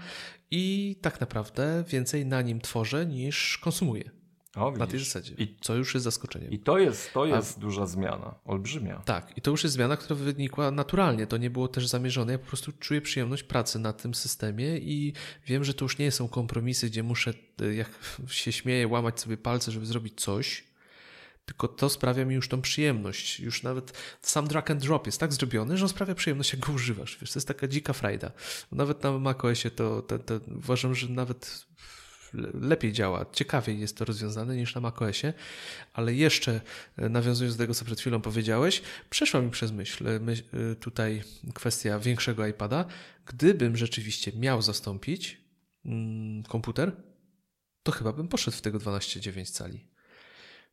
[0.51, 4.11] i tak naprawdę więcej na nim tworzę niż konsumuję.
[4.57, 5.35] O, na tej zasadzie.
[5.39, 6.51] I, co już jest zaskoczeniem.
[6.51, 9.03] I to jest, to jest A, duża zmiana, olbrzymia.
[9.05, 11.27] Tak, i to już jest zmiana, która wynikła naturalnie.
[11.27, 12.33] To nie było też zamierzone.
[12.33, 15.13] Ja po prostu czuję przyjemność pracy na tym systemie i
[15.47, 17.33] wiem, że to już nie są kompromisy, gdzie muszę,
[17.63, 17.91] e, jak
[18.29, 20.65] się śmieję, łamać sobie palce, żeby zrobić coś.
[21.47, 23.41] Tylko to sprawia mi już tą przyjemność.
[23.41, 26.73] Już nawet sam drag and drop jest tak zrobiony, że on sprawia przyjemność, jak go
[26.73, 27.19] używasz.
[27.21, 28.31] Wiesz, to jest taka dzika frajda.
[28.73, 31.67] Nawet na macOSie to, to, to uważam, że nawet
[32.55, 35.33] lepiej działa, ciekawiej jest to rozwiązane niż na macOSie,
[35.93, 36.61] ale jeszcze
[36.97, 41.23] e, nawiązując do tego, co przed chwilą powiedziałeś, przeszła mi przez myśl e, e, tutaj
[41.55, 42.85] kwestia większego iPada.
[43.27, 45.41] Gdybym rzeczywiście miał zastąpić
[45.85, 46.93] mm, komputer,
[47.83, 49.96] to chyba bym poszedł w tego 12,9 cali.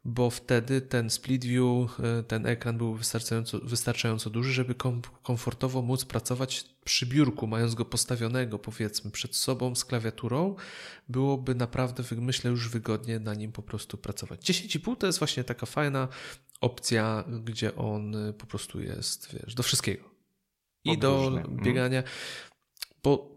[0.06, 5.82] Bo wtedy ten split view, e, ten ekran był wystarczająco, wystarczająco duży, żeby kom komfortowo
[5.82, 10.56] móc pracować przy biurku, mając go postawionego powiedzmy przed sobą z klawiaturą,
[11.10, 14.52] byłoby naprawdę, myślę, już wygodnie na nim po prostu pracować.
[14.52, 16.08] 10,5 to jest właśnie taka fajna
[16.62, 20.10] opcja, gdzie on e, po prostu jest, wiesz, do wszystkiego.
[20.84, 21.58] I do mhm.
[21.58, 22.04] biegania,
[23.04, 23.33] bo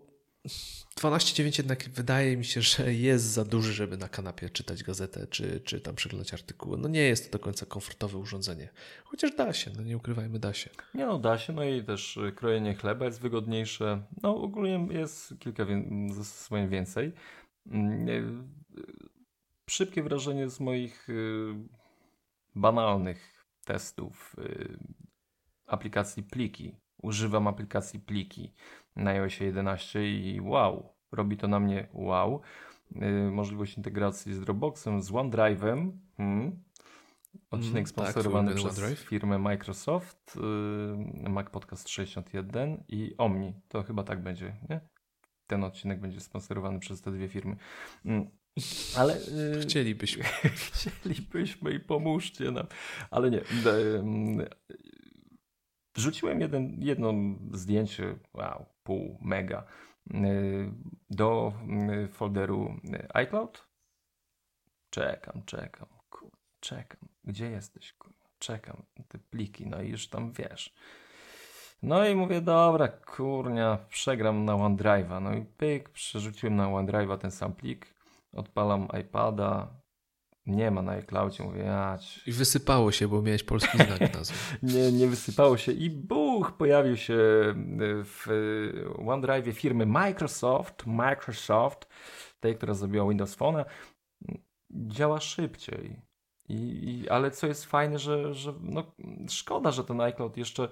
[0.46, 5.60] 12,9 jednak wydaje mi się, że jest za duży, żeby na kanapie czytać gazetę czy,
[5.60, 6.78] czy tam przeglądać artykuły.
[6.78, 8.68] No nie jest to do końca komfortowe urządzenie.
[9.04, 10.70] Chociaż da się, no nie ukrywajmy, da się.
[10.94, 14.02] Nie no, da się, no i też krojenie chleba jest wygodniejsze.
[14.22, 15.66] No ogólnie jest kilka
[16.10, 17.12] zdecydowanie więcej.
[17.66, 18.54] Mm,
[19.70, 21.54] szybkie wrażenie z moich y,
[22.54, 24.78] banalnych testów y,
[25.66, 26.76] aplikacji Pliki.
[27.02, 28.52] Używam aplikacji Pliki
[28.96, 32.40] na iOS 11 i wow, robi to na mnie wow.
[32.94, 35.90] Yy, możliwość integracji z Dropboxem, z OneDrive'em.
[36.16, 36.62] Hmm.
[37.50, 38.98] Odcinek mm, sponsorowany tak, przez OneDrive.
[38.98, 40.38] firmę Microsoft,
[41.22, 43.54] yy, Mac Podcast 61 i Omni.
[43.68, 44.80] To chyba tak będzie, nie?
[45.46, 47.56] Ten odcinek będzie sponsorowany przez te dwie firmy.
[48.04, 48.30] Mm.
[48.96, 49.18] Ale
[49.54, 50.24] yy, chcielibyśmy.
[50.72, 52.66] chcielibyśmy i pomóżcie nam.
[53.10, 53.40] Ale nie.
[55.96, 57.12] Wrzuciłem jeden, jedno
[57.52, 59.64] zdjęcie, wow, pół mega,
[60.14, 60.72] y,
[61.10, 61.52] do
[62.04, 63.68] y, folderu y, iCloud.
[64.90, 66.30] Czekam, czekam, kur,
[66.60, 67.08] czekam.
[67.24, 67.92] Gdzie jesteś?
[67.92, 68.12] Kur?
[68.38, 70.74] Czekam, te pliki, no i już tam wiesz.
[71.82, 75.22] No i mówię, dobra, kurnia, przegram na OneDrive'a.
[75.22, 77.94] No i pyk, przerzuciłem na OneDrive'a ten sam plik,
[78.32, 79.68] odpalam iPada,
[80.46, 81.72] nie ma na iCloudzie, mówię.
[82.26, 84.34] I wysypało się, bo miałeś polski znak nazwy.
[84.62, 87.18] nie, nie wysypało się i buch, pojawił się
[88.04, 88.26] w
[89.06, 91.88] OneDrive firmy Microsoft, Microsoft,
[92.40, 93.64] tej, która zrobiła Windows Phone,
[94.70, 96.00] działa szybciej.
[96.48, 98.92] I, i, ale co jest fajne, że, że no,
[99.28, 100.68] szkoda, że ten iCloud jeszcze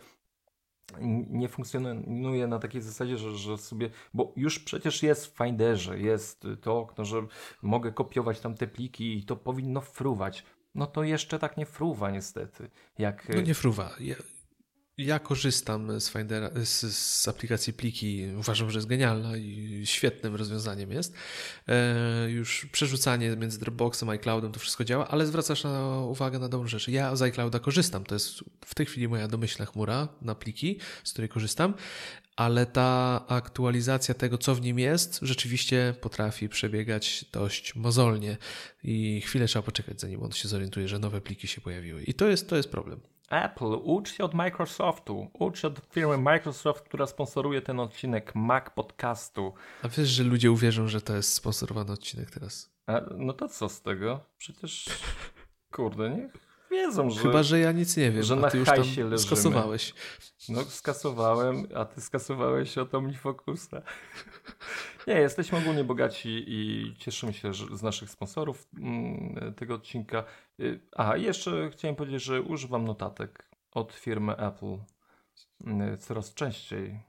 [1.31, 6.47] nie funkcjonuje na takiej zasadzie, że, że sobie, bo już przecież jest w Finderze, jest
[6.63, 7.27] to okno, że
[7.63, 10.45] mogę kopiować tam te pliki i to powinno fruwać.
[10.75, 12.71] No to jeszcze tak nie fruwa niestety.
[12.99, 13.29] Jak...
[13.29, 13.91] No nie fruwa.
[14.99, 18.27] Ja, korzystam z, Findera, z, z, aplikacji Pliki.
[18.39, 21.15] Uważam, że jest genialna i świetnym rozwiązaniem jest.
[21.69, 26.49] E, już przerzucanie między Dropboxem a iCloudem to wszystko działa, ale zwracasz na uwagę na
[26.49, 26.89] dobrą rzecz.
[26.89, 28.05] Ja z iClouda korzystam.
[28.05, 31.75] To jest w tej chwili moja domyślna chmura na pliki, z której korzystam,
[32.37, 38.37] ale ta aktualizacja tego, co w nim jest, rzeczywiście potrafi przebiegać dość mozolnie
[38.85, 42.03] i chwilę trzeba poczekać, zanim on się zorientuje, że nowe pliki się pojawiły.
[42.03, 43.14] I to jest, to jest problem.
[43.31, 48.65] Apple, ucz się od Microsoftu, ucz się od firmy Microsoft, która sponsoruje ten odcinek Mac
[48.75, 49.55] Podcastu.
[49.83, 52.75] A wiesz, że ludzie uwierzą, że to jest sponsorowany odcinek teraz?
[52.87, 54.21] A, no to co z tego?
[54.37, 54.85] Przecież,
[55.73, 56.33] kurde, niech
[56.71, 57.21] wiedzą, że...
[57.21, 59.19] Chyba, że ja nic nie wiem, że na ty już tam leżymy.
[59.19, 59.95] skasowałeś.
[60.49, 63.83] No skasowałem, a ty skasowałeś od OmniFocusa.
[65.07, 70.25] Nie, jesteśmy ogólnie bogaci i cieszymy się z naszych sponsorów mm, tego odcinka.
[70.61, 74.79] Y, a, jeszcze chciałem powiedzieć, że używam notatek od firmy Apple
[75.65, 77.01] mm, coraz częściej.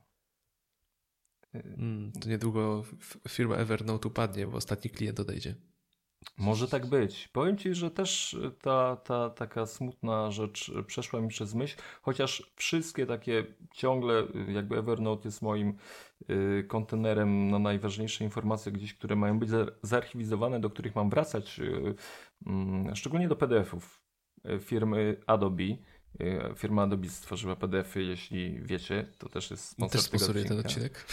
[1.56, 2.84] Y, mm, to niedługo
[3.28, 5.56] firma Evernote upadnie, bo ostatni klient odejdzie.
[6.38, 7.28] Może tak być.
[7.28, 13.06] Powiem Ci, że też ta, ta taka smutna rzecz przeszła mi przez myśl, chociaż wszystkie
[13.06, 15.78] takie ciągle, jakby Evernote jest moim
[16.30, 19.50] y, kontenerem na najważniejsze informacje gdzieś, które mają być
[19.82, 21.96] zaarchiwizowane, do których mam wracać, y,
[22.92, 24.02] y, szczególnie do PDF-ów
[24.46, 25.64] y, firmy Adobe.
[25.64, 31.06] Y, firma Adobe stworzyła PDF-y, jeśli wiecie, to też jest sponsor też sponsoruje ten odcinek.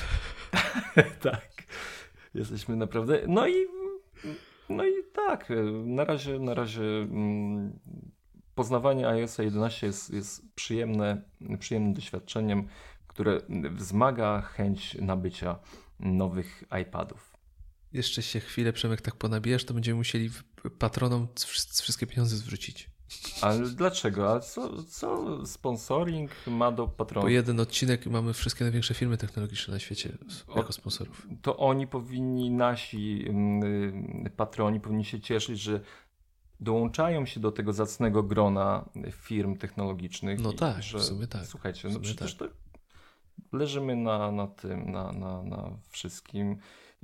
[1.22, 1.50] tak.
[2.34, 3.22] Jesteśmy naprawdę...
[3.28, 3.66] No i
[4.68, 7.78] no i tak, y, na razie, na razie mm,
[8.54, 11.22] poznawanie iOS 11 jest, jest przyjemne,
[11.58, 12.68] przyjemnym doświadczeniem,
[13.06, 13.38] które
[13.70, 15.58] wzmaga chęć nabycia
[16.00, 17.32] nowych iPadów.
[17.92, 20.30] Jeszcze się chwilę, Przemek, tak ponabijasz, to będziemy musieli
[20.78, 21.28] patronom
[21.82, 22.91] wszystkie pieniądze zwrócić.
[23.40, 24.32] Ale dlaczego?
[24.32, 27.24] A co, co sponsoring ma do patronów?
[27.24, 30.12] Po jeden odcinek mamy wszystkie największe firmy technologiczne na świecie
[30.56, 31.26] jako sponsorów.
[31.42, 35.80] To oni powinni, nasi mm, patroni powinni się cieszyć, że
[36.60, 40.40] dołączają się do tego zacnego grona firm technologicznych.
[40.40, 41.46] No tak, że, w sumie tak.
[41.46, 42.50] Słuchajcie, no przecież tak.
[43.52, 46.56] leżymy na, na tym, na, na, na wszystkim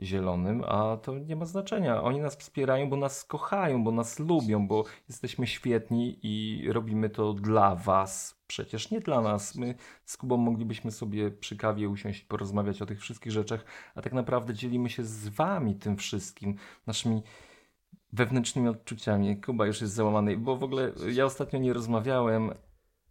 [0.03, 2.03] zielonym, a to nie ma znaczenia.
[2.03, 7.33] Oni nas wspierają, bo nas kochają, bo nas lubią, bo jesteśmy świetni i robimy to
[7.33, 8.39] dla Was.
[8.47, 9.57] Przecież nie dla nas.
[9.57, 13.65] My z Kubą moglibyśmy sobie przy kawie usiąść porozmawiać o tych wszystkich rzeczach,
[13.95, 16.57] a tak naprawdę dzielimy się z Wami tym wszystkim,
[16.87, 17.23] naszymi
[18.13, 19.41] wewnętrznymi odczuciami.
[19.41, 22.51] Kuba już jest załamany, bo w ogóle ja ostatnio nie rozmawiałem,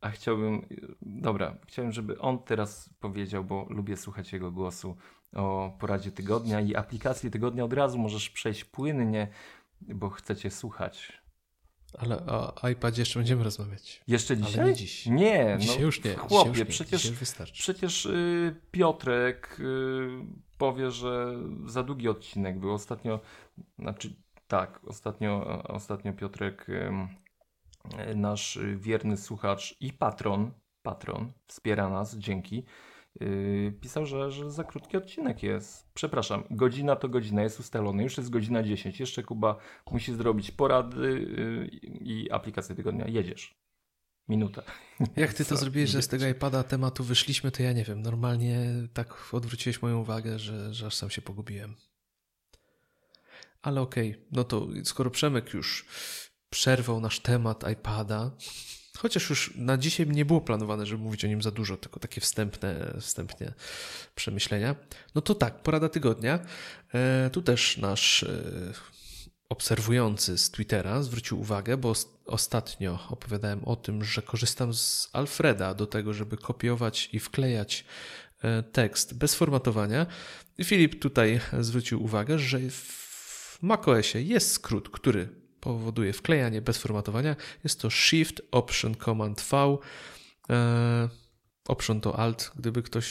[0.02, 0.66] a chciałbym,
[1.02, 4.96] dobra, chciałem, żeby on teraz powiedział, bo lubię słuchać jego głosu
[5.38, 9.28] o poradzie tygodnia i aplikacji tygodnia od razu możesz przejść płynnie,
[9.82, 11.22] bo chcecie słuchać.
[11.98, 14.04] Ale o iPadzie jeszcze będziemy rozmawiać.
[14.08, 14.60] Jeszcze dzisiaj?
[14.60, 15.06] Ale nie dziś.
[15.06, 16.16] Nie, dzisiaj no, już nie.
[16.16, 16.66] Chłopie, już nie.
[16.66, 17.12] przecież,
[17.54, 20.10] przecież y, Piotrek y,
[20.58, 21.36] powie, że
[21.66, 22.74] za długi odcinek był.
[22.74, 23.20] Ostatnio,
[23.80, 24.16] znaczy
[24.48, 26.92] tak, ostatnio, ostatnio Piotrek, y,
[28.16, 30.52] nasz wierny słuchacz i patron,
[30.82, 32.64] patron, wspiera nas, dzięki.
[33.20, 35.88] Yy, pisał, że, że za krótki odcinek jest.
[35.94, 39.00] Przepraszam, godzina to godzina, jest ustalony, już jest godzina 10.
[39.00, 39.58] Jeszcze Kuba
[39.92, 43.08] musi zrobić porady yy, i aplikację tygodnia.
[43.08, 43.58] Jedziesz.
[44.30, 44.62] Minuta.
[45.16, 45.58] Jak ty to Co?
[45.58, 48.02] zrobiłeś, że z tego iPada tematu wyszliśmy, to ja nie wiem.
[48.02, 48.60] Normalnie
[48.94, 51.76] tak odwróciłeś moją uwagę, że, że aż sam się pogubiłem.
[53.62, 55.86] Ale okej, no to skoro Przemek już
[56.50, 58.32] przerwał nasz temat iPada,
[58.98, 62.22] chociaż już na dzisiaj nie było planowane, żeby mówić o nim za dużo, tylko takie
[62.22, 63.54] wstępne, wstępnie
[64.16, 64.76] przemyślenia,
[65.16, 66.40] no to tak, porada tygodnia.
[66.94, 68.74] E, tu też nasz e,
[69.50, 75.74] obserwujący z Twittera zwrócił uwagę, bo os- ostatnio opowiadałem o tym, że korzystam z Alfreda
[75.74, 77.86] do tego, żeby kopiować i wklejać
[78.44, 80.06] e, tekst bez formatowania.
[80.58, 85.30] I Filip tutaj zwrócił uwagę, że w macOSie jest skrót, który
[85.62, 87.36] powoduje wklejanie bez formatowania.
[87.64, 89.78] Jest to Shift Option Command V.
[90.50, 91.10] E,
[91.68, 93.08] Option to Alt, gdyby ktoś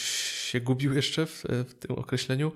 [0.51, 2.53] się gubił jeszcze w, w tym określeniu.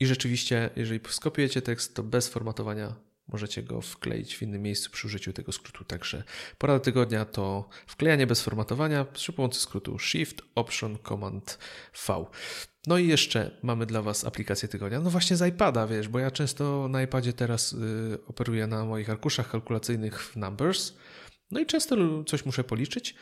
[0.00, 2.94] I rzeczywiście, jeżeli skopiujecie tekst, to bez formatowania
[3.28, 5.84] możecie go wkleić w innym miejscu przy użyciu tego skrótu.
[5.84, 6.24] Także
[6.58, 11.58] porada tygodnia to wklejanie bez formatowania przy pomocy skrótu Shift Option Command
[12.06, 12.26] V.
[12.86, 15.00] No i jeszcze mamy dla Was aplikację tygodnia.
[15.00, 19.10] No właśnie z iPada, wiesz, bo ja często na iPadzie teraz y, operuję na moich
[19.10, 20.92] arkuszach kalkulacyjnych w Numbers.
[21.50, 23.14] No i często coś muszę policzyć.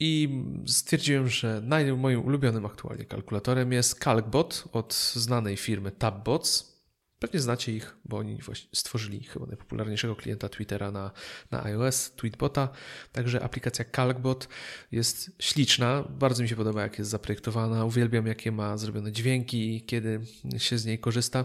[0.00, 6.77] I stwierdziłem, że naj, moim ulubionym aktualnie kalkulatorem jest CalcBot od znanej firmy TabBots.
[7.18, 11.10] Pewnie znacie ich, bo oni właśnie stworzyli chyba najpopularniejszego klienta Twittera na,
[11.50, 12.68] na iOS, Tweetbota.
[13.12, 14.48] Także aplikacja CalcBot
[14.92, 16.04] jest śliczna.
[16.10, 17.84] Bardzo mi się podoba, jak jest zaprojektowana.
[17.84, 20.20] Uwielbiam, jakie ma zrobione dźwięki, kiedy
[20.58, 21.44] się z niej korzysta.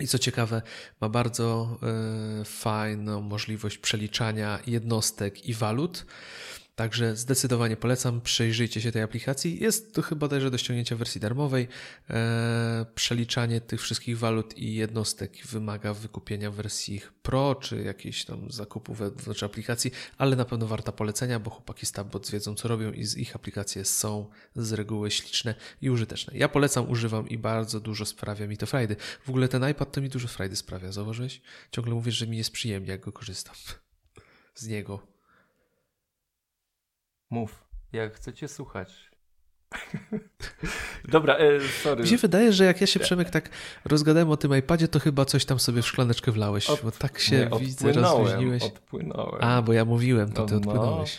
[0.00, 0.62] I co ciekawe,
[1.00, 6.06] ma bardzo e, fajną możliwość przeliczania jednostek i walut.
[6.78, 9.62] Także zdecydowanie polecam, przejrzyjcie się tej aplikacji.
[9.62, 11.68] Jest to chyba bodajże do ściągnięcia w wersji darmowej.
[12.10, 18.94] E, przeliczanie tych wszystkich walut i jednostek wymaga wykupienia wersji Pro czy jakiejś tam zakupu
[18.94, 23.04] wewnątrz aplikacji, ale na pewno warta polecenia, bo chłopaki z Tabbot wiedzą co robią i
[23.16, 26.32] ich aplikacje są z reguły śliczne i użyteczne.
[26.36, 28.96] Ja polecam, używam i bardzo dużo sprawia mi to frajdy.
[29.24, 31.40] W ogóle ten iPad to mi dużo frajdy sprawia, zauważyłeś?
[31.72, 33.54] Ciągle mówisz, że mi jest przyjemnie, jak go korzystam
[34.54, 35.17] z niego.
[37.30, 39.10] Mów, jak chcecie słuchać.
[41.08, 42.02] Dobra, e, sorry.
[42.02, 43.50] Mi się wydaje, że jak ja się Przemek tak
[43.84, 47.18] rozgadałem o tym iPadzie, to chyba coś tam sobie w szklaneczkę wlałeś, Od- bo tak
[47.18, 48.62] się Nie, widzę, rozluźniłeś.
[48.62, 49.44] Odpłynąłem.
[49.44, 50.70] A, bo ja mówiłem, to ty No, no.
[50.72, 51.18] odpłynąłeś.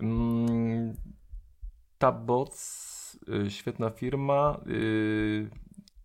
[0.00, 0.94] Mm,
[1.98, 4.60] Tabbots, y, świetna firma.
[4.66, 5.50] y,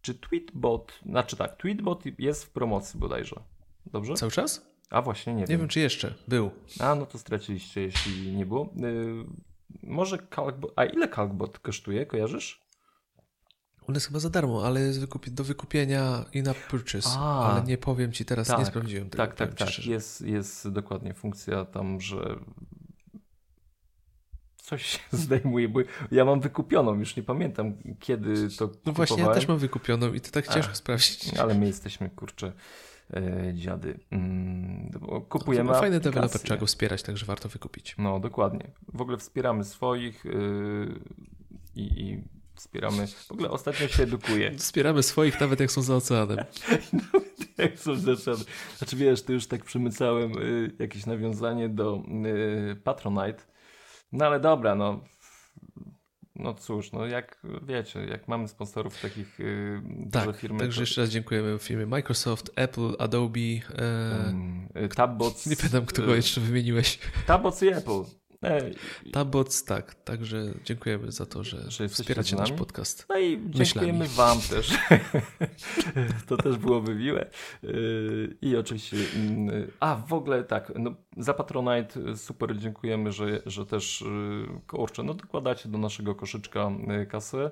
[0.02, 3.36] Czy Tweetbot, znaczy tak, Tweetbot jest w promocji bodajże.
[3.86, 4.14] Dobrze?
[4.14, 4.65] Cały czas?
[4.90, 5.60] A właśnie, nie, Nie wiem.
[5.60, 6.14] wiem, czy jeszcze.
[6.28, 6.52] Był.
[6.80, 8.74] A, no to straciliście, jeśli nie było.
[8.84, 9.45] Y,
[9.84, 12.66] Może Calcbot, a ile Calcbot kosztuje, kojarzysz?
[13.88, 17.10] On jest chyba za darmo, ale jest wykupi- do wykupienia in-app purchase.
[17.20, 17.52] A.
[17.53, 19.24] ale nie powiem ci teraz, nie Tak, sprawdziłem tego.
[19.24, 19.70] Tak, tak, tak.
[19.70, 19.91] szczerze.
[19.91, 22.40] Jest, jest dokładnie funkcja tam, że
[24.57, 25.80] coś się zdejmuje, bo
[26.12, 30.14] ja mam wykupioną, już nie pamiętam kiedy to No właśnie, ja kupowałem, też mam wykupioną
[30.14, 31.34] i to tak ciężko sprawdzić.
[31.34, 32.53] ale my jesteśmy, kurczę,
[33.53, 33.99] dziady.
[34.11, 34.91] Mm,
[35.30, 37.95] kupujemy No, Fajny deweloper, trzeba go wspierać, także warto wykupić.
[37.98, 38.72] No, dokładnie.
[38.94, 40.99] W ogóle wspieramy swoich yy,
[41.76, 42.23] i, i
[42.56, 44.52] wspieramy, w ogóle ostatnio się edukuję.
[44.57, 46.38] Wspieramy swoich, nawet jak są za oceanem.
[47.57, 48.44] Jak są zasady.
[48.77, 53.44] Znaczy wiesz, to już tak przemycałem y, jakieś nawiązanie do y, Patronite.
[54.11, 54.99] No ale dobra, no.
[56.36, 60.60] No cóż, no jak wiecie, jak mamy sponsorów takich y, duże Tak, firmy.
[60.60, 63.40] także to, jeszcze raz dziękujemy firmie Microsoft, Apple, Adobe.
[63.40, 65.45] E, ym, y, Tabbots.
[65.49, 66.99] nie pamiętam, którego y, jeszcze wymieniłeś.
[67.28, 68.03] Tabbots i Apple.
[68.41, 68.76] Ej,
[69.12, 69.95] Tabots, tak.
[69.95, 73.06] Także dziękujemy za to, że, Że wspieracie nasz podcast.
[73.10, 74.40] No i dziękujemy Myślami.
[74.40, 74.78] Wam też.
[76.28, 77.30] to też byłoby miłe.
[77.64, 78.98] Yy, I oczywiście.
[78.98, 85.03] yy, A w ogóle tak, no, za Patronite super dziękujemy, że, że też yy, kurczę,
[85.03, 87.52] no dokładacie do naszego koszyczka yy, kasę.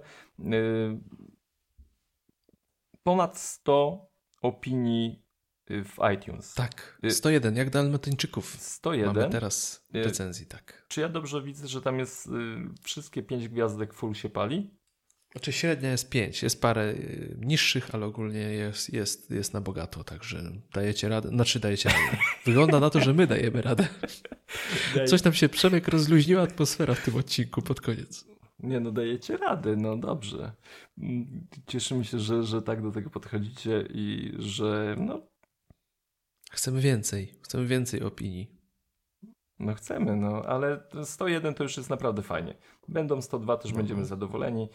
[3.04, 5.23] Ponad 100 opinii y,
[5.70, 6.54] w iTunes.
[6.54, 8.56] Tak, Y- 101, jak Dalmatyńczyków.
[8.60, 9.14] 101.
[9.16, 10.86] Mamy teraz Y- recenzji, tak.
[10.88, 12.32] Czy ja dobrze widzę, że tam jest y,
[12.84, 14.70] wszystkie pięć gwiazdek full się pali?
[15.32, 20.04] Znaczy średnia jest 5, jest parę y, niższych, ale ogólnie jest, jest, jest na bogato,
[20.04, 22.18] także dajecie radę, znaczy dajecie radę.
[22.46, 23.88] Wygląda na to, że my dajemy radę.
[25.08, 28.26] Coś tam się Przemek rozluźniła atmosfera w tym odcinku pod koniec.
[28.60, 30.52] Nie no, dajecie radę, no dobrze.
[30.98, 35.22] Mm, Cieszymy się, że, że tak do tego podchodzicie i że no,
[36.54, 38.48] Chcemy więcej, chcemy więcej opinii.
[39.60, 42.58] no chcemy, no ale 101 to już jest naprawdę fajnie.
[42.88, 44.70] Będą 102, też będziemy zadowoleni.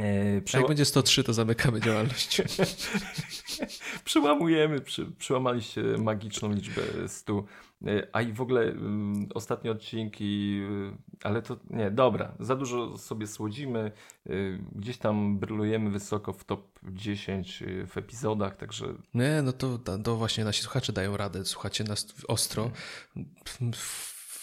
[0.00, 2.42] E, przeła- jak będzie 103, to zamykamy działalność.
[4.04, 7.44] Przełamujemy, przy, przełamaliście magiczną liczbę 100.
[7.86, 12.98] E, A i w ogóle mm, ostatnie odcinki, y, ale to nie, dobra, za dużo
[12.98, 13.92] sobie słodzimy.
[14.30, 19.78] y, Gdzieś tam brylujemy wysoko w top 10 y, w epizodach, także Nie, no to,
[20.04, 22.70] to właśnie nasi słuchacze dają radę, słuchacie nas ostro.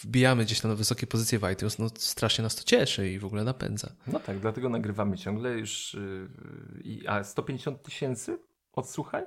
[0.01, 3.25] Wbijamy gdzieś tam na wysokie pozycje w iTunes, no strasznie nas to cieszy i w
[3.25, 3.91] ogóle napędza.
[4.07, 5.93] no tak, dlatego nagrywamy ciągle już.
[5.93, 6.29] y,
[7.07, 8.37] A 150 tysięcy
[8.73, 9.23] odsłuchaj?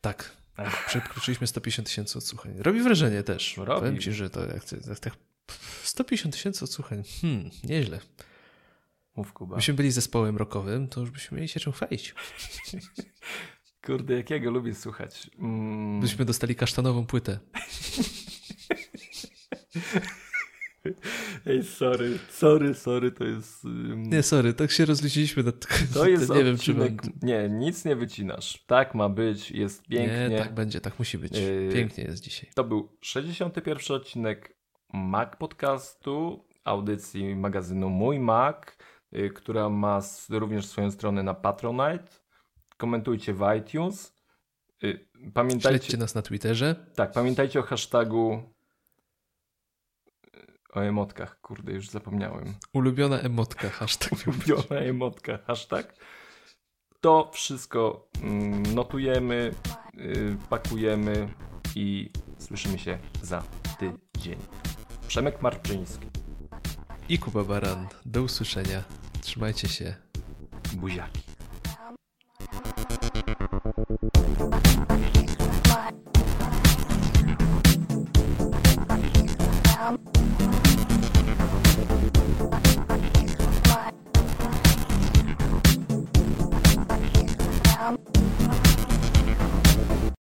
[0.00, 0.84] Tak, Ech.
[0.88, 2.54] przekroczyliśmy 150 tysięcy odsłuchań.
[2.58, 3.56] Robi wrażenie też.
[3.56, 3.80] Robi.
[3.80, 5.12] Powiem ci, że to jak, jak tak
[5.82, 8.00] 150 tysięcy odsłuchań, hmm, nieźle.
[9.16, 9.56] Mów Kuba.
[9.56, 12.14] Byśmy byli zespołem rockowym, to już byśmy mieli się czym chwalić.
[13.86, 15.30] Kurde, jak ja go lubię słuchać.
[15.38, 16.00] Mm.
[16.00, 17.38] Byśmy dostali kasztanową płytę.
[21.46, 23.64] Ej, sorry, sorry, sorry, to jest...
[23.64, 25.42] ym, Nie, sorry, tak się rozluźniliśmy.
[25.42, 25.52] Na
[25.94, 26.88] To jest nie wiem, czy mam...
[27.22, 28.64] Nie, nic nie wycinasz.
[28.66, 30.28] Tak ma być, jest pięknie.
[30.28, 31.38] Nie, tak będzie, tak musi być.
[31.38, 32.50] Yy, Pięknie jest dzisiaj.
[32.54, 34.56] To był 61 odcinek
[34.92, 38.56] Mac Podcastu, audycji magazynu Mój Mac,
[39.16, 40.00] y, która ma
[40.30, 42.08] również swoją stronę na Patronite.
[42.76, 44.16] Komentujcie w iTunes.
[44.84, 46.86] Y, Pamiętajcie, Śledźcie nas na Twitterze.
[46.94, 48.42] tak, pamiętajcie o hashtagu
[50.72, 52.54] o emotkach, kurde, już zapomniałem.
[52.72, 54.12] Ulubiona emotka, hashtag.
[54.26, 55.94] Ulubiona emotka, hashtag.
[57.00, 59.54] To wszystko mm, notujemy,
[59.94, 61.28] y, pakujemy
[61.74, 63.42] i słyszymy się za
[63.78, 64.38] tydzień.
[65.08, 66.06] Przemek Marczyński.
[67.08, 67.88] I Kuba Baran.
[68.06, 68.82] Do usłyszenia.
[69.20, 69.94] Trzymajcie się.
[70.76, 71.22] Buziaki.